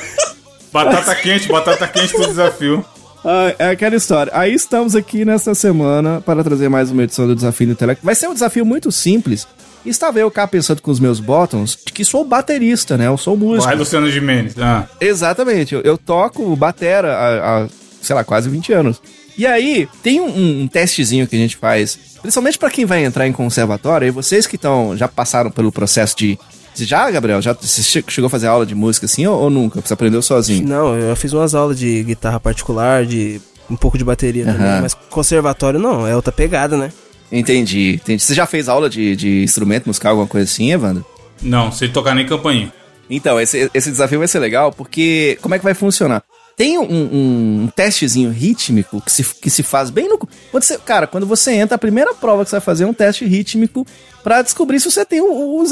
Batata 0.72 1.14
quente, 1.14 1.48
batata 1.48 1.86
quente 1.88 2.14
pro 2.14 2.26
desafio. 2.26 2.84
Ah, 3.24 3.54
é 3.58 3.68
aquela 3.70 3.96
história. 3.96 4.32
Aí 4.34 4.54
estamos 4.54 4.96
aqui 4.96 5.24
nesta 5.24 5.54
semana 5.54 6.20
para 6.20 6.42
trazer 6.42 6.68
mais 6.68 6.90
uma 6.90 7.02
edição 7.02 7.26
do 7.26 7.34
Desafio 7.34 7.66
do 7.68 7.72
Intelecto. 7.72 8.04
Vai 8.04 8.14
ser 8.14 8.28
um 8.28 8.34
desafio 8.34 8.64
muito 8.64 8.90
simples. 8.90 9.46
Estava 9.84 10.18
eu 10.18 10.30
cá 10.30 10.46
pensando 10.46 10.82
com 10.82 10.90
os 10.90 11.00
meus 11.00 11.20
bottoms, 11.20 11.76
de 11.86 11.92
que 11.92 12.04
sou 12.04 12.24
baterista, 12.24 12.98
né? 12.98 13.06
Eu 13.06 13.16
sou 13.16 13.36
músico. 13.36 13.64
Vai, 13.64 13.76
Luciano 13.76 14.10
Gimenez. 14.10 14.54
Ah. 14.58 14.86
Exatamente. 15.00 15.74
Eu, 15.74 15.80
eu 15.82 15.96
toco 15.96 16.54
batera 16.54 17.14
há, 17.14 17.62
há, 17.64 17.68
sei 18.02 18.14
lá, 18.14 18.22
quase 18.22 18.48
20 18.48 18.72
anos. 18.72 19.00
E 19.38 19.46
aí, 19.46 19.88
tem 20.02 20.20
um, 20.20 20.62
um 20.62 20.68
testezinho 20.68 21.26
que 21.26 21.34
a 21.34 21.38
gente 21.38 21.56
faz, 21.56 21.98
principalmente 22.20 22.58
para 22.58 22.70
quem 22.70 22.84
vai 22.84 23.02
entrar 23.04 23.26
em 23.26 23.32
conservatório, 23.32 24.06
e 24.06 24.10
vocês 24.10 24.46
que 24.46 24.56
estão 24.56 24.94
já 24.96 25.08
passaram 25.08 25.50
pelo 25.50 25.72
processo 25.72 26.16
de. 26.16 26.38
Você 26.74 26.84
já, 26.84 27.10
Gabriel? 27.10 27.42
Já 27.42 27.52
você 27.52 27.82
che- 27.82 28.04
chegou 28.08 28.26
a 28.26 28.30
fazer 28.30 28.46
aula 28.46 28.64
de 28.64 28.74
música 28.74 29.06
assim 29.06 29.26
ou, 29.26 29.38
ou 29.38 29.50
nunca? 29.50 29.80
Você 29.80 29.92
aprendeu 29.92 30.22
sozinho? 30.22 30.66
Não, 30.66 30.96
eu 30.96 31.14
fiz 31.16 31.32
umas 31.32 31.54
aulas 31.54 31.78
de 31.78 32.02
guitarra 32.04 32.38
particular, 32.40 33.04
de 33.04 33.40
um 33.68 33.76
pouco 33.76 33.98
de 33.98 34.04
bateria 34.04 34.44
também, 34.44 34.60
Aham. 34.66 34.82
mas 34.82 34.94
conservatório 34.94 35.78
não, 35.78 36.06
é 36.06 36.14
outra 36.16 36.32
pegada, 36.32 36.76
né? 36.76 36.92
Entendi, 37.30 37.94
entendi. 38.02 38.20
Você 38.22 38.34
já 38.34 38.46
fez 38.46 38.68
aula 38.68 38.90
de, 38.90 39.14
de 39.14 39.42
instrumento 39.42 39.86
musical, 39.86 40.10
alguma 40.12 40.26
coisa 40.26 40.50
assim, 40.50 40.72
Evandro? 40.72 41.04
Não, 41.42 41.70
sei 41.70 41.88
tocar 41.88 42.14
nem 42.14 42.26
campainha. 42.26 42.72
Então, 43.08 43.40
esse, 43.40 43.70
esse 43.74 43.90
desafio 43.90 44.18
vai 44.18 44.28
ser 44.28 44.38
legal, 44.40 44.72
porque 44.72 45.38
como 45.42 45.54
é 45.54 45.58
que 45.58 45.64
vai 45.64 45.74
funcionar? 45.74 46.22
Tem 46.56 46.78
um, 46.78 46.82
um- 46.84 47.68
testezinho 47.74 48.30
rítmico 48.30 49.00
que 49.00 49.10
se, 49.10 49.24
que 49.24 49.48
se 49.50 49.62
faz 49.62 49.88
bem 49.90 50.08
no. 50.08 50.18
Quando 50.18 50.62
você, 50.62 50.78
cara, 50.78 51.06
quando 51.06 51.26
você 51.26 51.52
entra, 51.52 51.76
a 51.76 51.78
primeira 51.78 52.12
prova 52.14 52.44
que 52.44 52.50
você 52.50 52.56
vai 52.56 52.60
fazer 52.60 52.84
é 52.84 52.86
um 52.86 52.92
teste 52.94 53.24
rítmico 53.24 53.86
pra 54.22 54.42
descobrir 54.42 54.78
se 54.80 54.90
você 54.90 55.04
tem 55.04 55.20
o, 55.20 55.58
o 55.58 55.64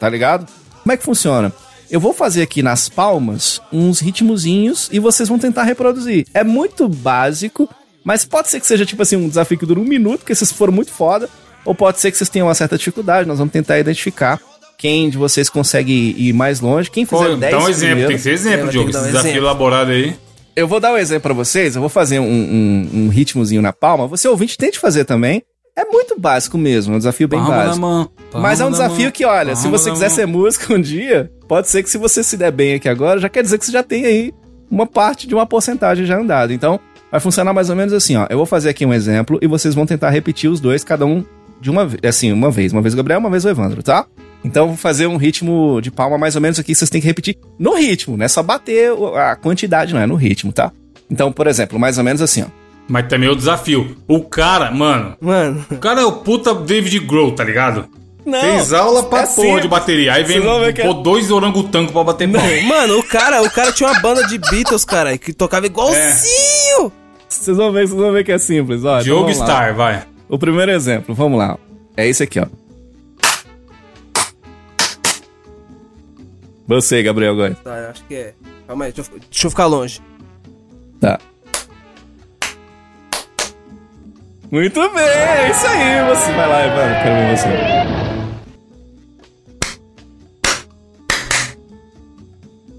tá 0.00 0.08
ligado? 0.08 0.46
Como 0.82 0.92
é 0.92 0.96
que 0.96 1.04
funciona? 1.04 1.52
Eu 1.88 2.00
vou 2.00 2.12
fazer 2.12 2.42
aqui 2.42 2.62
nas 2.62 2.88
palmas 2.88 3.60
uns 3.72 4.00
ritmozinhos 4.00 4.88
e 4.90 4.98
vocês 4.98 5.28
vão 5.28 5.38
tentar 5.38 5.62
reproduzir. 5.62 6.26
É 6.34 6.42
muito 6.42 6.88
básico, 6.88 7.68
mas 8.02 8.24
pode 8.24 8.48
ser 8.48 8.58
que 8.60 8.66
seja 8.66 8.84
tipo 8.84 9.02
assim 9.02 9.14
um 9.16 9.28
desafio 9.28 9.56
que 9.58 9.66
dura 9.66 9.78
um 9.78 9.84
minuto, 9.84 10.20
porque 10.20 10.34
vocês 10.34 10.50
foram 10.50 10.72
muito 10.72 10.90
foda, 10.90 11.28
ou 11.64 11.74
pode 11.74 12.00
ser 12.00 12.10
que 12.10 12.16
vocês 12.18 12.28
tenham 12.30 12.48
uma 12.48 12.54
certa 12.54 12.76
dificuldade. 12.76 13.28
Nós 13.28 13.38
vamos 13.38 13.52
tentar 13.52 13.78
identificar 13.78 14.40
quem 14.86 15.10
de 15.10 15.18
vocês 15.18 15.48
consegue 15.50 16.14
ir 16.16 16.32
mais 16.32 16.60
longe. 16.60 16.88
Quem 16.88 17.04
Pô, 17.04 17.18
fizer 17.18 17.36
10 17.36 17.52
dá 17.52 17.58
um 17.58 17.68
exemplo, 17.68 18.06
tem 18.06 18.16
que 18.16 18.22
ser 18.22 18.30
exemplo, 18.30 18.68
Diogo. 18.68 18.90
Esse 18.90 18.98
um 18.98 19.02
desafio 19.02 19.30
exemplo. 19.30 19.44
elaborado 19.46 19.90
aí. 19.90 20.14
Eu 20.54 20.68
vou 20.68 20.78
dar 20.78 20.92
um 20.92 20.96
exemplo 20.96 21.22
pra 21.22 21.34
vocês, 21.34 21.74
eu 21.74 21.80
vou 21.80 21.88
fazer 21.88 22.20
um, 22.20 22.24
um, 22.24 22.88
um 22.94 23.08
ritmozinho 23.08 23.60
na 23.60 23.72
palma. 23.72 24.06
Você 24.06 24.28
ouvinte 24.28 24.56
tente 24.56 24.78
fazer 24.78 25.04
também. 25.04 25.42
É 25.76 25.84
muito 25.84 26.18
básico 26.18 26.56
mesmo, 26.56 26.94
é 26.94 26.96
um 26.96 26.98
desafio 26.98 27.26
bem 27.28 27.38
Palma 27.40 27.54
na 27.56 27.64
básico. 27.64 27.80
mão, 27.80 28.08
Mas 28.32 28.60
é 28.60 28.64
um 28.64 28.70
na 28.70 28.72
desafio 28.78 29.02
mão, 29.02 29.10
que, 29.10 29.24
olha, 29.26 29.54
se 29.56 29.68
você 29.68 29.88
na 29.90 29.94
quiser 29.94 30.06
mão. 30.06 30.14
ser 30.16 30.26
músico 30.26 30.72
um 30.72 30.80
dia, 30.80 31.30
pode 31.48 31.68
ser 31.68 31.82
que 31.82 31.90
se 31.90 31.98
você 31.98 32.22
se 32.22 32.36
der 32.36 32.50
bem 32.52 32.74
aqui 32.74 32.88
agora, 32.88 33.20
já 33.20 33.28
quer 33.28 33.42
dizer 33.42 33.58
que 33.58 33.66
você 33.66 33.72
já 33.72 33.82
tem 33.82 34.06
aí 34.06 34.32
uma 34.70 34.86
parte 34.86 35.26
de 35.26 35.34
uma 35.34 35.44
porcentagem 35.44 36.06
já 36.06 36.16
andada. 36.18 36.54
Então, 36.54 36.80
vai 37.10 37.20
funcionar 37.20 37.52
mais 37.52 37.68
ou 37.68 37.76
menos 37.76 37.92
assim, 37.92 38.16
ó. 38.16 38.26
Eu 38.30 38.38
vou 38.38 38.46
fazer 38.46 38.70
aqui 38.70 38.86
um 38.86 38.94
exemplo 38.94 39.38
e 39.42 39.46
vocês 39.46 39.74
vão 39.74 39.84
tentar 39.84 40.08
repetir 40.10 40.48
os 40.48 40.60
dois, 40.60 40.82
cada 40.82 41.04
um 41.04 41.22
de 41.60 41.70
uma 41.70 41.84
vez, 41.84 42.00
assim, 42.04 42.32
uma 42.32 42.50
vez. 42.50 42.72
Uma 42.72 42.80
vez 42.80 42.94
o 42.94 42.96
Gabriel, 42.96 43.18
uma 43.18 43.28
vez 43.30 43.44
o 43.44 43.48
Evandro, 43.50 43.82
tá? 43.82 44.06
Então, 44.46 44.62
eu 44.64 44.68
vou 44.68 44.76
fazer 44.76 45.08
um 45.08 45.16
ritmo 45.16 45.80
de 45.82 45.90
palma 45.90 46.16
mais 46.16 46.36
ou 46.36 46.40
menos 46.40 46.58
aqui, 46.60 46.72
vocês 46.72 46.88
têm 46.88 47.00
que 47.00 47.06
repetir 47.06 47.36
no 47.58 47.74
ritmo, 47.74 48.16
não 48.16 48.24
é 48.24 48.28
só 48.28 48.42
bater 48.44 48.92
a 49.16 49.34
quantidade, 49.34 49.92
não 49.92 50.00
é 50.00 50.06
no 50.06 50.14
ritmo, 50.14 50.52
tá? 50.52 50.70
Então, 51.10 51.32
por 51.32 51.48
exemplo, 51.48 51.78
mais 51.80 51.98
ou 51.98 52.04
menos 52.04 52.22
assim, 52.22 52.42
ó. 52.42 52.46
Mas 52.88 53.08
também 53.08 53.28
é 53.28 53.32
o 53.32 53.34
desafio. 53.34 53.96
O 54.06 54.20
cara, 54.22 54.70
mano, 54.70 55.16
Mano, 55.20 55.66
o 55.68 55.76
cara 55.78 56.00
é 56.00 56.04
o 56.04 56.12
puta 56.12 56.54
David 56.54 57.00
Grohl, 57.00 57.32
tá 57.32 57.42
ligado? 57.42 57.86
Não, 58.24 58.40
Fez 58.40 58.72
aula 58.72 59.02
pra 59.04 59.20
é 59.20 59.26
porra 59.26 59.34
simples. 59.46 59.62
de 59.62 59.68
bateria. 59.68 60.12
Aí 60.14 60.22
vem 60.22 60.34
Vocês 60.40 60.44
vão 60.44 60.60
ver 60.60 60.72
que 60.72 60.80
é- 60.82 60.84
pô, 60.86 60.94
dois 60.94 61.30
orangotango 61.30 61.92
pra 61.92 62.04
bater 62.04 62.30
palma. 62.30 62.48
mano, 62.68 62.98
o 62.98 63.02
cara, 63.06 63.42
o 63.42 63.50
cara 63.50 63.72
tinha 63.72 63.88
uma 63.90 64.00
banda 64.00 64.24
de 64.28 64.38
Beatles, 64.38 64.84
cara, 64.84 65.18
que 65.18 65.32
tocava 65.32 65.66
igualzinho. 65.66 66.92
Vocês 67.28 67.56
vão 67.56 67.72
ver, 67.72 67.86
vocês 67.88 68.00
vão 68.00 68.12
ver 68.12 68.24
que 68.24 68.32
é 68.32 68.38
simples, 68.38 68.84
ó. 68.84 68.94
Então 69.00 69.02
Diogo 69.02 69.26
lá. 69.28 69.34
Star, 69.34 69.74
vai. 69.74 70.02
O 70.28 70.38
primeiro 70.38 70.70
exemplo, 70.70 71.14
vamos 71.14 71.38
lá. 71.38 71.56
É 71.96 72.06
esse 72.06 72.22
aqui, 72.22 72.38
ó. 72.40 72.46
Você, 76.66 77.02
Gabriel, 77.02 77.32
agora. 77.32 77.54
Tá, 77.62 77.76
eu 77.78 77.90
acho 77.90 78.04
que 78.04 78.14
é. 78.14 78.34
Calma 78.66 78.86
aí, 78.86 78.92
deixa 78.92 79.10
eu, 79.12 79.18
deixa 79.30 79.46
eu 79.46 79.50
ficar 79.50 79.66
longe. 79.66 80.00
Tá. 81.00 81.18
Muito 84.50 84.80
bem, 84.94 85.04
é 85.04 85.50
isso 85.50 85.66
aí. 85.66 86.08
Você 86.14 86.32
vai 86.32 86.48
lá, 86.48 86.66
Evandro, 86.66 87.02
quero 87.02 87.14
ver 87.16 87.36
você. 87.36 88.06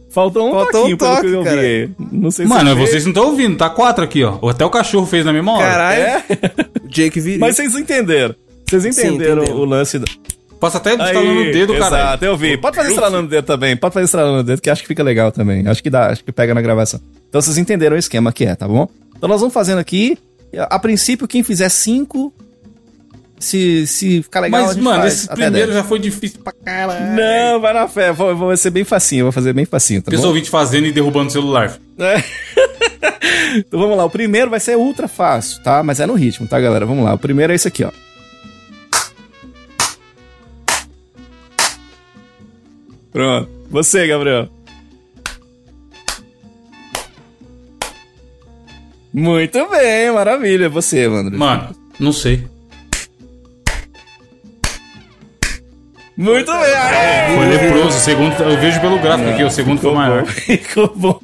Faltou 0.09 0.49
um 0.49 0.51
Faltou 0.51 0.87
um 0.87 0.97
toquinho, 0.97 0.97
pelo 0.97 1.21
que 1.21 1.27
eu 1.27 1.43
toque, 1.43 1.55
vi. 1.57 2.17
Não 2.17 2.31
sei 2.31 2.45
se 2.45 2.49
Mano, 2.49 2.75
fez. 2.75 2.89
vocês 2.89 3.03
não 3.05 3.11
estão 3.11 3.25
ouvindo, 3.27 3.55
tá 3.57 3.69
quatro 3.69 4.03
aqui, 4.03 4.23
ó. 4.23 4.49
Até 4.49 4.65
o 4.65 4.69
cachorro 4.69 5.05
fez 5.05 5.23
na 5.23 5.31
mesma 5.31 5.53
hora. 5.53 5.65
Caralho, 5.67 6.01
É? 6.01 6.23
o 6.83 6.87
Jake 6.87 7.19
viria. 7.19 7.39
Mas 7.39 7.55
vocês 7.55 7.75
entenderam. 7.75 8.33
Vocês 8.67 8.85
entenderam 8.85 9.43
entendemos. 9.43 9.61
o 9.61 9.65
lance... 9.65 9.99
Da... 9.99 10.05
Posso 10.59 10.77
até 10.77 10.93
instalando 10.93 11.41
o 11.41 11.51
dedo, 11.51 11.73
cara. 11.77 11.97
Exato, 11.97 12.25
eu 12.25 12.35
vi. 12.37 12.57
Pode 12.57 12.75
fazer 12.75 12.89
estralando 12.89 13.27
o 13.27 13.29
dedo 13.29 13.45
também. 13.45 13.77
Pode 13.77 13.93
fazer 13.93 14.05
estralando 14.05 14.39
o 14.39 14.43
dedo, 14.43 14.61
que 14.61 14.69
acho 14.69 14.81
que 14.81 14.87
fica 14.87 15.03
legal 15.03 15.31
também. 15.31 15.67
Acho 15.67 15.83
que 15.83 15.89
dá, 15.89 16.07
acho 16.07 16.23
que 16.23 16.31
pega 16.31 16.53
na 16.53 16.61
gravação. 16.61 16.99
Então 17.29 17.41
vocês 17.41 17.57
entenderam 17.57 17.95
o 17.95 17.99
esquema 17.99 18.31
que 18.33 18.45
é, 18.45 18.55
tá 18.55 18.67
bom? 18.67 18.87
Então 19.15 19.29
nós 19.29 19.39
vamos 19.39 19.53
fazendo 19.53 19.79
aqui. 19.79 20.17
A 20.69 20.79
princípio, 20.79 21.27
quem 21.27 21.43
fizer 21.43 21.69
cinco, 21.69 22.33
se, 23.39 23.85
se 23.85 24.23
ficar 24.23 24.39
legal, 24.39 24.61
a 24.61 24.63
Mas, 24.65 24.75
gente 24.75 24.83
mano, 24.83 25.01
faz 25.01 25.13
esse 25.13 25.27
primeiro 25.27 25.53
10. 25.67 25.73
já 25.73 25.83
foi 25.83 25.99
difícil 25.99 26.39
pra 26.43 26.53
caralho. 26.53 27.15
Não, 27.15 27.59
vai 27.59 27.73
na 27.73 27.87
fé. 27.87 28.11
Vou, 28.11 28.35
vou 28.35 28.57
ser 28.57 28.71
bem 28.71 28.83
facinho, 28.83 29.25
vou 29.25 29.31
fazer 29.31 29.53
bem 29.53 29.65
facinho, 29.65 30.01
tá 30.01 30.09
Pessoal 30.09 30.29
bom? 30.29 30.29
ouvinte 30.29 30.49
fazendo 30.49 30.87
e 30.87 30.91
derrubando 30.91 31.27
o 31.27 31.31
celular. 31.31 31.77
É. 31.99 32.23
então 33.57 33.79
vamos 33.79 33.95
lá, 33.97 34.05
o 34.05 34.09
primeiro 34.09 34.49
vai 34.49 34.59
ser 34.59 34.75
ultra 34.75 35.07
fácil, 35.07 35.61
tá? 35.61 35.83
Mas 35.83 35.99
é 35.99 36.05
no 36.07 36.15
ritmo, 36.15 36.47
tá, 36.47 36.59
galera? 36.59 36.85
Vamos 36.85 37.03
lá. 37.03 37.13
O 37.13 37.17
primeiro 37.19 37.51
é 37.53 37.55
esse 37.55 37.67
aqui, 37.67 37.83
ó. 37.83 37.91
Pronto. 43.17 43.49
Você, 43.71 44.05
Gabriel. 44.05 44.47
Muito 49.11 49.67
bem, 49.69 50.11
maravilha. 50.11 50.69
Você, 50.69 50.99
Evandro. 50.99 51.35
Mano, 51.35 51.75
não 51.99 52.13
sei. 52.13 52.47
Muito 56.15 56.51
bem. 56.51 56.61
Aê! 56.61 57.35
Foi 57.35 57.45
leproso. 57.47 57.87
O 57.97 58.01
segundo, 58.01 58.33
eu 58.43 58.59
vejo 58.59 58.79
pelo 58.81 58.99
gráfico 58.99 59.29
aqui, 59.31 59.43
o 59.43 59.49
segundo 59.49 59.79
foi 59.81 59.89
Ficou 59.89 59.95
maior. 59.95 60.23
bom. 60.23 60.29
Ficou 60.45 60.93
bom. 60.95 61.19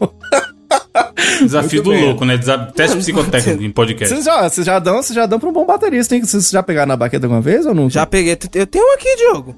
Desafio 1.42 1.84
Muito 1.84 1.84
do 1.84 1.90
bem. 1.92 2.06
louco, 2.06 2.26
né? 2.26 2.38
Desa- 2.38 2.72
Teste 2.76 2.98
psicotécnico 2.98 3.62
em 3.64 3.72
podcast. 3.72 4.14
Vocês 4.16 4.26
já, 4.26 4.50
vocês 4.50 4.66
já 4.66 4.80
dão, 4.80 4.96
vocês 5.04 5.16
já 5.16 5.28
dão 5.28 5.40
pra 5.40 5.50
um 5.50 5.54
bom 5.54 5.66
baterista, 5.66 6.16
hein? 6.16 6.24
Vocês 6.26 6.50
já 6.50 6.64
pegaram 6.64 6.88
na 6.88 6.96
baqueta 6.98 7.28
alguma 7.28 7.42
vez 7.42 7.68
ou 7.68 7.76
não? 7.76 7.88
Já 7.88 8.04
peguei. 8.08 8.36
Eu 8.56 8.66
tenho 8.66 8.84
um 8.84 8.94
aqui, 8.94 9.16
Diogo. 9.16 9.56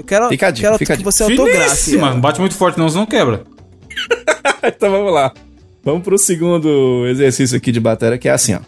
Eu 0.00 0.04
quero, 0.04 0.28
Fica 0.30 0.46
a 0.46 0.50
dica, 0.50 0.68
quero 0.68 0.78
fica 0.78 0.94
a 0.94 0.96
que 0.96 1.02
você 1.04 1.22
autografe. 1.24 1.96
Ela. 1.96 2.10
Não 2.10 2.20
bate 2.20 2.40
muito 2.40 2.54
forte 2.54 2.78
não, 2.78 2.88
senão 2.88 3.04
quebra. 3.04 3.44
então 4.64 4.90
vamos 4.90 5.12
lá. 5.12 5.32
Vamos 5.84 6.02
pro 6.02 6.16
segundo 6.18 7.06
exercício 7.06 7.56
aqui 7.56 7.70
de 7.70 7.78
bateria, 7.80 8.16
que 8.18 8.28
é 8.28 8.32
assim, 8.32 8.54
ó. 8.54 8.60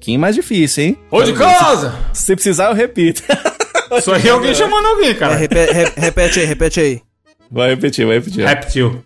Que 0.00 0.16
mais 0.18 0.34
difícil, 0.34 0.84
hein? 0.84 0.98
Ô 1.10 1.22
de 1.22 1.32
casa! 1.32 1.98
Se 2.12 2.34
precisar, 2.34 2.68
eu 2.68 2.74
repito. 2.74 3.22
Isso 3.98 4.12
aí 4.12 4.26
é 4.28 4.30
alguém 4.30 4.54
chamando 4.54 4.86
alguém, 4.86 5.10
É, 5.10 5.14
cara. 5.14 5.34
repe- 5.34 5.72
re- 5.72 5.92
repete 5.96 6.40
aí, 6.40 6.46
repete 6.46 6.80
aí. 6.80 7.02
Vai 7.50 7.70
repetir, 7.70 8.06
vai 8.06 8.16
repetir. 8.18 8.46
Reptil. 8.46 9.02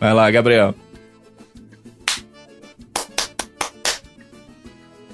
Vai 0.00 0.14
lá, 0.14 0.30
Gabriel. 0.30 0.74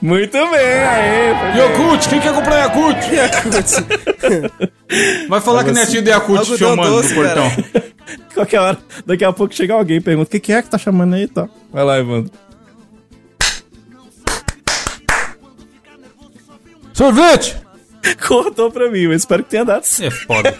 Muito 0.04 0.32
bem, 0.32 0.60
aê. 0.60 1.56
Yakult, 1.56 2.08
quem 2.10 2.20
quer 2.20 2.34
comprar 2.34 2.58
Yakult? 2.58 2.98
Vai 5.30 5.40
falar 5.40 5.64
que 5.64 5.72
nem 5.72 5.82
a 5.82 5.86
tia 5.86 6.02
de 6.02 6.10
Yakult 6.10 6.58
chamando 6.58 6.90
doce, 6.90 7.14
no 7.14 7.22
portão. 7.22 7.50
Qualquer 8.34 8.60
hora, 8.60 8.78
daqui 9.06 9.24
a 9.24 9.32
pouco 9.32 9.54
chega 9.54 9.72
alguém 9.72 9.96
e 9.96 10.00
pergunta: 10.02 10.28
o 10.28 10.30
que, 10.30 10.40
que 10.40 10.52
é 10.52 10.60
que 10.60 10.68
tá 10.68 10.76
chamando 10.76 11.14
aí 11.14 11.22
e 11.22 11.28
tal. 11.28 11.48
Vai 11.72 11.84
lá, 11.84 11.98
Evandro. 11.98 12.30
Sorvete! 16.92 17.56
Cortou 18.28 18.70
pra 18.70 18.90
mim, 18.90 19.06
mas 19.06 19.22
espero 19.22 19.42
que 19.42 19.48
tenha 19.48 19.64
dado 19.64 19.84
certo. 19.84 20.14
É 20.14 20.26
foda. 20.26 20.54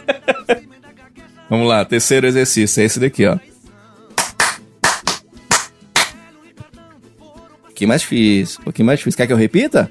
Vamos 1.50 1.68
lá, 1.68 1.84
terceiro 1.84 2.26
exercício, 2.26 2.80
é 2.80 2.84
esse 2.86 2.98
daqui, 2.98 3.26
ó. 3.26 3.38
Pouquinho 7.84 7.88
mais 7.88 8.00
difícil, 8.02 8.60
um 8.60 8.64
pouquinho 8.64 8.86
mais 8.86 8.98
difícil. 8.98 9.16
Quer 9.16 9.26
que 9.26 9.32
eu 9.32 9.36
repita? 9.36 9.90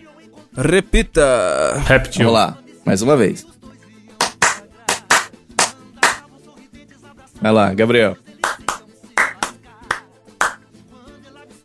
Repita. 0.58 1.82
Reptil. 1.86 2.26
Vamos 2.26 2.34
lá, 2.39 2.58
mais 2.86 3.02
uma 3.02 3.16
vez. 3.18 3.46
Vai 7.41 7.52
lá, 7.52 7.74
Gabriel. 7.74 8.18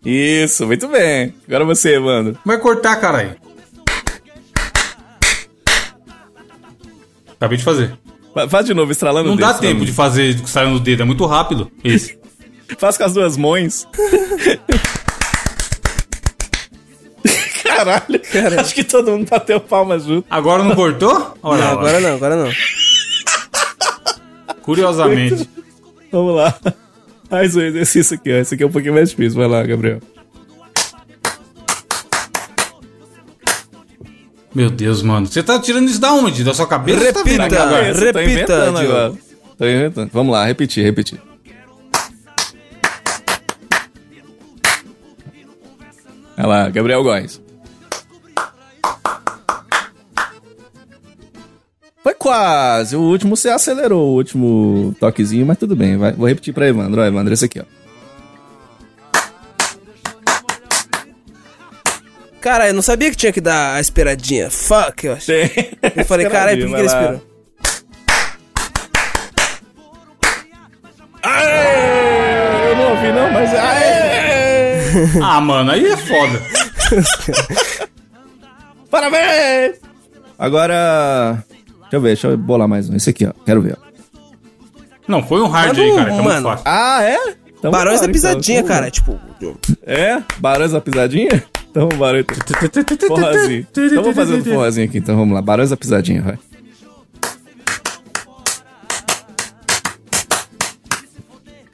Isso, 0.04 0.66
muito 0.66 0.88
bem. 0.88 1.34
Agora 1.46 1.64
você, 1.64 1.96
Evandro. 1.96 2.38
Vai 2.44 2.58
cortar, 2.58 2.96
caralho. 2.96 3.36
Acabei 7.36 7.58
de 7.58 7.64
fazer. 7.64 7.96
Fa- 8.34 8.48
Faz 8.48 8.66
de 8.66 8.74
novo, 8.74 8.90
estralando 8.90 9.28
Não 9.28 9.34
o 9.34 9.36
dedo. 9.36 9.46
dá 9.46 9.52
estralando 9.52 9.76
tempo 9.78 9.86
de 9.86 9.92
fazer 9.92 10.38
saindo 10.46 10.72
no 10.72 10.80
dedo, 10.80 11.02
é 11.02 11.04
muito 11.04 11.24
rápido. 11.26 11.70
Dedo. 11.82 12.18
Faz 12.78 12.98
com 12.98 13.04
as 13.04 13.14
duas 13.14 13.36
mãos. 13.36 13.86
Caralho, 18.32 18.60
acho 18.60 18.74
que 18.74 18.82
todo 18.84 19.10
mundo 19.12 19.28
bateu 19.28 19.60
palma 19.60 19.98
junto. 19.98 20.26
Agora 20.28 20.62
não 20.64 20.74
cortou? 20.74 21.34
Olha 21.42 21.60
Não, 21.64 21.66
lá. 21.66 21.72
agora 21.80 22.00
não, 22.00 22.14
agora 22.16 22.36
não. 22.36 22.50
Curiosamente. 24.62 25.48
Vamos 26.10 26.34
lá. 26.34 26.54
Mais 27.30 27.54
um 27.54 27.60
exercício 27.60 28.16
aqui, 28.16 28.32
ó. 28.32 28.36
Esse 28.36 28.54
aqui 28.54 28.62
é 28.64 28.66
um 28.66 28.70
pouquinho 28.72 28.94
mais 28.94 29.10
difícil. 29.10 29.38
Vai 29.38 29.48
lá, 29.48 29.62
Gabriel. 29.62 30.00
Meu 34.54 34.70
Deus, 34.70 35.02
mano. 35.02 35.26
Você 35.26 35.42
tá 35.42 35.58
tirando 35.60 35.88
isso 35.88 36.00
da 36.00 36.12
onde? 36.12 36.42
Da 36.42 36.54
sua 36.54 36.66
cabeça? 36.66 37.12
Tá 37.12 37.22
Repita. 37.22 37.62
agora? 37.62 37.90
Esse, 37.90 38.12
tô 38.12 38.18
repita, 38.18 38.62
Diogo. 38.62 38.78
agora. 38.78 39.12
Tô 39.58 39.66
inventando. 39.66 40.10
Vamos 40.12 40.32
lá, 40.32 40.44
repetir, 40.44 40.82
repetir. 40.84 41.20
Vai 46.36 46.46
lá, 46.46 46.68
Gabriel 46.70 47.02
Góes. 47.02 47.40
Foi 52.02 52.14
quase. 52.14 52.96
O 52.96 53.00
último 53.00 53.36
você 53.36 53.48
acelerou, 53.50 54.08
o 54.08 54.14
último 54.14 54.94
toquezinho, 55.00 55.44
mas 55.46 55.58
tudo 55.58 55.74
bem. 55.76 55.96
Vai, 55.96 56.12
vou 56.12 56.26
repetir 56.28 56.54
pra 56.54 56.68
Evandro. 56.68 57.00
Ó, 57.00 57.04
Evandro, 57.04 57.34
esse 57.34 57.44
aqui, 57.44 57.60
ó. 57.60 57.64
Cara, 62.40 62.68
eu 62.68 62.74
não 62.74 62.82
sabia 62.82 63.10
que 63.10 63.16
tinha 63.16 63.32
que 63.32 63.40
dar 63.40 63.74
a 63.74 63.80
esperadinha. 63.80 64.48
Fuck, 64.48 65.04
eu 65.06 65.12
acho. 65.14 65.32
Eu 65.32 66.04
falei, 66.06 66.28
caralho, 66.28 66.60
por 66.60 66.68
que, 66.68 66.74
que 66.74 66.80
ele 66.80 66.86
esperou? 66.86 67.20
Aê! 71.22 72.70
Eu 72.70 72.76
não 72.76 72.90
ouvi, 72.90 73.12
não, 73.12 73.30
mas. 73.32 73.54
Aê! 73.54 73.98
Ah, 75.22 75.40
mano, 75.40 75.70
aí 75.70 75.84
é 75.86 75.96
foda. 75.96 76.42
Parabéns! 78.90 79.76
Agora. 80.38 81.44
Deixa 81.90 81.96
eu 81.96 82.00
ver, 82.00 82.08
deixa 82.08 82.28
eu 82.28 82.36
bolar 82.36 82.68
mais 82.68 82.88
um. 82.90 82.96
Esse 82.96 83.10
aqui, 83.10 83.26
ó. 83.26 83.32
Quero 83.44 83.62
ver, 83.62 83.76
ó. 83.80 83.88
Não, 85.08 85.22
foi 85.22 85.40
um 85.40 85.46
hard 85.46 85.68
Manda 85.68 85.80
aí, 85.82 85.90
um, 85.90 85.96
cara. 85.96 86.08
Tá 86.08 86.14
muito 86.14 86.28
mano. 86.28 86.48
fácil. 86.48 86.62
Ah, 86.66 87.02
é? 87.02 87.34
Então 87.58 87.70
Barões 87.70 88.00
da 88.00 88.08
pisadinha, 88.08 88.58
então. 88.60 88.68
cara. 88.68 88.90
Tipo, 88.90 89.18
É? 89.86 90.22
Barões 90.38 90.72
da 90.72 90.80
pisadinha? 90.80 91.42
Então 91.70 91.88
vambora, 91.90 92.20
então. 92.20 92.36
Forrozinho. 93.08 93.66
Então 93.70 94.02
vamos 94.02 94.14
fazer 94.16 94.34
um 94.34 94.44
forrozinho 94.44 94.86
aqui, 94.86 94.98
então 94.98 95.16
vamos 95.16 95.34
lá. 95.34 95.40
Barões 95.42 95.70
da 95.70 95.76
pisadinha, 95.76 96.22
vai. 96.22 96.38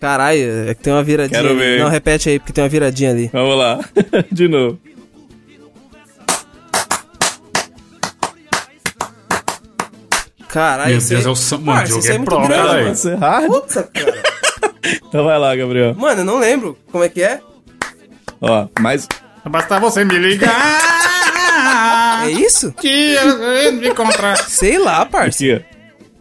caralho, 0.00 0.68
é 0.68 0.74
que 0.74 0.82
tem 0.82 0.92
uma 0.92 1.02
viradinha 1.02 1.40
Quero 1.40 1.54
ali. 1.54 1.58
ver. 1.58 1.80
Não, 1.80 1.88
repete 1.88 2.28
aí, 2.28 2.38
porque 2.38 2.52
tem 2.52 2.62
uma 2.62 2.68
viradinha 2.68 3.10
ali. 3.10 3.30
Vamos 3.32 3.56
lá. 3.56 3.80
De 4.30 4.48
novo. 4.48 4.78
Caralho, 10.54 10.90
Meu 10.90 10.98
isso 10.98 11.08
Deus, 11.08 11.26
é 11.26 11.28
o 11.30 11.34
Sam- 11.34 11.58
mano, 11.58 11.84
jogo 11.84 12.06
é 12.06 12.10
é 12.10 12.16
muito 12.18 12.28
pro, 12.28 12.46
grande, 12.46 12.52
caralho. 12.68 12.88
é 13.08 13.14
hard? 13.16 13.46
Puta, 13.48 13.82
cara. 13.82 14.22
Então 15.08 15.24
vai 15.24 15.38
lá, 15.38 15.56
Gabriel. 15.56 15.94
Mano, 15.94 16.20
eu 16.20 16.24
não 16.24 16.38
lembro. 16.38 16.78
Como 16.92 17.02
é 17.02 17.08
que 17.08 17.22
é? 17.22 17.40
Ó, 18.40 18.68
mais. 18.78 19.08
Basta 19.44 19.80
você 19.80 20.04
me 20.04 20.16
ligar. 20.18 20.54
É 22.24 22.30
isso? 22.30 22.72
que 22.72 22.86
eu 23.14 23.72
me 23.74 23.88
encontrar. 23.88 24.36
Sei 24.36 24.78
lá. 24.78 25.02
Aqui, 25.12 25.54
ó. 25.54 25.60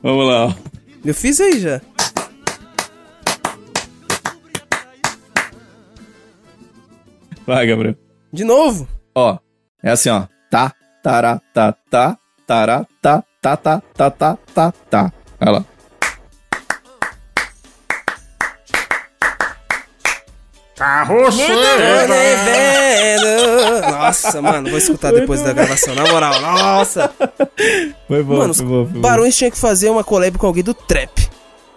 Vamos 0.02 0.28
lá, 0.28 0.46
ó. 0.48 0.54
Eu 1.06 1.14
fiz 1.14 1.40
aí 1.40 1.60
já. 1.60 1.80
Vai, 7.46 7.68
Gabriel. 7.68 7.96
De 8.32 8.44
novo. 8.44 8.88
Ó, 9.16 9.38
é 9.82 9.92
assim, 9.92 10.10
ó. 10.10 10.28
Tá, 10.50 10.74
tará, 11.04 11.42
tá, 11.54 11.72
tá, 11.90 12.18
tará, 12.48 12.86
tá, 13.02 13.24
tá, 13.44 13.58
tá, 13.58 13.82
tá, 13.94 14.10
tá, 14.10 14.38
tá, 14.56 14.74
tá. 14.90 15.12
Olha 15.42 15.52
lá. 15.52 15.66
Carroceiro. 20.76 21.52
Nossa, 23.92 24.42
mano, 24.42 24.70
vou 24.70 24.78
escutar 24.78 25.12
depois 25.14 25.42
da 25.42 25.54
gravação, 25.54 25.94
na 25.94 26.06
moral. 26.08 26.40
Nossa. 26.42 27.12
Foi 28.08 28.24
bom, 28.24 28.38
Mano, 28.38 28.54
foi 28.54 28.66
bom, 28.66 28.86
foi 28.86 28.94
bom. 28.94 29.02
Barões 29.02 29.38
tinha 29.38 29.52
que 29.52 29.58
fazer 29.58 29.90
uma 29.90 30.04
collab 30.04 30.38
com 30.38 30.48
alguém 30.48 30.64
do 30.64 30.74
trap. 30.74 31.30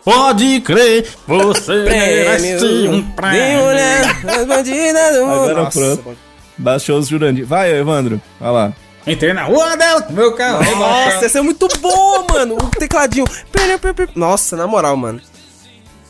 Pode 0.05 0.61
crer, 0.61 1.07
você 1.27 1.73
merece 1.85 2.89
um 2.89 3.03
prêmio. 3.11 3.65
mulher, 3.65 4.05
as 4.29 4.47
bandidas 4.47 5.17
do 5.17 5.27
mundo. 5.27 5.33
Agora 5.51 5.55
Nossa, 5.65 5.81
pronto. 5.81 6.19
Baixou 6.57 6.99
os 6.99 7.09
Jurandir. 7.09 7.45
Vai, 7.45 7.73
Evandro. 7.79 8.21
Vai 8.41 8.51
lá. 8.53 8.73
Entrei 9.07 9.33
na 9.33 9.45
rua 9.45 9.77
dela 9.77 10.03
com 10.03 10.13
meu 10.13 10.35
carro. 10.35 10.65
Nossa, 10.79 11.27
esse 11.27 11.39
é 11.39 11.41
muito 11.41 11.69
bom, 11.81 12.27
mano. 12.33 12.57
O 12.57 12.67
tecladinho. 12.71 13.25
Nossa, 14.15 14.57
na 14.57 14.67
moral, 14.67 14.97
mano. 14.97 15.21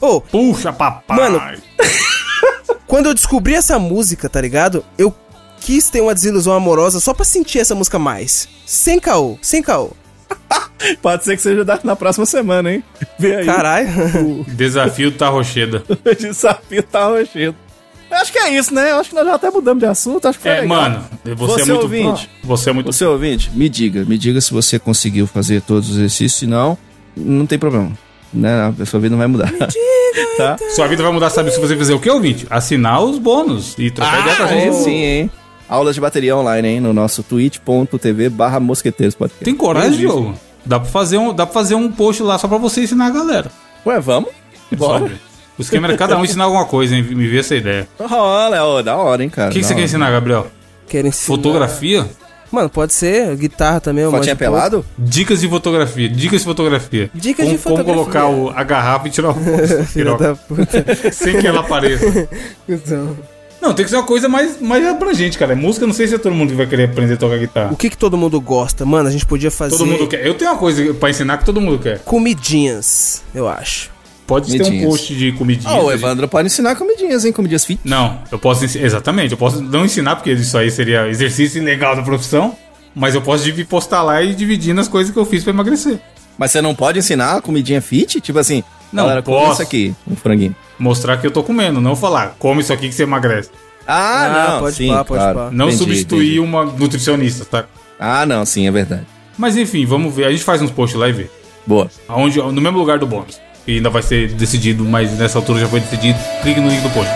Ô, 0.01 0.21
Puxa, 0.21 0.73
papai. 0.73 1.17
Mano. 1.17 1.41
quando 2.87 3.07
eu 3.07 3.15
descobri 3.15 3.55
essa 3.55 3.79
música, 3.79 4.29
tá 4.29 4.41
ligado? 4.41 4.85
Eu 4.97 5.15
quis 5.61 5.91
ter 5.91 6.01
uma 6.01 6.15
desilusão 6.15 6.53
amorosa 6.53 7.01
só 7.01 7.13
pra 7.13 7.25
sentir 7.25 7.59
essa 7.59 7.75
música 7.75 7.99
mais. 7.99 8.49
Sem 8.65 8.99
caô, 9.01 9.39
sem 9.43 9.63
caô. 9.63 9.91
Pode 11.03 11.25
ser 11.25 11.37
que 11.37 11.43
seja 11.43 11.65
da- 11.65 11.81
na 11.83 11.97
próxima 11.97 12.27
semana, 12.27 12.73
hein? 12.73 12.85
Vê 13.19 13.37
aí. 13.37 13.47
Caralho. 13.47 14.45
Desafio 14.49 15.11
da 15.11 15.29
Rocheda. 15.29 15.83
O 15.89 16.15
desafio 16.15 16.83
tá 16.83 17.07
rochendo. 17.07 17.57
Eu 18.11 18.17
acho 18.19 18.33
que 18.33 18.39
é 18.39 18.51
isso, 18.57 18.73
né? 18.73 18.93
Eu 18.93 18.97
acho 18.97 19.11
que 19.11 19.15
nós 19.15 19.27
já 19.27 19.35
até 19.35 19.51
mudamos 19.51 19.81
de 19.81 19.87
assunto. 19.87 20.27
Acho 20.29 20.39
que 20.39 20.43
foi 20.45 20.53
É, 20.53 20.61
legal. 20.61 20.77
mano, 20.77 21.05
você, 21.25 21.35
Você 21.35 21.63
é 21.63 21.65
muito 21.65 21.83
ouvinte. 21.83 22.31
Você 22.45 22.71
é 22.71 22.73
muito 22.73 22.93
Você 22.93 23.05
ouvinte, 23.05 23.51
me 23.53 23.69
diga, 23.69 24.05
me 24.05 24.17
diga 24.17 24.41
se 24.41 24.53
você 24.53 24.79
conseguiu 24.79 25.27
fazer 25.27 25.61
todos 25.63 25.91
os 25.91 25.97
exercícios, 25.97 26.39
se 26.41 26.47
não, 26.47 26.79
não 27.17 27.47
tem 27.47 27.59
problema. 27.59 27.93
Né? 28.33 28.75
A 28.81 28.87
sua 28.87 29.01
vida 29.01 29.11
não 29.11 29.19
vai 29.19 29.27
mudar. 29.27 29.51
tá? 30.37 30.57
Sua 30.75 30.87
vida 30.87 31.03
vai 31.03 31.13
mudar, 31.13 31.31
sabe? 31.31 31.51
Se 31.51 31.61
você 31.61 31.77
fizer 31.77 31.95
o 31.95 32.01
que, 32.01 32.11
ouvinte? 32.11 32.47
Assinar 32.51 33.03
os 33.03 33.19
bônus 33.19 33.75
e 33.79 33.91
trocar 33.91 34.21
ideia 34.21 34.37
com 34.37 34.43
a 34.43 34.53
é, 34.53 34.61
gente. 34.61 34.77
sim, 34.85 35.03
hein? 35.03 35.31
Aulas 35.69 35.95
de 35.97 36.01
bateria 36.01 36.37
online, 36.37 36.69
hein? 36.69 36.81
No 36.81 36.93
nosso 36.93 37.23
twitch.tv 37.23 38.29
barra 38.29 38.61
mosqueteiros 38.61 39.15
podcast. 39.17 39.45
Tem 39.45 39.55
coragem. 39.55 39.99
Diogo? 39.99 40.35
Dá 40.65 40.79
pra, 40.79 40.89
fazer 40.89 41.19
um, 41.19 41.33
dá 41.35 41.45
pra 41.47 41.55
fazer 41.55 41.75
um 41.75 41.91
post 41.91 42.23
lá 42.23 42.39
só 42.39 42.47
pra 42.47 42.59
você 42.59 42.83
ensinar 42.83 43.07
a 43.07 43.11
galera. 43.11 43.51
Ué, 43.85 43.99
vamos? 44.01 44.31
Bora. 44.77 45.01
Sabe? 45.09 45.21
O 45.59 45.63
esquema 45.63 45.87
era 45.89 45.97
cada 45.97 46.17
um 46.19 46.25
ensinar 46.25 46.45
alguma 46.45 46.65
coisa, 46.67 46.95
hein? 46.95 47.03
Me 47.03 47.27
vê 47.29 47.39
essa 47.39 47.55
ideia. 47.55 47.89
Rola, 47.99 48.63
ó, 48.65 48.83
da 48.83 48.97
hora, 48.97 49.23
hein, 49.25 49.31
cara. 49.31 49.51
O 49.51 49.53
que, 49.53 49.61
que 49.61 49.67
você 49.67 49.75
quer 49.75 49.83
ensinar, 49.85 50.11
Gabriel? 50.11 50.47
Quero 50.89 51.09
ensinar. 51.09 51.27
Fotografia? 51.37 52.07
Mano, 52.53 52.71
pode 52.71 52.93
ser 52.93 53.35
guitarra 53.37 53.81
também. 53.81 54.05
Fotinha 54.05 54.37
pouco. 54.37 54.53
pelado? 54.53 54.87
Dicas 54.97 55.41
de 55.41 55.49
fotografia, 55.49 56.09
dicas 56.09 56.41
de 56.41 56.45
fotografia. 56.47 57.11
Dicas 57.13 57.45
como, 57.45 57.57
de 57.57 57.63
fotografia. 57.63 57.95
Como 57.95 58.05
colocar 58.05 58.27
o- 58.29 58.51
a 58.51 58.63
garrafa 58.63 59.09
e 59.09 59.11
tirar 59.11 59.31
o 59.31 59.35
Filha 59.87 60.15
da 60.17 60.35
puta. 60.37 60.85
sem 61.13 61.41
que 61.41 61.47
ela 61.47 61.61
apareça. 61.61 62.29
Então, 62.69 63.17
Não, 63.61 63.75
tem 63.75 63.85
que 63.85 63.91
ser 63.91 63.97
uma 63.97 64.05
coisa 64.07 64.29
mais, 64.29 64.61
mais 64.61 64.87
abrangente, 64.87 65.37
cara. 65.39 65.57
Música, 65.57 65.87
não 65.87 65.93
sei 65.95 66.07
se 66.07 66.15
é 66.15 66.19
todo 66.19 66.35
mundo 66.35 66.51
que 66.51 66.57
vai 66.57 66.67
querer 66.67 66.85
aprender 66.85 67.15
a 67.15 67.17
tocar 67.17 67.39
guitarra. 67.39 67.73
o 67.73 67.77
que 67.77 67.91
que 67.91 67.97
todo 67.99 68.17
mundo 68.17 68.41
gosta? 68.41 68.85
Mano, 68.85 69.09
a 69.09 69.13
gente 69.13 69.27
podia 69.27 69.51
fazer 69.51 69.77
Todo 69.77 69.87
mundo 69.87 70.07
quer. 70.07 70.25
Eu 70.25 70.35
tenho 70.35 70.51
uma 70.53 70.57
coisa 70.59 70.95
pra 70.95 71.11
ensinar 71.11 71.39
que 71.39 71.45
todo 71.45 71.61
mundo 71.61 71.79
quer. 71.81 71.99
comidinhas, 72.05 73.23
eu 73.35 73.49
acho. 73.49 73.91
Pode 74.27 74.57
ter 74.59 74.65
um 74.65 74.85
post 74.89 75.15
de 75.15 75.31
comidinhas. 75.33 75.73
Ah, 75.73 75.79
o 75.81 75.93
Evandro 75.93 76.27
pode 76.27 76.47
ensinar 76.47 76.75
comidinhas, 76.75 77.25
hein? 77.25 77.33
Comidinhas 77.33 77.65
fit. 77.65 77.81
Não, 77.85 78.19
eu 78.31 78.39
posso 78.39 78.65
ensinar. 78.65 78.85
Exatamente, 78.85 79.33
eu 79.33 79.39
posso 79.39 79.61
não 79.63 79.85
ensinar, 79.85 80.17
porque 80.17 80.33
isso 80.33 80.57
aí 80.59 80.71
seria 80.71 81.09
exercício 81.09 81.63
ilegal 81.63 81.95
da 81.95 82.03
profissão. 82.03 82.57
Mas 82.95 83.15
eu 83.15 83.21
posso 83.23 83.45
postar 83.67 84.03
lá 84.03 84.23
e 84.23 84.35
dividir 84.35 84.75
nas 84.75 84.89
coisas 84.89 85.13
que 85.13 85.19
eu 85.19 85.25
fiz 85.27 85.45
pra 85.45 85.53
emagrecer. 85.53 85.99
Mas 86.39 86.51
você 86.51 86.61
não 86.63 86.75
pode 86.75 86.99
ensinar 86.99 87.41
comidinha 87.43 87.81
fit? 87.81 88.21
Tipo 88.21 88.39
assim, 88.39 88.65
Não, 88.93 89.05
galera, 89.05 89.23
come 89.23 89.37
posso. 89.39 89.53
isso 89.53 89.63
aqui, 89.63 89.95
um 90.11 90.17
franguinho. 90.17 90.57
Mostrar 90.79 91.17
que 91.19 91.27
eu 91.27 91.31
tô 91.31 91.43
comendo, 91.43 91.81
não 91.81 91.95
falar, 91.95 92.35
come 92.39 92.63
isso 92.63 92.73
aqui 92.73 92.89
que 92.89 92.95
você 92.95 93.03
emagrece. 93.05 93.51
Ah, 93.87 94.25
Ah, 94.25 94.51
não, 94.53 94.61
pode 94.61 94.77
sim, 94.77 94.89
pá, 94.89 95.05
pode 95.05 95.21
claro. 95.21 95.39
pá. 95.39 95.49
Não 95.53 95.67
Entendi, 95.67 95.79
substituir 95.85 96.25
entendi. 96.39 96.41
uma 96.41 96.65
nutricionista, 96.65 97.45
tá? 97.45 97.65
Ah, 98.01 98.27
não, 98.27 98.45
sim, 98.45 98.67
é 98.67 98.71
verdade. 98.71 99.07
Mas 99.39 99.57
enfim, 99.57 99.85
vamos 99.87 100.15
ver. 100.15 100.25
A 100.25 100.31
gente 100.33 100.43
faz 100.43 100.61
uns 100.61 100.71
posts 100.71 100.99
lá 100.99 101.09
e 101.09 101.13
vê. 101.13 101.31
Boa. 101.67 101.91
Aonde, 102.09 102.39
no 102.39 102.61
mesmo 102.61 102.79
lugar 102.79 102.99
do 102.99 103.07
bônus. 103.07 103.41
E 103.67 103.77
ainda 103.77 103.91
vai 103.91 104.03
ser 104.03 104.33
decidido, 104.35 104.85
mas 104.85 105.19
nessa 105.19 105.39
altura 105.39 105.61
já 105.61 105.69
foi 105.69 105.81
decidido. 105.81 106.19
Clique 106.43 106.61
no 106.61 106.69
link 106.69 106.83
do 106.83 106.91
post. 106.91 107.11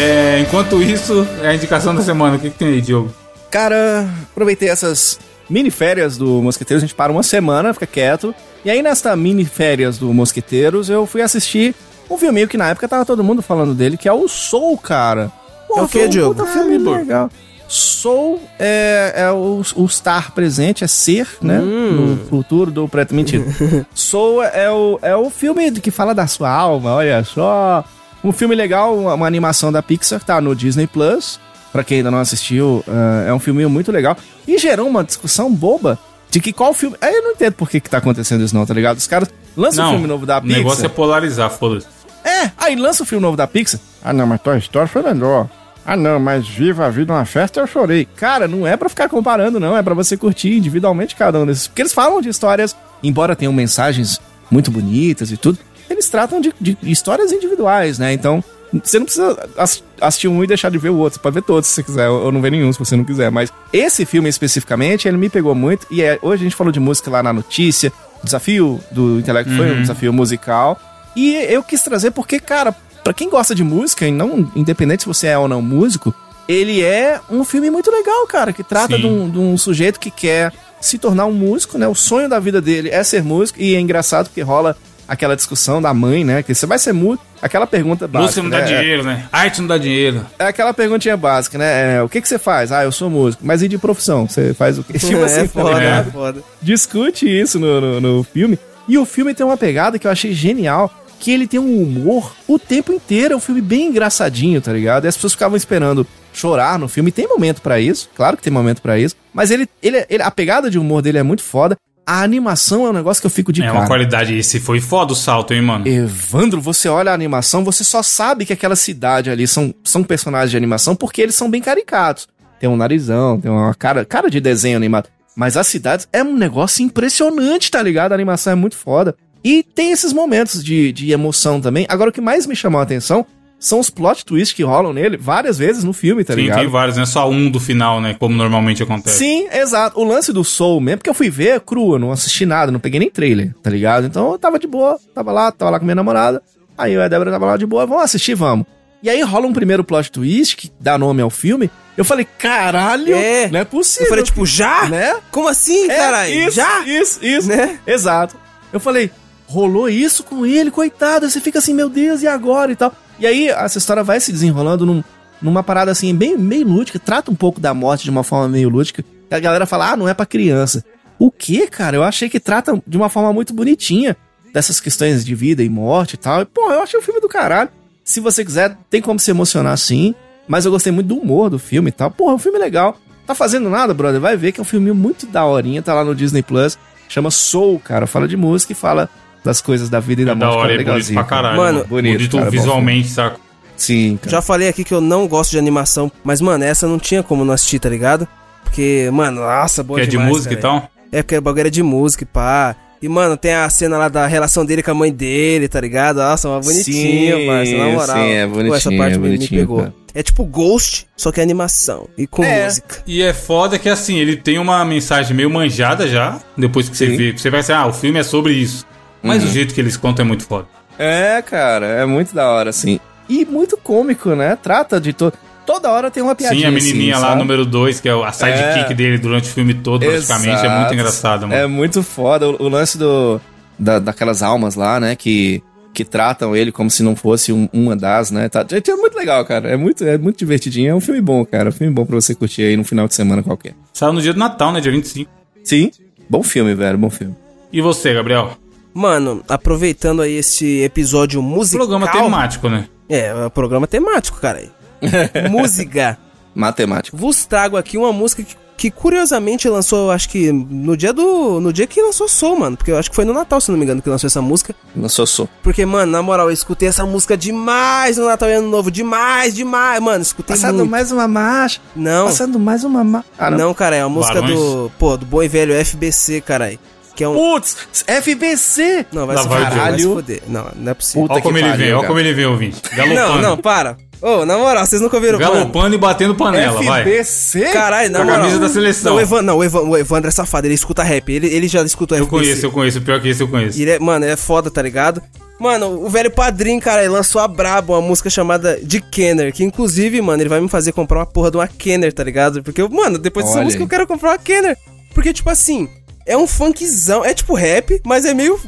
É, 0.00 0.38
enquanto 0.40 0.80
isso, 0.80 1.26
é 1.42 1.48
a 1.48 1.54
indicação 1.54 1.94
da 1.94 2.02
semana. 2.02 2.36
O 2.36 2.38
que, 2.38 2.50
que 2.50 2.58
tem 2.58 2.68
aí, 2.68 2.80
Diogo? 2.80 3.12
Cara, 3.50 4.08
aproveitei 4.30 4.68
essas 4.68 5.18
mini 5.48 5.70
férias 5.70 6.16
do 6.16 6.42
Mosqueteiros, 6.42 6.82
a 6.82 6.86
gente 6.86 6.94
para 6.94 7.12
uma 7.12 7.22
semana, 7.22 7.72
fica 7.74 7.86
quieto. 7.86 8.34
E 8.64 8.70
aí, 8.70 8.82
nesta 8.82 9.14
mini 9.16 9.44
férias 9.44 9.98
do 9.98 10.12
Mosqueteiros, 10.12 10.88
eu 10.90 11.06
fui 11.06 11.22
assistir 11.22 11.74
um 12.10 12.16
filminho 12.18 12.48
que 12.48 12.56
na 12.56 12.70
época 12.70 12.88
tava 12.88 13.04
todo 13.04 13.22
mundo 13.24 13.42
falando 13.42 13.74
dele, 13.74 13.96
que 13.96 14.08
é 14.08 14.12
o 14.12 14.26
Soul, 14.28 14.76
cara. 14.78 15.30
Pô, 15.66 15.78
É 15.78 15.82
o 15.82 15.84
um 16.06 16.08
Diogo? 16.08 16.34
puta 16.34 16.50
filme 16.50 16.76
Ah, 16.88 16.96
legal. 16.98 17.30
Soul 17.68 18.40
é, 18.58 19.12
é 19.14 19.30
o, 19.30 19.60
o 19.76 19.84
estar 19.84 20.30
presente, 20.32 20.84
é 20.84 20.86
ser, 20.86 21.28
né? 21.42 21.58
Hum. 21.58 21.90
No 21.92 22.26
futuro 22.26 22.70
do 22.70 22.88
preto. 22.88 23.14
Mentira. 23.14 23.44
Soul 23.94 24.42
é 24.42 24.70
o, 24.70 24.98
é 25.02 25.14
o 25.14 25.28
filme 25.28 25.70
que 25.72 25.90
fala 25.90 26.14
da 26.14 26.26
sua 26.26 26.50
alma, 26.50 26.94
olha 26.94 27.22
só. 27.24 27.84
Um 28.24 28.32
filme 28.32 28.54
legal, 28.54 28.96
uma, 28.98 29.14
uma 29.14 29.26
animação 29.26 29.70
da 29.70 29.82
Pixar, 29.82 30.24
tá 30.24 30.40
no 30.40 30.56
Disney 30.56 30.86
Plus. 30.86 31.38
Pra 31.78 31.84
quem 31.84 31.98
ainda 31.98 32.10
não 32.10 32.18
assistiu, 32.18 32.84
ah, 32.88 33.26
é 33.28 33.32
um 33.32 33.38
filme 33.38 33.64
muito 33.66 33.92
legal. 33.92 34.16
E 34.48 34.58
gerou 34.58 34.88
uma 34.88 35.04
discussão 35.04 35.48
boba 35.54 35.96
de 36.28 36.40
que 36.40 36.52
qual 36.52 36.74
filme. 36.74 36.96
Aí 37.00 37.14
eu 37.14 37.22
não 37.22 37.30
entendo 37.30 37.52
por 37.52 37.70
que, 37.70 37.78
que 37.78 37.88
tá 37.88 37.98
acontecendo 37.98 38.42
isso, 38.42 38.52
não, 38.52 38.66
tá 38.66 38.74
ligado? 38.74 38.96
Os 38.96 39.06
caras 39.06 39.28
lançam 39.56 39.86
um 39.86 39.90
filme 39.92 40.08
novo 40.08 40.26
da 40.26 40.38
o 40.38 40.42
Pixar. 40.42 40.58
negócio 40.58 40.84
é 40.84 40.88
polarizar, 40.88 41.48
foda-se. 41.50 41.86
É, 42.24 42.50
aí 42.58 42.74
lança 42.74 43.04
o 43.04 43.06
filme 43.06 43.22
novo 43.22 43.36
da 43.36 43.46
Pixar. 43.46 43.78
Ah, 44.02 44.12
não, 44.12 44.26
mas 44.26 44.40
Toy 44.40 44.58
Story 44.58 44.88
foi 44.88 45.04
melhor. 45.04 45.48
Ah, 45.86 45.96
não, 45.96 46.18
mas 46.18 46.48
Viva 46.48 46.86
a 46.86 46.90
Vida 46.90 47.12
uma 47.12 47.24
Festa 47.24 47.60
eu 47.60 47.66
chorei. 47.68 48.08
Cara, 48.16 48.48
não 48.48 48.66
é 48.66 48.76
pra 48.76 48.88
ficar 48.88 49.08
comparando, 49.08 49.60
não. 49.60 49.76
É 49.76 49.82
pra 49.82 49.94
você 49.94 50.16
curtir 50.16 50.56
individualmente 50.56 51.14
cada 51.14 51.38
um 51.38 51.46
desses. 51.46 51.68
Porque 51.68 51.82
eles 51.82 51.92
falam 51.94 52.20
de 52.20 52.28
histórias, 52.28 52.74
embora 53.04 53.36
tenham 53.36 53.52
mensagens 53.52 54.20
muito 54.50 54.68
bonitas 54.68 55.30
e 55.30 55.36
tudo, 55.36 55.60
eles 55.88 56.10
tratam 56.10 56.40
de, 56.40 56.52
de 56.60 56.76
histórias 56.82 57.30
individuais, 57.30 58.00
né? 58.00 58.12
Então, 58.12 58.42
você 58.84 58.98
não 58.98 59.06
precisa 59.06 59.48
ass- 59.56 59.82
assistir 60.00 60.28
um 60.28 60.42
e 60.42 60.46
deixar 60.46 60.70
de 60.70 60.78
ver 60.78 60.90
o 60.90 60.96
outro. 60.96 61.18
Você 61.18 61.22
pode 61.22 61.34
ver 61.34 61.42
todos 61.42 61.68
se 61.68 61.74
você 61.76 61.82
quiser, 61.82 62.08
ou 62.08 62.30
não 62.30 62.40
ver 62.42 62.50
nenhum 62.52 62.72
se 62.72 62.78
você 62.78 62.96
não 62.96 63.04
quiser. 63.04 63.30
Mas 63.30 63.52
esse 63.72 64.04
filme 64.04 64.28
especificamente, 64.28 65.08
ele 65.08 65.16
me 65.16 65.28
pegou 65.28 65.54
muito. 65.54 65.86
E 65.90 66.02
é, 66.02 66.18
hoje 66.22 66.42
a 66.42 66.44
gente 66.44 66.56
falou 66.56 66.72
de 66.72 66.80
música 66.80 67.10
lá 67.10 67.22
na 67.22 67.32
notícia. 67.32 67.92
O 68.22 68.24
desafio 68.26 68.80
do 68.90 69.18
intelecto 69.18 69.54
foi 69.56 69.70
um 69.72 69.80
desafio 69.82 70.12
musical. 70.12 70.78
E 71.16 71.34
eu 71.34 71.62
quis 71.62 71.82
trazer 71.82 72.10
porque, 72.10 72.38
cara, 72.38 72.74
pra 73.02 73.12
quem 73.12 73.30
gosta 73.30 73.54
de 73.54 73.64
música, 73.64 74.06
e 74.06 74.10
não 74.10 74.50
independente 74.54 75.02
se 75.02 75.08
você 75.08 75.28
é 75.28 75.38
ou 75.38 75.48
não 75.48 75.62
músico, 75.62 76.14
ele 76.48 76.82
é 76.82 77.20
um 77.30 77.44
filme 77.44 77.70
muito 77.70 77.90
legal, 77.90 78.26
cara, 78.26 78.52
que 78.52 78.62
trata 78.64 78.98
de 78.98 79.06
um, 79.06 79.28
de 79.30 79.38
um 79.38 79.56
sujeito 79.58 79.98
que 80.00 80.10
quer 80.10 80.52
se 80.80 80.96
tornar 80.98 81.26
um 81.26 81.32
músico, 81.32 81.76
né? 81.76 81.86
O 81.88 81.94
sonho 81.94 82.28
da 82.28 82.38
vida 82.38 82.60
dele 82.60 82.88
é 82.90 83.02
ser 83.04 83.22
músico, 83.22 83.60
e 83.60 83.74
é 83.74 83.80
engraçado 83.80 84.26
porque 84.26 84.40
rola 84.42 84.76
aquela 85.08 85.34
discussão 85.34 85.80
da 85.80 85.92
mãe, 85.94 86.22
né? 86.24 86.42
Que 86.42 86.54
você 86.54 86.66
vai 86.66 86.78
ser 86.78 86.92
músico, 86.92 87.24
aquela 87.40 87.66
pergunta 87.66 88.06
básica. 88.06 88.42
Música 88.42 88.42
não 88.42 88.50
dá 88.50 88.58
né? 88.58 88.64
dinheiro, 88.80 89.02
né? 89.04 89.26
Arte 89.32 89.60
não 89.60 89.66
dá 89.68 89.78
dinheiro. 89.78 90.26
É 90.38 90.44
aquela 90.44 90.74
perguntinha 90.74 91.16
básica, 91.16 91.56
né? 91.56 91.96
É, 91.96 92.02
o 92.02 92.08
que, 92.08 92.20
que 92.20 92.28
você 92.28 92.38
faz? 92.38 92.70
Ah, 92.70 92.84
eu 92.84 92.92
sou 92.92 93.08
músico. 93.08 93.44
Mas 93.44 93.62
e 93.62 93.68
de 93.68 93.78
profissão? 93.78 94.28
Você 94.28 94.52
faz 94.52 94.78
o 94.78 94.84
quê? 94.84 94.92
Tipo 94.98 95.24
assim, 95.24 95.40
é 95.40 95.48
foda, 95.48 95.78
ligado? 95.78 96.08
é 96.08 96.12
foda. 96.12 96.42
discute 96.60 97.26
isso 97.26 97.58
no, 97.58 97.80
no, 97.80 98.00
no 98.00 98.22
filme. 98.24 98.58
E 98.86 98.98
o 98.98 99.04
filme 99.04 99.34
tem 99.34 99.44
uma 99.44 99.56
pegada 99.56 99.98
que 99.98 100.06
eu 100.06 100.10
achei 100.10 100.32
genial, 100.32 100.92
que 101.18 101.30
ele 101.32 101.46
tem 101.46 101.58
um 101.58 101.82
humor 101.82 102.34
o 102.46 102.58
tempo 102.58 102.92
inteiro. 102.92 103.34
É 103.34 103.36
um 103.36 103.40
filme 103.40 103.60
bem 103.60 103.86
engraçadinho, 103.88 104.60
tá 104.60 104.72
ligado? 104.72 105.04
E 105.04 105.08
as 105.08 105.14
pessoas 105.16 105.32
ficavam 105.32 105.56
esperando 105.56 106.06
chorar 106.32 106.78
no 106.78 106.88
filme. 106.88 107.10
Tem 107.10 107.26
momento 107.26 107.60
pra 107.60 107.80
isso, 107.80 108.08
claro 108.14 108.36
que 108.36 108.42
tem 108.42 108.52
momento 108.52 108.80
pra 108.80 108.98
isso. 108.98 109.16
Mas 109.32 109.50
ele, 109.50 109.68
ele, 109.82 110.04
ele- 110.08 110.22
a 110.22 110.30
pegada 110.30 110.70
de 110.70 110.78
humor 110.78 111.02
dele 111.02 111.18
é 111.18 111.22
muito 111.22 111.42
foda. 111.42 111.76
A 112.08 112.22
animação 112.22 112.86
é 112.86 112.88
um 112.88 112.92
negócio 112.94 113.20
que 113.20 113.26
eu 113.26 113.30
fico 113.30 113.52
de 113.52 113.60
é 113.60 113.66
cara. 113.66 113.80
uma 113.80 113.86
qualidade. 113.86 114.34
Esse 114.34 114.58
foi 114.58 114.80
foda 114.80 115.12
o 115.12 115.14
salto, 115.14 115.52
hein, 115.52 115.60
mano? 115.60 115.86
Evandro, 115.86 116.58
você 116.58 116.88
olha 116.88 117.10
a 117.10 117.14
animação, 117.14 117.62
você 117.62 117.84
só 117.84 118.02
sabe 118.02 118.46
que 118.46 118.52
aquela 118.54 118.76
cidade 118.76 119.28
ali 119.28 119.46
são, 119.46 119.74
são 119.84 120.02
personagens 120.02 120.50
de 120.50 120.56
animação 120.56 120.96
porque 120.96 121.20
eles 121.20 121.34
são 121.34 121.50
bem 121.50 121.60
caricatos. 121.60 122.26
Tem 122.58 122.66
um 122.66 122.78
narizão, 122.78 123.38
tem 123.38 123.50
uma 123.50 123.74
cara, 123.74 124.06
cara 124.06 124.30
de 124.30 124.40
desenho 124.40 124.78
animado. 124.78 125.10
Mas 125.36 125.54
as 125.54 125.66
cidades 125.66 126.08
é 126.10 126.22
um 126.22 126.34
negócio 126.34 126.82
impressionante, 126.82 127.70
tá 127.70 127.82
ligado? 127.82 128.12
A 128.12 128.14
animação 128.14 128.54
é 128.54 128.56
muito 128.56 128.78
foda. 128.78 129.14
E 129.44 129.62
tem 129.62 129.90
esses 129.90 130.10
momentos 130.10 130.64
de, 130.64 130.90
de 130.92 131.12
emoção 131.12 131.60
também. 131.60 131.84
Agora, 131.90 132.08
o 132.08 132.12
que 132.12 132.22
mais 132.22 132.46
me 132.46 132.56
chamou 132.56 132.80
a 132.80 132.84
atenção 132.84 133.26
são 133.58 133.80
os 133.80 133.90
plot 133.90 134.24
twists 134.24 134.52
que 134.54 134.62
rolam 134.62 134.92
nele 134.92 135.16
várias 135.16 135.58
vezes 135.58 135.82
no 135.82 135.92
filme, 135.92 136.22
tá 136.24 136.34
Sim, 136.34 136.42
ligado? 136.42 136.58
tem 136.60 136.68
vários, 136.68 136.96
não 136.96 137.02
é 137.02 137.06
só 137.06 137.28
um 137.28 137.50
do 137.50 137.58
final, 137.58 138.00
né? 138.00 138.14
Como 138.18 138.34
normalmente 138.34 138.82
acontece. 138.82 139.18
Sim, 139.18 139.48
exato. 139.52 139.98
O 140.00 140.04
lance 140.04 140.32
do 140.32 140.44
Soul 140.44 140.80
mesmo, 140.80 140.98
porque 140.98 141.10
eu 141.10 141.14
fui 141.14 141.28
ver 141.28 141.60
cru, 141.60 141.94
eu 141.94 141.98
não 141.98 142.12
assisti 142.12 142.46
nada, 142.46 142.70
não 142.70 142.78
peguei 142.80 143.00
nem 143.00 143.10
trailer, 143.10 143.54
tá 143.62 143.68
ligado? 143.70 144.06
Então 144.06 144.32
eu 144.32 144.38
tava 144.38 144.58
de 144.58 144.66
boa, 144.66 144.98
tava 145.14 145.32
lá, 145.32 145.50
tava 145.50 145.72
lá 145.72 145.78
com 145.78 145.84
minha 145.84 145.94
namorada. 145.96 146.40
Aí 146.76 146.92
eu 146.92 147.00
e 147.00 147.04
a 147.04 147.08
Débora 147.08 147.30
tava 147.32 147.46
lá 147.46 147.56
de 147.56 147.66
boa, 147.66 147.84
vamos 147.86 148.04
assistir, 148.04 148.34
vamos. 148.34 148.64
E 149.02 149.08
aí 149.10 149.20
rola 149.22 149.46
um 149.46 149.52
primeiro 149.52 149.82
plot 149.84 150.10
twist 150.10 150.56
que 150.56 150.72
dá 150.80 150.96
nome 150.98 151.22
ao 151.22 151.30
filme. 151.30 151.70
Eu 151.96 152.04
falei, 152.04 152.26
caralho, 152.38 153.14
É. 153.14 153.48
não 153.48 153.60
é 153.60 153.64
possível. 153.64 154.04
Eu 154.06 154.08
falei, 154.10 154.24
tipo, 154.24 154.46
já? 154.46 154.88
né? 154.88 155.16
Como 155.32 155.48
assim, 155.48 155.90
É, 155.90 155.96
caralho? 155.96 156.32
Isso, 156.32 156.50
Já? 156.56 156.80
isso, 156.86 157.18
isso. 157.24 157.48
Né? 157.48 157.78
Exato. 157.86 158.36
Eu 158.72 158.78
falei, 158.78 159.10
rolou 159.46 159.88
isso 159.88 160.22
com 160.22 160.44
ele, 160.46 160.70
coitado. 160.70 161.28
Você 161.28 161.40
fica 161.40 161.58
assim, 161.58 161.74
meu 161.74 161.88
Deus, 161.88 162.22
e 162.22 162.28
agora 162.28 162.70
e 162.72 162.76
tal. 162.76 162.92
E 163.18 163.26
aí 163.26 163.48
essa 163.48 163.78
história 163.78 164.02
vai 164.02 164.20
se 164.20 164.32
desenrolando 164.32 164.86
num- 164.86 165.02
numa 165.42 165.62
parada 165.62 165.90
assim, 165.90 166.14
bem 166.14 166.36
meio 166.36 166.66
lúdica, 166.66 166.98
trata 166.98 167.30
um 167.30 167.34
pouco 167.34 167.60
da 167.60 167.72
morte 167.74 168.04
de 168.04 168.10
uma 168.10 168.22
forma 168.24 168.48
meio 168.48 168.68
lúdica. 168.68 169.04
A 169.30 169.38
galera 169.38 169.66
fala, 169.66 169.92
ah, 169.92 169.96
não 169.96 170.08
é 170.08 170.14
pra 170.14 170.24
criança. 170.26 170.84
O 171.18 171.30
que, 171.30 171.66
cara? 171.66 171.96
Eu 171.96 172.02
achei 172.04 172.28
que 172.28 172.38
trata 172.40 172.80
de 172.86 172.96
uma 172.96 173.08
forma 173.08 173.32
muito 173.32 173.52
bonitinha 173.52 174.16
dessas 174.52 174.80
questões 174.80 175.24
de 175.24 175.34
vida 175.34 175.62
e 175.62 175.68
morte 175.68 176.14
e 176.14 176.16
tal. 176.16 176.40
E, 176.42 176.44
pô, 176.44 176.70
eu 176.70 176.80
achei 176.82 176.98
o 176.98 177.02
filme 177.02 177.20
do 177.20 177.28
caralho. 177.28 177.68
Se 178.04 178.20
você 178.20 178.44
quiser, 178.44 178.76
tem 178.88 179.02
como 179.02 179.18
se 179.18 179.30
emocionar 179.30 179.76
sim. 179.76 180.14
Mas 180.46 180.64
eu 180.64 180.70
gostei 180.70 180.90
muito 180.90 181.08
do 181.08 181.18
humor 181.18 181.50
do 181.50 181.58
filme 181.58 181.88
e 181.90 181.92
tal. 181.92 182.10
Porra, 182.10 182.32
é 182.32 182.34
um 182.36 182.38
filme 182.38 182.58
legal. 182.58 182.96
Tá 183.26 183.34
fazendo 183.34 183.68
nada, 183.68 183.92
brother? 183.92 184.18
Vai 184.20 184.34
ver 184.36 184.52
que 184.52 184.60
é 184.60 184.62
um 184.62 184.64
filme 184.64 184.90
muito 184.92 185.26
daorinha. 185.26 185.82
Tá 185.82 185.92
lá 185.92 186.02
no 186.02 186.14
Disney 186.14 186.42
Plus. 186.42 186.78
Chama 187.08 187.30
Soul, 187.30 187.78
cara. 187.80 188.06
Fala 188.06 188.26
de 188.26 188.36
música 188.36 188.72
e 188.72 188.74
fala 188.76 189.10
das 189.44 189.60
coisas 189.60 189.88
da 189.88 190.00
vida 190.00 190.22
e 190.22 190.24
da 190.24 190.32
É 190.32 190.34
da 190.34 190.46
morte. 190.46 190.58
hora, 190.58 190.68
cara, 190.68 190.72
é 190.72 190.76
bonito 190.76 190.86
legalzinho, 190.88 191.14
pra 191.20 191.24
caralho. 191.28 191.56
Mano, 191.56 191.84
bonito, 191.86 192.14
bonito 192.16 192.32
cara, 192.36 192.44
bom 192.46 192.50
visualmente, 192.50 193.08
saca? 193.08 193.36
Sim, 193.76 194.18
cara. 194.20 194.30
Já 194.30 194.42
falei 194.42 194.68
aqui 194.68 194.82
que 194.84 194.92
eu 194.92 195.00
não 195.00 195.26
gosto 195.28 195.52
de 195.52 195.58
animação, 195.58 196.10
mas, 196.24 196.40
mano, 196.40 196.64
essa 196.64 196.86
não 196.86 196.98
tinha 196.98 197.22
como 197.22 197.44
não 197.44 197.54
assistir, 197.54 197.78
tá 197.78 197.88
ligado? 197.88 198.26
Porque, 198.64 199.08
mano, 199.12 199.40
nossa, 199.40 199.82
boa 199.82 199.98
Que 199.98 200.02
é 200.02 200.04
de 200.06 200.10
demais, 200.12 200.30
música 200.30 200.56
cara. 200.56 200.58
e 200.58 200.62
tal. 200.80 200.90
É 201.12 201.22
porque 201.22 201.38
o 201.38 201.40
bagulho 201.42 201.60
era 201.60 201.70
de 201.70 201.82
música 201.82 202.26
pá. 202.30 202.76
E, 203.00 203.08
mano, 203.08 203.36
tem 203.36 203.54
a 203.54 203.70
cena 203.70 203.96
lá 203.96 204.08
da 204.08 204.26
relação 204.26 204.66
dele 204.66 204.82
com 204.82 204.90
a 204.90 204.94
mãe 204.94 205.12
dele, 205.12 205.68
tá 205.68 205.80
ligado? 205.80 206.16
Nossa, 206.16 206.48
uma 206.48 206.58
bonitinha, 206.60 207.36
Sim, 207.36 207.46
parça, 207.46 207.76
na 207.76 207.86
moral. 207.86 208.16
sim, 208.16 208.30
é 208.32 208.46
Pô, 208.46 208.50
essa 208.50 208.90
bonitinho, 208.90 208.98
parte 208.98 209.14
é 209.14 209.18
me- 209.18 209.28
me, 209.28 209.36
bonitinho, 209.36 209.60
pegou. 209.60 209.78
cara. 209.78 209.94
É 210.12 210.22
tipo 210.24 210.44
Ghost, 210.44 211.06
só 211.16 211.30
que 211.30 211.38
é 211.38 211.42
animação 211.44 212.08
e 212.18 212.26
com 212.26 212.42
É. 212.42 212.64
música. 212.64 212.96
E 213.06 213.22
é 213.22 213.32
foda 213.32 213.78
que 213.78 213.88
assim, 213.88 214.18
ele 214.18 214.36
tem 214.36 214.58
uma 214.58 214.84
mensagem 214.84 215.36
meio 215.36 215.48
manjada 215.48 216.08
já, 216.08 216.40
depois 216.56 216.88
que 216.88 216.96
você 216.96 217.06
Sim. 217.06 217.16
vê. 217.16 217.32
Você 217.38 217.48
vai 217.50 217.62
ser, 217.62 217.74
ah, 217.74 217.86
o 217.86 217.92
filme 217.92 218.18
é 218.18 218.24
sobre 218.24 218.52
isso. 218.54 218.84
Mas 219.22 219.42
Uhum. 219.42 219.48
o 219.48 219.52
jeito 219.52 219.74
que 219.74 219.80
eles 219.80 219.96
contam 219.96 220.24
é 220.24 220.28
muito 220.28 220.44
foda. 220.44 220.66
É, 220.98 221.40
cara, 221.42 221.86
é 221.86 222.04
muito 222.06 222.34
da 222.34 222.48
hora, 222.50 222.70
assim. 222.70 222.98
E 223.28 223.44
muito 223.44 223.76
cômico, 223.76 224.30
né? 224.34 224.56
Trata 224.60 225.00
de 225.00 225.12
todo. 225.12 225.34
toda 225.66 225.90
hora 225.90 226.10
tem 226.10 226.22
uma 226.22 226.34
piadinha. 226.34 226.62
Sim, 226.62 226.66
a 226.66 226.70
menininha 226.70 227.12
assim, 227.14 227.22
lá, 227.22 227.28
sabe? 227.28 227.40
número 227.42 227.66
2, 227.66 228.00
que 228.00 228.08
é 228.08 228.12
a 228.12 228.32
sidekick 228.32 228.90
É. 228.90 228.94
dele 228.94 229.18
durante 229.18 229.50
o 229.50 229.52
filme 229.52 229.74
todo, 229.74 230.00
praticamente. 230.06 230.48
É 230.48 230.52
Exato. 230.64 230.80
muito 230.80 230.94
engraçado, 230.94 231.40
mano. 231.42 231.52
É 231.54 231.66
muito 231.66 232.02
foda. 232.02 232.48
O, 232.48 232.62
o 232.64 232.68
lance 232.70 232.96
do, 232.96 233.38
da, 233.78 233.98
daquelas 233.98 234.42
almas 234.42 234.74
lá, 234.76 234.98
né? 234.98 235.14
Que, 235.14 235.62
que 235.92 236.06
tratam 236.06 236.56
ele 236.56 236.72
como 236.72 236.90
se 236.90 237.02
não 237.02 237.14
fosse 237.14 237.52
um- 237.52 237.68
uma 237.70 237.94
das, 237.94 238.30
né? 238.30 238.48
Tá, 238.48 238.64
é 238.70 238.94
muito 238.96 239.14
legal, 239.18 239.44
cara. 239.44 239.68
É 239.68 239.76
muito, 239.76 240.02
é 240.04 240.16
muito 240.16 240.38
divertidinho. 240.38 240.90
É 240.90 240.94
um 240.94 241.00
filme 241.00 241.20
bom, 241.20 241.44
cara. 241.44 241.66
É 241.66 241.68
um 241.68 241.72
filme 241.72 241.92
bom 241.92 242.06
pra 242.06 242.14
você 242.14 242.34
curtir 242.34 242.62
aí 242.62 242.74
no 242.76 242.82
final 242.84 243.06
de 243.06 243.14
semana 243.14 243.42
qualquer. 243.42 243.74
Saiu 243.92 244.14
no 244.14 244.22
dia 244.22 244.32
do 244.32 244.38
Natal, 244.38 244.72
né? 244.72 244.80
Dia 244.80 244.90
25. 244.90 245.30
Sim. 245.62 245.90
Bom 246.30 246.42
filme, 246.42 246.74
velho. 246.74 246.96
Bom 246.96 247.10
filme. 247.10 247.34
E 247.70 247.82
você, 247.82 248.14
Gabriel? 248.14 248.56
Mano, 248.98 249.44
aproveitando 249.48 250.22
aí 250.22 250.34
esse 250.34 250.80
episódio 250.82 251.40
musical... 251.40 251.86
Programa 251.86 252.10
temático, 252.10 252.68
né? 252.68 252.88
É, 253.08 253.26
é 253.26 253.46
um 253.46 253.50
programa 253.50 253.86
temático, 253.86 254.40
cara. 254.40 254.60
Música. 255.48 256.18
Matemática. 256.52 257.16
Vos 257.16 257.46
trago 257.46 257.76
aqui 257.76 257.96
uma 257.96 258.12
música 258.12 258.42
que, 258.42 258.56
que 258.76 258.90
curiosamente 258.90 259.68
lançou, 259.68 260.10
acho 260.10 260.28
que 260.28 260.50
no 260.50 260.96
dia 260.96 261.12
do. 261.12 261.60
No 261.60 261.72
dia 261.72 261.86
que 261.86 262.02
lançou 262.02 262.26
Soul, 262.28 262.58
mano. 262.58 262.76
Porque 262.76 262.90
eu 262.90 262.98
acho 262.98 263.08
que 263.08 263.14
foi 263.14 263.24
no 263.24 263.32
Natal, 263.32 263.60
se 263.60 263.70
não 263.70 263.78
me 263.78 263.84
engano, 263.84 264.02
que 264.02 264.10
lançou 264.10 264.26
essa 264.26 264.42
música. 264.42 264.74
Não 264.96 265.08
sou 265.08 265.28
sou. 265.28 265.48
Porque, 265.62 265.86
mano, 265.86 266.10
na 266.10 266.20
moral, 266.20 266.48
eu 266.48 266.52
escutei 266.52 266.88
essa 266.88 267.06
música 267.06 267.36
demais 267.36 268.16
no 268.16 268.26
Natal 268.26 268.48
e 268.48 268.54
Ano 268.54 268.68
Novo. 268.68 268.90
Demais, 268.90 269.54
demais. 269.54 270.02
Mano, 270.02 270.22
escutei 270.22 270.56
Passando 270.56 270.78
muito. 270.78 270.90
mais 270.90 271.12
uma 271.12 271.28
marcha. 271.28 271.80
Não, 271.94 272.26
Passando 272.26 272.58
mais 272.58 272.82
uma 272.82 273.04
marcha. 273.04 273.28
Ah, 273.38 273.48
não, 273.48 273.72
cara, 273.72 273.94
é 273.94 274.04
uma 274.04 274.16
música 274.16 274.40
Barões. 274.40 274.58
do. 274.58 274.90
Pô, 274.98 275.16
do 275.16 275.24
bom 275.24 275.40
e 275.40 275.46
velho 275.46 275.72
FBC, 275.72 276.40
caralho. 276.40 276.80
Que 277.18 277.24
é 277.24 277.28
um. 277.28 277.34
Putz, 277.34 277.76
FBC! 278.06 279.06
Não, 279.12 279.26
vai 279.26 279.36
se 279.38 279.48
vai 279.48 279.60
o 279.60 279.64
fuder, 279.66 279.78
vai 279.82 279.98
se 279.98 280.04
fuder. 280.04 280.42
Não, 280.46 280.66
não 280.76 280.92
é 280.92 280.94
possível. 280.94 281.26
Olha 281.28 281.42
como 281.42 281.58
ele 281.58 281.72
vem, 281.76 281.92
olha 281.92 282.06
como 282.06 282.20
ele 282.20 282.32
vem, 282.32 282.46
ouvinte. 282.46 282.80
Galopando. 282.94 283.20
Não, 283.20 283.42
não, 283.42 283.56
para. 283.56 283.96
Ô, 284.22 284.44
na 284.44 284.56
moral, 284.56 284.86
vocês 284.86 285.02
nunca 285.02 285.16
ouviram, 285.16 285.36
mano. 285.38 285.52
Galopando 285.52 285.94
e 285.96 285.98
batendo 285.98 286.34
panela, 286.36 286.80
vai. 286.80 287.02
FBC? 287.02 287.72
Caralho, 287.72 288.10
na 288.10 288.18
Com 288.18 288.22
a 288.22 288.26
moral. 288.26 288.40
camisa 288.42 288.60
da 288.60 288.68
seleção. 288.68 289.10
Não, 289.12 289.18
o, 289.18 289.20
Evan, 289.20 289.42
não 289.42 289.56
o, 289.58 289.64
Evan- 289.64 289.80
o 289.82 289.96
Evandro 289.96 290.28
é 290.28 290.30
safado, 290.30 290.66
ele 290.68 290.74
escuta 290.74 291.02
rap. 291.02 291.28
Ele, 291.32 291.48
ele 291.48 291.66
já 291.66 291.82
escutou 291.82 292.16
Eu 292.16 292.24
FBC. 292.24 292.44
conheço, 292.44 292.66
eu 292.66 292.70
conheço. 292.70 293.00
Pior 293.00 293.20
que 293.20 293.28
esse 293.28 293.42
eu 293.42 293.48
conheço. 293.48 293.80
Ele 293.82 293.90
é, 293.90 293.98
mano, 293.98 294.24
é 294.24 294.36
foda, 294.36 294.70
tá 294.70 294.80
ligado? 294.80 295.20
Mano, 295.58 296.04
o 296.04 296.08
velho 296.08 296.30
padrinho, 296.30 296.80
cara, 296.80 297.00
ele 297.00 297.08
lançou 297.08 297.40
a 297.40 297.48
Brabo, 297.48 297.94
uma 297.94 298.00
música 298.00 298.30
chamada 298.30 298.78
de 298.80 299.00
Kenner, 299.00 299.52
que 299.52 299.64
inclusive, 299.64 300.20
mano, 300.22 300.40
ele 300.40 300.48
vai 300.48 300.60
me 300.60 300.68
fazer 300.68 300.92
comprar 300.92 301.18
uma 301.18 301.26
porra 301.26 301.50
de 301.50 301.56
uma 301.56 301.66
Kenner, 301.66 302.12
tá 302.12 302.22
ligado? 302.22 302.62
Porque, 302.62 302.80
eu, 302.80 302.88
mano, 302.88 303.18
depois 303.18 303.44
dessa 303.44 303.56
Olha 303.58 303.64
música 303.64 303.82
aí. 303.82 303.84
eu 303.84 303.88
quero 303.90 304.06
comprar 304.06 304.30
uma 304.30 304.38
Kenner. 304.38 304.76
Porque, 305.12 305.32
tipo 305.32 305.50
assim, 305.50 305.88
é 306.28 306.36
um 306.36 306.46
funkzão, 306.46 307.24
é 307.24 307.34
tipo 307.34 307.54
rap, 307.54 308.00
mas 308.04 308.24
é 308.24 308.34
meio. 308.34 308.60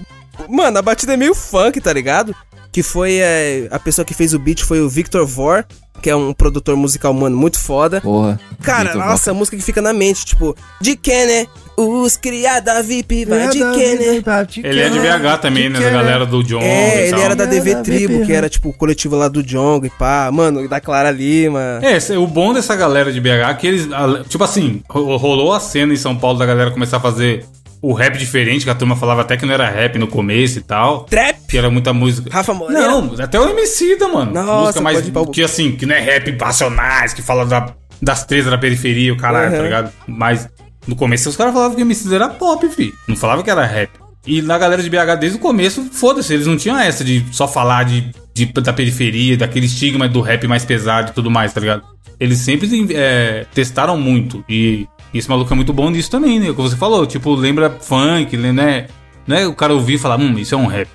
Mano, 0.48 0.78
a 0.78 0.82
batida 0.82 1.12
é 1.12 1.16
meio 1.16 1.34
funk, 1.34 1.80
tá 1.80 1.92
ligado? 1.92 2.34
Que 2.72 2.82
foi. 2.82 3.18
é, 3.20 3.68
a 3.70 3.78
pessoa 3.78 4.04
que 4.04 4.14
fez 4.14 4.32
o 4.32 4.38
beat 4.38 4.62
foi 4.62 4.80
o 4.80 4.88
Victor 4.88 5.26
Vor, 5.26 5.64
que 6.00 6.08
é 6.08 6.16
um 6.16 6.32
produtor 6.32 6.74
musical, 6.76 7.12
mano, 7.12 7.36
muito 7.36 7.60
foda. 7.60 8.00
Porra. 8.00 8.40
Cara, 8.62 8.94
nossa, 8.94 9.30
a 9.30 9.34
música 9.34 9.56
que 9.56 9.62
fica 9.62 9.82
na 9.82 9.92
mente, 9.92 10.24
tipo, 10.24 10.56
de 10.80 10.96
Kenner, 10.96 11.46
os 11.80 12.16
criada 12.16 12.82
VIP, 12.82 13.24
vai 13.24 13.48
de 13.48 13.58
Kenner. 13.58 14.22
Ele 14.64 14.80
é 14.80 14.88
de 14.88 14.98
BH 14.98 15.38
também, 15.40 15.68
né? 15.68 15.80
Da 15.80 15.90
galera 15.90 16.26
do 16.26 16.42
John. 16.44 16.60
É, 16.60 16.96
e 16.96 17.02
ele 17.04 17.10
tal. 17.12 17.20
era 17.20 17.36
da 17.36 17.44
DV 17.46 17.74
da 17.74 17.82
Tribo, 17.82 18.26
que 18.26 18.32
era 18.32 18.48
tipo 18.48 18.68
o 18.68 18.72
coletivo 18.72 19.16
lá 19.16 19.28
do 19.28 19.42
Jong 19.42 19.86
e 19.86 19.90
pá, 19.90 20.30
mano, 20.32 20.68
da 20.68 20.80
Clara 20.80 21.10
Lima. 21.10 21.80
É, 21.82 21.98
o 22.18 22.26
bom 22.26 22.52
dessa 22.52 22.74
galera 22.76 23.12
de 23.12 23.20
BH 23.20 23.28
é 23.50 23.54
que 23.54 23.66
eles. 23.66 23.88
Tipo 24.28 24.44
assim, 24.44 24.82
ro- 24.88 25.16
rolou 25.16 25.52
a 25.52 25.60
cena 25.60 25.92
em 25.92 25.96
São 25.96 26.16
Paulo 26.16 26.38
da 26.38 26.46
galera 26.46 26.70
começar 26.70 26.98
a 26.98 27.00
fazer 27.00 27.44
o 27.82 27.94
rap 27.94 28.18
diferente, 28.18 28.64
que 28.64 28.70
a 28.70 28.74
turma 28.74 28.94
falava 28.94 29.22
até 29.22 29.36
que 29.38 29.46
não 29.46 29.54
era 29.54 29.66
rap 29.68 29.98
no 29.98 30.06
começo 30.06 30.58
e 30.58 30.62
tal. 30.62 31.04
Trap! 31.04 31.38
Que 31.48 31.56
era 31.56 31.70
muita 31.70 31.92
música. 31.94 32.28
Rafa 32.30 32.52
Moreira. 32.52 32.86
Não, 32.88 33.14
até 33.18 33.40
o 33.40 33.48
MC 33.48 33.96
da, 33.96 34.06
mano. 34.06 34.32
Nossa, 34.32 34.60
música 34.60 34.80
mais. 34.82 34.96
pode 34.98 35.08
ir 35.08 35.12
pra- 35.12 35.26
Que 35.26 35.42
assim, 35.42 35.72
que 35.72 35.86
não 35.86 35.94
é 35.94 36.00
rap 36.00 36.30
passionais, 36.32 37.14
que 37.14 37.22
fala 37.22 37.46
da, 37.46 37.72
das 38.02 38.24
trezas 38.24 38.50
da 38.50 38.58
periferia, 38.58 39.12
o 39.12 39.16
caralho, 39.16 39.50
Uhum. 39.52 39.56
tá 39.56 39.62
ligado? 39.62 39.92
Mas 40.06 40.46
no 40.86 40.96
começo 40.96 41.28
os 41.28 41.36
caras 41.36 41.52
falavam 41.52 41.76
que 41.76 41.82
o 41.82 41.84
MC 41.86 42.14
era 42.14 42.28
pop, 42.28 42.68
fi. 42.68 42.92
Não 43.08 43.16
falava 43.16 43.42
que 43.42 43.50
era 43.50 43.64
rap. 43.64 43.90
E 44.26 44.42
na 44.42 44.58
galera 44.58 44.82
de 44.82 44.90
BH, 44.90 45.16
desde 45.18 45.38
o 45.38 45.40
começo, 45.40 45.82
foda-se, 45.92 46.32
eles 46.34 46.46
não 46.46 46.56
tinham 46.56 46.78
essa 46.78 47.02
de 47.02 47.24
só 47.32 47.48
falar 47.48 47.84
de, 47.84 48.10
de- 48.34 48.46
da 48.52 48.72
periferia, 48.72 49.36
daquele 49.36 49.64
estigma 49.66 50.06
do 50.08 50.20
rap 50.20 50.46
mais 50.46 50.64
pesado 50.64 51.10
e 51.10 51.14
tudo 51.14 51.30
mais, 51.30 51.52
tá 51.54 51.60
ligado? 51.60 51.82
Eles 52.18 52.38
sempre 52.38 52.68
é, 52.94 53.46
testaram 53.54 53.96
muito. 53.98 54.44
E 54.46 54.86
esse 55.14 55.28
maluco 55.28 55.50
é 55.52 55.56
muito 55.56 55.72
bom 55.72 55.88
nisso 55.88 56.10
também, 56.10 56.38
né? 56.38 56.50
O 56.50 56.54
que 56.54 56.60
você 56.60 56.76
falou, 56.76 57.06
tipo, 57.06 57.34
lembra 57.34 57.70
funk, 57.80 58.36
né? 58.36 58.88
Não 59.26 59.36
é 59.36 59.46
o 59.46 59.54
cara 59.54 59.72
ouvir 59.72 59.94
e 59.94 59.98
falar, 59.98 60.18
hum, 60.18 60.38
isso 60.38 60.54
é 60.54 60.58
um 60.58 60.66
rap. 60.66 60.88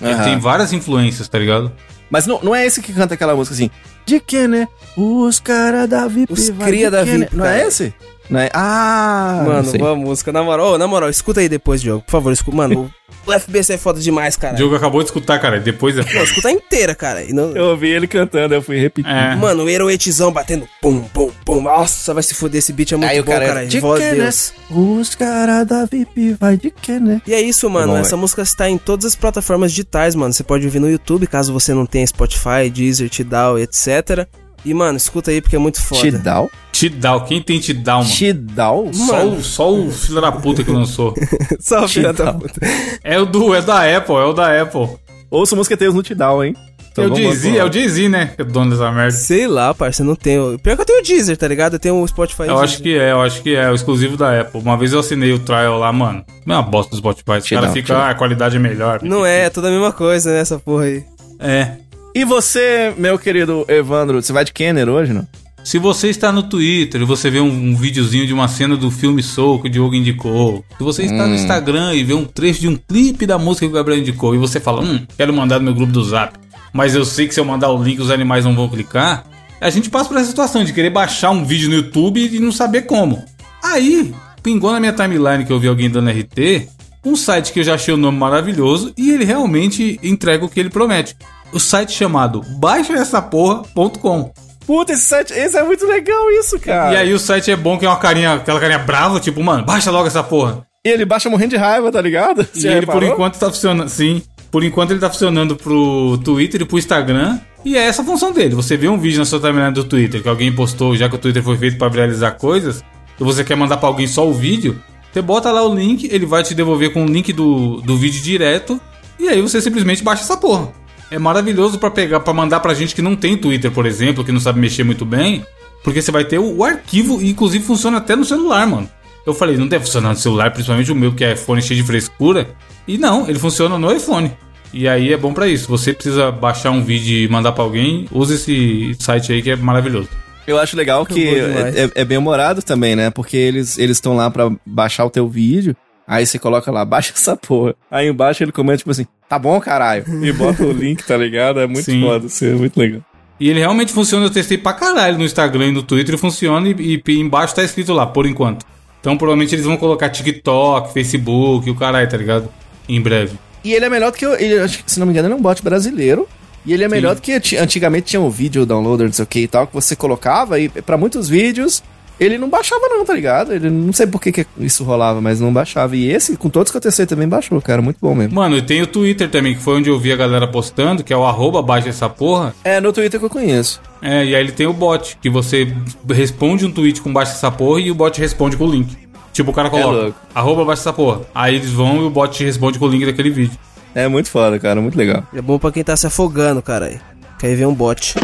Ele 0.00 0.12
Aham. 0.14 0.24
tem 0.24 0.38
várias 0.40 0.72
influências, 0.72 1.28
tá 1.28 1.38
ligado? 1.38 1.70
Mas 2.10 2.26
não, 2.26 2.40
não 2.42 2.54
é 2.54 2.66
esse 2.66 2.82
que 2.82 2.92
canta 2.92 3.14
aquela 3.14 3.34
música 3.36 3.54
assim. 3.54 3.70
De 4.04 4.18
que, 4.18 4.48
né? 4.48 4.66
Os 4.96 5.38
cara 5.38 5.86
da 5.86 6.08
VIP. 6.08 6.32
Os 6.32 6.50
cria 6.50 6.90
da 6.90 7.04
né? 7.04 7.18
VIP, 7.18 7.36
Não 7.36 7.46
é 7.46 7.66
esse? 7.66 7.94
Não 8.30 8.40
é? 8.40 8.48
Ah, 8.54 9.42
Mano, 9.46 9.72
boa 9.78 9.96
música. 9.96 10.32
Na 10.32 10.42
moral, 10.42 10.72
ô, 10.74 10.78
na 10.78 10.86
moral, 10.86 11.10
escuta 11.10 11.40
aí 11.40 11.48
depois, 11.48 11.82
Diogo. 11.82 12.02
Por 12.02 12.10
favor, 12.12 12.32
escuta. 12.32 12.56
Mano, 12.56 12.90
o 13.26 13.32
FBC 13.32 13.74
é 13.74 13.78
foda 13.78 14.00
demais, 14.00 14.36
cara. 14.36 14.54
O 14.54 14.56
Diogo 14.56 14.74
acabou 14.74 15.00
de 15.02 15.06
escutar, 15.08 15.38
cara. 15.38 15.60
Depois 15.60 15.98
é. 15.98 16.04
Não, 16.14 16.22
escuta 16.22 16.50
inteira, 16.50 16.94
cara. 16.94 17.22
E 17.22 17.32
não- 17.32 17.54
Eu 17.54 17.66
ouvi 17.66 17.88
ele 17.90 18.06
cantando, 18.06 18.54
eu 18.54 18.62
fui 18.62 18.78
repetir. 18.78 19.10
É. 19.10 19.34
Mano, 19.36 19.64
o 19.64 19.68
heroetizão 19.68 20.32
batendo 20.32 20.66
pum, 20.80 21.00
pum, 21.02 21.30
pum. 21.44 21.60
Nossa, 21.60 22.14
vai 22.14 22.22
se 22.22 22.34
fuder, 22.34 22.58
esse 22.60 22.72
beat 22.72 22.92
é 22.92 22.96
muito 22.96 23.10
Aí 23.10 23.20
bom, 23.22 23.32
cara, 23.32 23.46
cara. 23.46 23.66
de 23.66 23.80
Voz 23.80 24.00
né? 24.00 24.14
Deus. 24.14 24.52
Os 24.70 25.14
cara 25.14 25.64
da 25.64 25.84
VIP 25.84 26.34
vai 26.40 26.56
de 26.56 26.70
que, 26.70 26.98
né? 26.98 27.20
E 27.26 27.34
é 27.34 27.40
isso, 27.40 27.68
mano. 27.68 27.92
bom, 27.92 27.98
Essa 27.98 28.10
velho. 28.10 28.20
música 28.22 28.42
está 28.42 28.68
em 28.70 28.78
todas 28.78 29.04
as 29.04 29.14
plataformas 29.16 29.72
digitais, 29.72 30.14
mano. 30.14 30.32
Você 30.32 30.42
pode 30.42 30.64
ouvir 30.64 30.78
no 30.80 30.88
YouTube, 30.90 31.26
caso 31.26 31.52
você 31.52 31.74
não 31.74 31.84
tenha 31.84 32.06
Spotify, 32.06 32.70
Deezer, 32.72 33.10
Tidal, 33.10 33.58
etc. 33.58 34.26
E, 34.64 34.72
mano, 34.72 34.96
escuta 34.96 35.30
aí 35.30 35.40
porque 35.40 35.56
é 35.56 35.58
muito 35.58 35.82
foda. 35.82 36.00
Tidal? 36.00 36.50
Tidal. 36.70 37.24
Quem 37.24 37.42
tem 37.42 37.58
Tidal, 37.58 38.02
mano? 38.02 38.14
Tidal? 38.14 38.90
Só 38.92 39.26
o, 39.26 39.42
só 39.42 39.72
o 39.72 39.90
filho 39.90 40.20
da 40.20 40.32
puta 40.32 40.62
que 40.62 40.70
lançou. 40.70 41.14
Só 41.60 41.86
filha 41.88 42.12
da 42.12 42.32
Tidal. 42.32 42.40
puta. 42.40 42.60
É 43.02 43.18
o 43.18 43.26
do, 43.26 43.54
é 43.54 43.60
da 43.60 43.96
Apple, 43.96 44.14
é 44.14 44.24
o 44.24 44.32
da 44.32 44.62
Apple. 44.62 44.88
Ouça 45.30 45.56
músicas 45.56 45.94
no 45.94 46.02
Tidal, 46.02 46.44
hein? 46.44 46.54
Então 46.92 47.04
é 47.04 47.06
o 47.08 47.16
Jay-Z, 47.16 47.56
é 47.56 47.64
o 47.64 47.72
Jay-Z, 47.72 48.08
né? 48.08 48.32
Que 48.36 48.42
é 48.42 48.44
dono 48.44 48.70
dessa 48.70 48.92
merda. 48.92 49.12
Sei 49.12 49.46
lá, 49.46 49.72
parça, 49.72 50.02
eu 50.02 50.06
não 50.06 50.14
tenho. 50.14 50.58
Pior 50.58 50.76
que 50.76 50.82
eu 50.82 50.84
tenho 50.84 51.00
o 51.00 51.02
Deezer, 51.02 51.36
tá 51.38 51.48
ligado? 51.48 51.74
Eu 51.74 51.78
tenho 51.78 52.00
o 52.00 52.06
Spotify. 52.06 52.42
Eu 52.42 52.58
acho 52.58 52.82
que 52.82 52.94
é, 52.94 53.12
eu 53.12 53.22
acho 53.22 53.42
que 53.42 53.54
é, 53.54 53.70
o 53.70 53.74
exclusivo 53.74 54.16
da 54.16 54.42
Apple. 54.42 54.60
Uma 54.60 54.76
vez 54.76 54.92
eu 54.92 55.00
assinei 55.00 55.32
o 55.32 55.38
trial 55.38 55.78
lá, 55.78 55.90
mano. 55.90 56.22
Não 56.44 56.56
é 56.56 56.58
uma 56.58 56.64
bosta 56.64 56.90
do 56.90 56.98
Spotify. 56.98 57.38
Os 57.38 57.48
caras 57.48 57.72
ficam, 57.72 57.96
ah, 57.96 58.10
a 58.10 58.14
qualidade 58.14 58.56
é 58.56 58.58
melhor. 58.58 59.00
Não 59.02 59.24
é, 59.24 59.44
é 59.44 59.50
toda 59.50 59.68
a 59.68 59.70
mesma 59.70 59.90
coisa, 59.90 60.30
né? 60.32 60.40
Essa 60.40 60.58
porra 60.58 60.84
aí. 60.84 61.04
É. 61.38 61.76
E 62.14 62.24
você, 62.24 62.92
meu 62.98 63.18
querido 63.18 63.64
Evandro, 63.68 64.20
você 64.22 64.32
vai 64.32 64.44
de 64.44 64.52
Kenner 64.52 64.88
hoje, 64.88 65.12
não? 65.12 65.26
Se 65.64 65.78
você 65.78 66.08
está 66.08 66.32
no 66.32 66.42
Twitter 66.42 67.00
e 67.00 67.04
você 67.04 67.30
vê 67.30 67.40
um, 67.40 67.46
um 67.46 67.76
videozinho 67.76 68.26
de 68.26 68.34
uma 68.34 68.48
cena 68.48 68.76
do 68.76 68.90
filme 68.90 69.22
Soul 69.22 69.60
que 69.62 69.68
o 69.68 69.70
Diogo 69.70 69.94
indicou, 69.94 70.64
se 70.76 70.82
você 70.82 71.04
está 71.04 71.24
Hum. 71.24 71.28
no 71.28 71.34
Instagram 71.36 71.94
e 71.94 72.02
vê 72.02 72.14
um 72.14 72.24
trecho 72.24 72.60
de 72.60 72.68
um 72.68 72.76
clipe 72.76 73.26
da 73.26 73.38
música 73.38 73.66
que 73.66 73.70
o 73.72 73.74
Gabriel 73.74 74.00
indicou 74.00 74.34
e 74.34 74.38
você 74.38 74.58
fala, 74.58 74.82
hum, 74.82 75.06
quero 75.16 75.32
mandar 75.32 75.58
no 75.60 75.64
meu 75.64 75.74
grupo 75.74 75.92
do 75.92 76.02
Zap, 76.04 76.36
mas 76.72 76.94
eu 76.96 77.04
sei 77.04 77.28
que 77.28 77.34
se 77.34 77.38
eu 77.40 77.44
mandar 77.44 77.70
o 77.70 77.82
link 77.82 78.00
os 78.00 78.10
animais 78.10 78.44
não 78.44 78.54
vão 78.56 78.68
clicar, 78.68 79.24
a 79.60 79.70
gente 79.70 79.88
passa 79.88 80.08
por 80.08 80.16
essa 80.18 80.28
situação 80.28 80.64
de 80.64 80.72
querer 80.72 80.90
baixar 80.90 81.30
um 81.30 81.44
vídeo 81.44 81.68
no 81.70 81.76
YouTube 81.76 82.20
e 82.20 82.40
não 82.40 82.50
saber 82.50 82.82
como. 82.82 83.24
Aí, 83.62 84.12
pingou 84.42 84.72
na 84.72 84.80
minha 84.80 84.92
timeline 84.92 85.44
que 85.46 85.52
eu 85.52 85.60
vi 85.60 85.68
alguém 85.68 85.88
dando 85.88 86.10
RT, 86.10 86.66
um 87.04 87.14
site 87.14 87.52
que 87.52 87.60
eu 87.60 87.64
já 87.64 87.74
achei 87.74 87.94
o 87.94 87.96
nome 87.96 88.18
maravilhoso 88.18 88.92
e 88.98 89.12
ele 89.12 89.24
realmente 89.24 90.00
entrega 90.02 90.44
o 90.44 90.48
que 90.48 90.58
ele 90.58 90.70
promete. 90.70 91.14
O 91.52 91.60
site 91.60 91.92
chamado 91.92 92.42
baixaessaporra.com. 92.58 94.32
Puta, 94.66 94.92
esse 94.92 95.02
site, 95.02 95.32
esse 95.32 95.56
é 95.56 95.62
muito 95.62 95.84
legal 95.86 96.30
isso, 96.30 96.58
cara. 96.58 96.92
E 96.94 96.96
aí 96.96 97.12
o 97.12 97.18
site 97.18 97.50
é 97.50 97.56
bom 97.56 97.76
que 97.78 97.84
é 97.84 97.88
uma 97.88 97.96
carinha, 97.98 98.34
aquela 98.34 98.60
carinha 98.60 98.78
brava, 98.78 99.18
tipo, 99.20 99.42
mano, 99.42 99.64
baixa 99.64 99.90
logo 99.90 100.06
essa 100.06 100.22
porra. 100.22 100.64
E 100.84 100.88
ele 100.88 101.04
baixa 101.04 101.28
morrendo 101.28 101.50
de 101.50 101.56
raiva, 101.56 101.90
tá 101.90 102.00
ligado? 102.00 102.46
e 102.54 102.60
Você 102.60 102.68
ele 102.68 102.86
por 102.86 102.94
reparou? 102.94 103.14
enquanto 103.14 103.38
tá 103.38 103.46
funcionando, 103.50 103.88
sim. 103.88 104.22
Por 104.50 104.62
enquanto 104.62 104.90
ele 104.92 105.00
tá 105.00 105.10
funcionando 105.10 105.56
pro 105.56 106.18
Twitter 106.24 106.62
e 106.62 106.64
pro 106.64 106.78
Instagram. 106.78 107.38
E 107.64 107.76
é 107.76 107.80
essa 107.86 108.02
a 108.02 108.04
função 108.04 108.32
dele. 108.32 108.54
Você 108.54 108.76
vê 108.76 108.88
um 108.88 108.98
vídeo 108.98 109.18
na 109.18 109.24
sua 109.24 109.40
timeline 109.40 109.72
do 109.72 109.84
Twitter 109.84 110.22
que 110.22 110.28
alguém 110.28 110.52
postou, 110.52 110.96
já 110.96 111.08
que 111.08 111.14
o 111.14 111.18
Twitter 111.18 111.42
foi 111.42 111.56
feito 111.56 111.78
pra 111.78 111.88
viralizar 111.88 112.32
coisas, 112.32 112.84
e 113.18 113.24
você 113.24 113.42
quer 113.44 113.56
mandar 113.56 113.76
pra 113.78 113.88
alguém 113.88 114.06
só 114.06 114.28
o 114.28 114.32
vídeo, 114.32 114.80
você 115.12 115.22
bota 115.22 115.50
lá 115.50 115.62
o 115.62 115.74
link, 115.74 116.08
ele 116.10 116.26
vai 116.26 116.42
te 116.42 116.54
devolver 116.54 116.92
com 116.92 117.04
o 117.04 117.08
link 117.08 117.32
do, 117.32 117.80
do 117.80 117.96
vídeo 117.96 118.20
direto, 118.22 118.80
e 119.18 119.28
aí 119.28 119.40
você 119.40 119.60
simplesmente 119.60 120.02
baixa 120.02 120.22
essa 120.22 120.36
porra. 120.36 120.70
É 121.12 121.18
maravilhoso 121.18 121.78
pra 121.78 121.90
pegar, 121.90 122.20
para 122.20 122.32
mandar 122.32 122.60
pra 122.60 122.72
gente 122.72 122.94
que 122.94 123.02
não 123.02 123.14
tem 123.14 123.36
Twitter, 123.36 123.70
por 123.70 123.84
exemplo, 123.84 124.24
que 124.24 124.32
não 124.32 124.40
sabe 124.40 124.58
mexer 124.58 124.82
muito 124.82 125.04
bem, 125.04 125.44
porque 125.84 126.00
você 126.00 126.10
vai 126.10 126.24
ter 126.24 126.38
o, 126.38 126.56
o 126.56 126.64
arquivo 126.64 127.20
e 127.20 127.28
inclusive 127.28 127.62
funciona 127.62 127.98
até 127.98 128.16
no 128.16 128.24
celular, 128.24 128.66
mano. 128.66 128.88
Eu 129.26 129.34
falei, 129.34 129.58
não 129.58 129.66
deve 129.68 129.84
funcionar 129.84 130.08
no 130.08 130.16
celular, 130.16 130.50
principalmente 130.50 130.90
o 130.90 130.94
meu 130.94 131.12
que 131.12 131.22
é 131.22 131.34
iPhone 131.34 131.60
cheio 131.60 131.78
de 131.78 131.86
frescura. 131.86 132.48
E 132.88 132.96
não, 132.96 133.28
ele 133.28 133.38
funciona 133.38 133.78
no 133.78 133.92
iPhone. 133.92 134.32
E 134.72 134.88
aí 134.88 135.12
é 135.12 135.16
bom 135.18 135.34
pra 135.34 135.46
isso. 135.46 135.68
Você 135.68 135.92
precisa 135.92 136.32
baixar 136.32 136.70
um 136.70 136.82
vídeo 136.82 137.14
e 137.14 137.28
mandar 137.28 137.52
pra 137.52 137.62
alguém, 137.62 138.08
use 138.10 138.34
esse 138.34 138.96
site 138.98 139.34
aí 139.34 139.42
que 139.42 139.50
é 139.50 139.56
maravilhoso. 139.56 140.08
Eu 140.46 140.58
acho 140.58 140.76
legal 140.76 141.04
que 141.04 141.14
demais. 141.14 141.76
é, 141.76 141.90
é 141.94 142.04
bem 142.06 142.16
humorado 142.16 142.62
também, 142.62 142.96
né? 142.96 143.10
Porque 143.10 143.36
eles 143.36 143.78
eles 143.78 143.98
estão 143.98 144.16
lá 144.16 144.30
pra 144.30 144.50
baixar 144.64 145.04
o 145.04 145.10
teu 145.10 145.28
vídeo. 145.28 145.76
Aí 146.06 146.26
você 146.26 146.38
coloca 146.38 146.70
lá, 146.70 146.84
baixa 146.84 147.12
essa 147.14 147.36
porra. 147.36 147.74
Aí 147.90 148.08
embaixo 148.08 148.42
ele 148.42 148.52
comenta, 148.52 148.78
tipo 148.78 148.90
assim, 148.90 149.06
tá 149.28 149.38
bom, 149.38 149.60
caralho. 149.60 150.04
E 150.24 150.32
bota 150.32 150.62
o 150.64 150.72
link, 150.72 151.04
tá 151.04 151.16
ligado? 151.16 151.60
É 151.60 151.66
muito 151.66 151.84
Sim. 151.84 152.00
foda, 152.02 152.26
isso 152.26 152.44
é 152.44 152.50
muito 152.52 152.76
legal. 152.78 153.00
E 153.40 153.48
ele 153.48 153.58
realmente 153.60 153.92
funciona, 153.92 154.26
eu 154.26 154.30
testei 154.30 154.56
pra 154.58 154.72
caralho 154.72 155.18
no 155.18 155.24
Instagram 155.24 155.68
e 155.68 155.72
no 155.72 155.82
Twitter, 155.82 156.16
funciona 156.18 156.68
e, 156.68 157.02
e 157.06 157.18
embaixo 157.20 157.54
tá 157.54 157.62
escrito 157.64 157.92
lá, 157.92 158.06
por 158.06 158.26
enquanto. 158.26 158.64
Então 159.00 159.16
provavelmente 159.16 159.54
eles 159.54 159.64
vão 159.64 159.76
colocar 159.76 160.10
TikTok, 160.10 160.92
Facebook, 160.92 161.68
o 161.68 161.74
caralho, 161.74 162.08
tá 162.08 162.16
ligado? 162.16 162.48
Em 162.88 163.00
breve. 163.00 163.36
E 163.64 163.72
ele 163.72 163.84
é 163.84 163.88
melhor 163.88 164.10
do 164.12 164.16
que. 164.18 164.24
Ele, 164.24 164.58
acho 164.60 164.84
que, 164.84 164.90
se 164.90 164.98
não 165.00 165.06
me 165.06 165.12
engano, 165.12 165.26
ele 165.28 165.34
é 165.34 165.36
um 165.36 165.42
bot 165.42 165.62
brasileiro. 165.62 166.28
E 166.64 166.72
ele 166.72 166.84
é 166.84 166.88
melhor 166.88 167.10
Sim. 167.10 167.14
do 167.16 167.22
que 167.22 167.40
ti- 167.40 167.56
antigamente 167.56 168.06
tinha 168.06 168.20
um 168.22 168.30
vídeo 168.30 168.64
downloader, 168.64 169.06
não 169.06 169.12
sei 169.12 169.24
o 169.24 169.26
que 169.26 169.40
e 169.40 169.48
tal, 169.48 169.66
que 169.66 169.74
você 169.74 169.96
colocava 169.96 170.60
e 170.60 170.68
pra 170.68 170.96
muitos 170.96 171.28
vídeos 171.28 171.82
ele 172.18 172.38
não 172.38 172.48
baixava, 172.48 172.88
não, 172.88 173.04
tá 173.04 173.14
ligado? 173.14 173.52
Ele 173.52 173.68
não 173.68 173.92
sei 173.92 174.06
por 174.06 174.20
que, 174.20 174.32
que 174.32 174.46
isso 174.58 174.84
rolava, 174.84 175.20
mas 175.20 175.40
não 175.40 175.52
baixava. 175.52 175.96
E 175.96 176.10
esse, 176.10 176.36
com 176.36 176.48
todos 176.48 176.70
que 176.70 176.76
eu 176.76 176.80
testei, 176.80 177.06
também 177.06 177.28
baixou, 177.28 177.60
cara. 177.60 177.82
Muito 177.82 177.98
bom 178.00 178.14
mesmo. 178.14 178.34
Mano, 178.34 178.56
e 178.56 178.62
tem 178.62 178.82
o 178.82 178.86
Twitter 178.86 179.28
também, 179.28 179.54
que 179.54 179.60
foi 179.60 179.76
onde 179.76 179.90
eu 179.90 179.98
vi 179.98 180.12
a 180.12 180.16
galera 180.16 180.46
postando, 180.46 181.02
que 181.02 181.12
é 181.12 181.16
o 181.16 181.24
arroba 181.24 181.62
baixa 181.62 181.88
essa 181.88 182.08
porra. 182.08 182.54
É, 182.64 182.80
no 182.80 182.92
Twitter 182.92 183.18
que 183.18 183.26
eu 183.26 183.30
conheço. 183.30 183.80
É, 184.00 184.24
e 184.24 184.34
aí 184.34 184.42
ele 184.42 184.52
tem 184.52 184.66
o 184.66 184.72
bot, 184.72 185.18
que 185.20 185.30
você 185.30 185.72
responde 186.08 186.66
um 186.66 186.72
tweet 186.72 187.00
com 187.00 187.12
baixa 187.12 187.32
essa 187.32 187.50
porra 187.50 187.80
e 187.80 187.90
o 187.90 187.94
bot 187.94 188.20
responde 188.20 188.56
com 188.56 188.64
o 188.66 188.70
link. 188.70 188.96
Tipo, 189.32 189.50
o 189.50 189.54
cara 189.54 189.70
coloca, 189.70 189.90
louco. 189.90 190.18
arroba 190.34 190.64
baixa 190.64 190.82
essa 190.82 190.92
porra. 190.92 191.22
Aí 191.34 191.54
eles 191.54 191.70
vão 191.70 192.02
e 192.02 192.04
o 192.04 192.10
bot 192.10 192.44
responde 192.44 192.78
com 192.78 192.84
o 192.84 192.88
link 192.88 193.06
daquele 193.06 193.30
vídeo. 193.30 193.58
É 193.94 194.08
muito 194.08 194.30
foda, 194.30 194.58
cara. 194.58 194.80
Muito 194.80 194.96
legal. 194.96 195.24
É 195.34 195.40
bom 195.40 195.58
pra 195.58 195.72
quem 195.72 195.84
tá 195.84 195.96
se 195.96 196.06
afogando, 196.06 196.62
caralho. 196.62 197.00
Quer 197.38 197.54
ver 197.56 197.66
um 197.66 197.74
bot. 197.74 198.14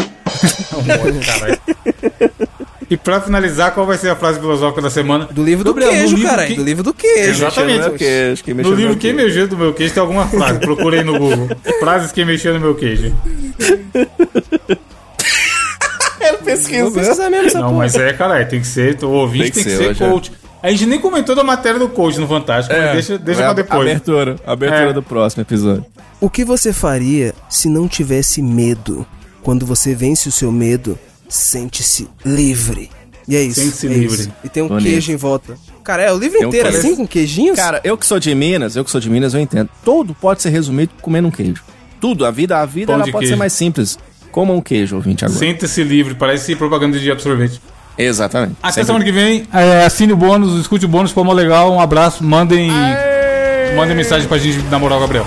Caralho. 1.26 1.58
e 2.90 2.96
pra 2.96 3.20
finalizar, 3.20 3.72
qual 3.72 3.84
vai 3.86 3.98
ser 3.98 4.08
a 4.10 4.16
frase 4.16 4.40
filosófica 4.40 4.80
da 4.82 4.90
semana? 4.90 5.26
Do 5.30 5.44
livro 5.44 5.62
do 5.64 5.74
no 5.74 5.80
queijo, 5.80 6.16
livro 6.16 6.30
caralho. 6.30 6.48
que- 6.48 6.54
Do 6.56 6.64
livro 6.64 6.82
do 6.82 6.94
queijo. 6.94 7.30
Exatamente. 7.30 7.90
Queijo, 7.98 8.42
quem 8.44 8.54
mexeu 8.54 8.70
No 8.72 8.76
livro 8.78 8.96
Quem. 8.96 9.12
Mexeu 9.12 9.46
no 9.48 9.56
Meu 9.58 9.74
Queijo 9.74 9.92
tem 9.94 10.00
alguma 10.00 10.26
frase. 10.26 10.58
Procurei 10.60 11.02
no 11.02 11.18
Google. 11.18 11.48
Frases 11.80 12.12
Quem 12.12 12.24
Mexeu 12.24 12.54
no 12.54 12.60
Meu 12.60 12.74
Queijo. 12.74 13.14
Ele 16.20 16.38
pesquisa. 16.38 16.90
precisar 16.90 17.30
mesmo 17.30 17.46
essa 17.46 17.58
Não, 17.60 17.68
porra. 17.68 17.78
mas 17.78 17.94
é, 17.94 18.12
caralho, 18.12 18.48
tem 18.48 18.60
que 18.60 18.66
ser. 18.66 18.98
O 19.04 19.08
ouvinte 19.10 19.52
tem 19.52 19.62
que, 19.64 19.70
ser, 19.70 19.90
hoje, 19.90 20.02
é. 20.02 20.08
coach. 20.08 20.32
A 20.62 20.70
gente 20.70 20.86
nem 20.86 20.98
comentou 20.98 21.34
da 21.36 21.44
matéria 21.44 21.78
do 21.78 21.88
coach 21.88 22.18
no 22.18 22.26
Fantástico, 22.26 22.74
mas 22.76 22.92
deixa, 22.92 23.16
deixa 23.18 23.40
pra 23.40 23.48
É 23.48 23.50
a- 23.50 23.54
depois. 23.54 23.80
Abertura. 23.80 24.36
Abertura 24.44 24.90
É. 24.90 24.92
do 24.92 25.02
próximo 25.02 25.42
episódio. 25.42 25.86
O 26.20 26.28
que 26.28 26.44
você 26.44 26.72
faria 26.72 27.32
se 27.48 27.68
não 27.68 27.86
tivesse 27.86 28.42
medo? 28.42 29.06
Quando 29.42 29.64
você 29.64 29.94
vence 29.94 30.28
o 30.28 30.32
seu 30.32 30.50
medo, 30.50 30.98
sente-se 31.28 32.08
livre. 32.24 32.90
E 33.26 33.36
é 33.36 33.42
isso. 33.42 33.60
Sente-se 33.60 33.86
é 33.86 33.90
livre. 33.90 34.20
isso. 34.22 34.32
E 34.42 34.48
tem 34.48 34.62
um 34.62 34.68
Bonito. 34.68 34.84
queijo 34.84 35.12
em 35.12 35.16
volta. 35.16 35.56
Cara, 35.84 36.02
é 36.02 36.12
o 36.12 36.18
livro 36.18 36.38
um 36.42 36.48
inteiro 36.48 36.68
queijo. 36.70 36.86
assim, 36.86 36.96
com 36.96 37.06
queijinhos? 37.06 37.56
Cara, 37.56 37.80
eu 37.84 37.96
que 37.96 38.06
sou 38.06 38.18
de 38.18 38.34
Minas, 38.34 38.74
eu 38.76 38.84
que 38.84 38.90
sou 38.90 39.00
de 39.00 39.08
Minas, 39.10 39.34
eu 39.34 39.40
entendo. 39.40 39.68
Tudo 39.84 40.14
pode 40.14 40.42
ser 40.42 40.50
resumido 40.50 40.92
comendo 41.00 41.28
um 41.28 41.30
queijo. 41.30 41.62
Tudo, 42.00 42.24
a 42.24 42.30
vida, 42.30 42.58
a 42.58 42.64
vida 42.66 42.86
Pão 42.86 42.94
ela 42.96 43.04
de 43.04 43.12
pode 43.12 43.22
queijo. 43.22 43.34
ser 43.34 43.38
mais 43.38 43.52
simples. 43.52 43.98
Coma 44.30 44.52
um 44.54 44.60
queijo, 44.60 44.96
ouvinte, 44.96 45.24
agora. 45.24 45.38
Sente-se 45.38 45.82
livre, 45.82 46.14
parece 46.14 46.54
propaganda 46.54 46.98
de 46.98 47.10
absorvente. 47.10 47.60
Exatamente. 47.96 48.54
Até 48.62 48.84
semana 48.84 49.04
que 49.04 49.10
vem, 49.10 49.44
é, 49.52 49.84
assine 49.84 50.12
o 50.12 50.16
bônus, 50.16 50.60
escute 50.60 50.84
o 50.84 50.88
bônus, 50.88 51.10
foi 51.10 51.24
mó 51.24 51.32
legal, 51.32 51.72
um 51.72 51.80
abraço, 51.80 52.22
mandem, 52.22 52.70
mandem 53.74 53.96
mensagem 53.96 54.28
pra 54.28 54.38
gente 54.38 54.58
namorar 54.70 54.98
o 54.98 55.00
Gabriel. 55.00 55.26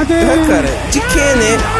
É, 0.00 0.46
cara, 0.46 0.68
de 0.90 1.00
que, 1.00 1.18
né? 1.18 1.79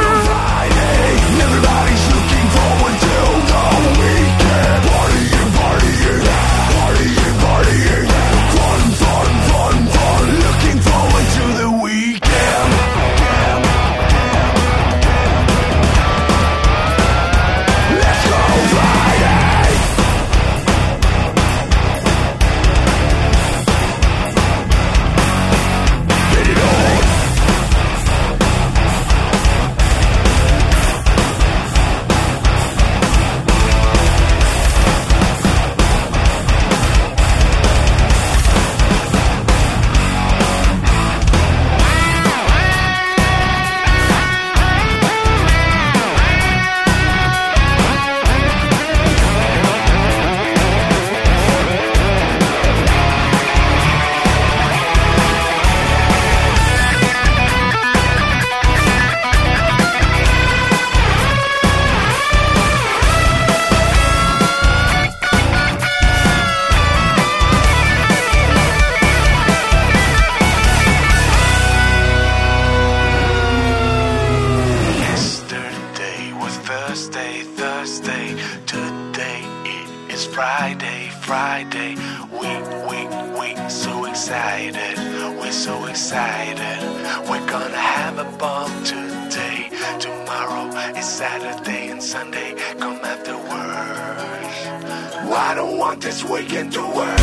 don't 95.61 95.77
want 95.77 96.01
this 96.01 96.25
weekend 96.25 96.73
to 96.73 96.81
end. 96.81 97.21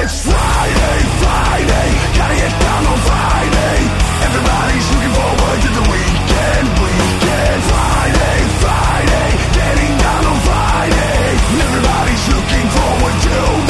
It's 0.00 0.16
Friday, 0.24 0.98
Friday, 1.22 1.88
gotta 2.16 2.36
get 2.42 2.54
down 2.64 2.82
on 2.92 2.98
Friday. 3.10 3.76
Everybody's 4.26 4.86
looking 4.92 5.14
forward 5.20 5.58
to 5.64 5.70
the 5.78 5.84
weekend, 5.92 6.66
weekend. 6.84 7.60
Friday, 7.72 8.38
Friday, 8.64 9.28
getting 9.58 9.94
down 10.04 10.22
on 10.32 10.38
Friday. 10.48 11.24
Everybody's 11.66 12.24
looking 12.32 12.66
forward 12.76 13.16
to 13.26 13.67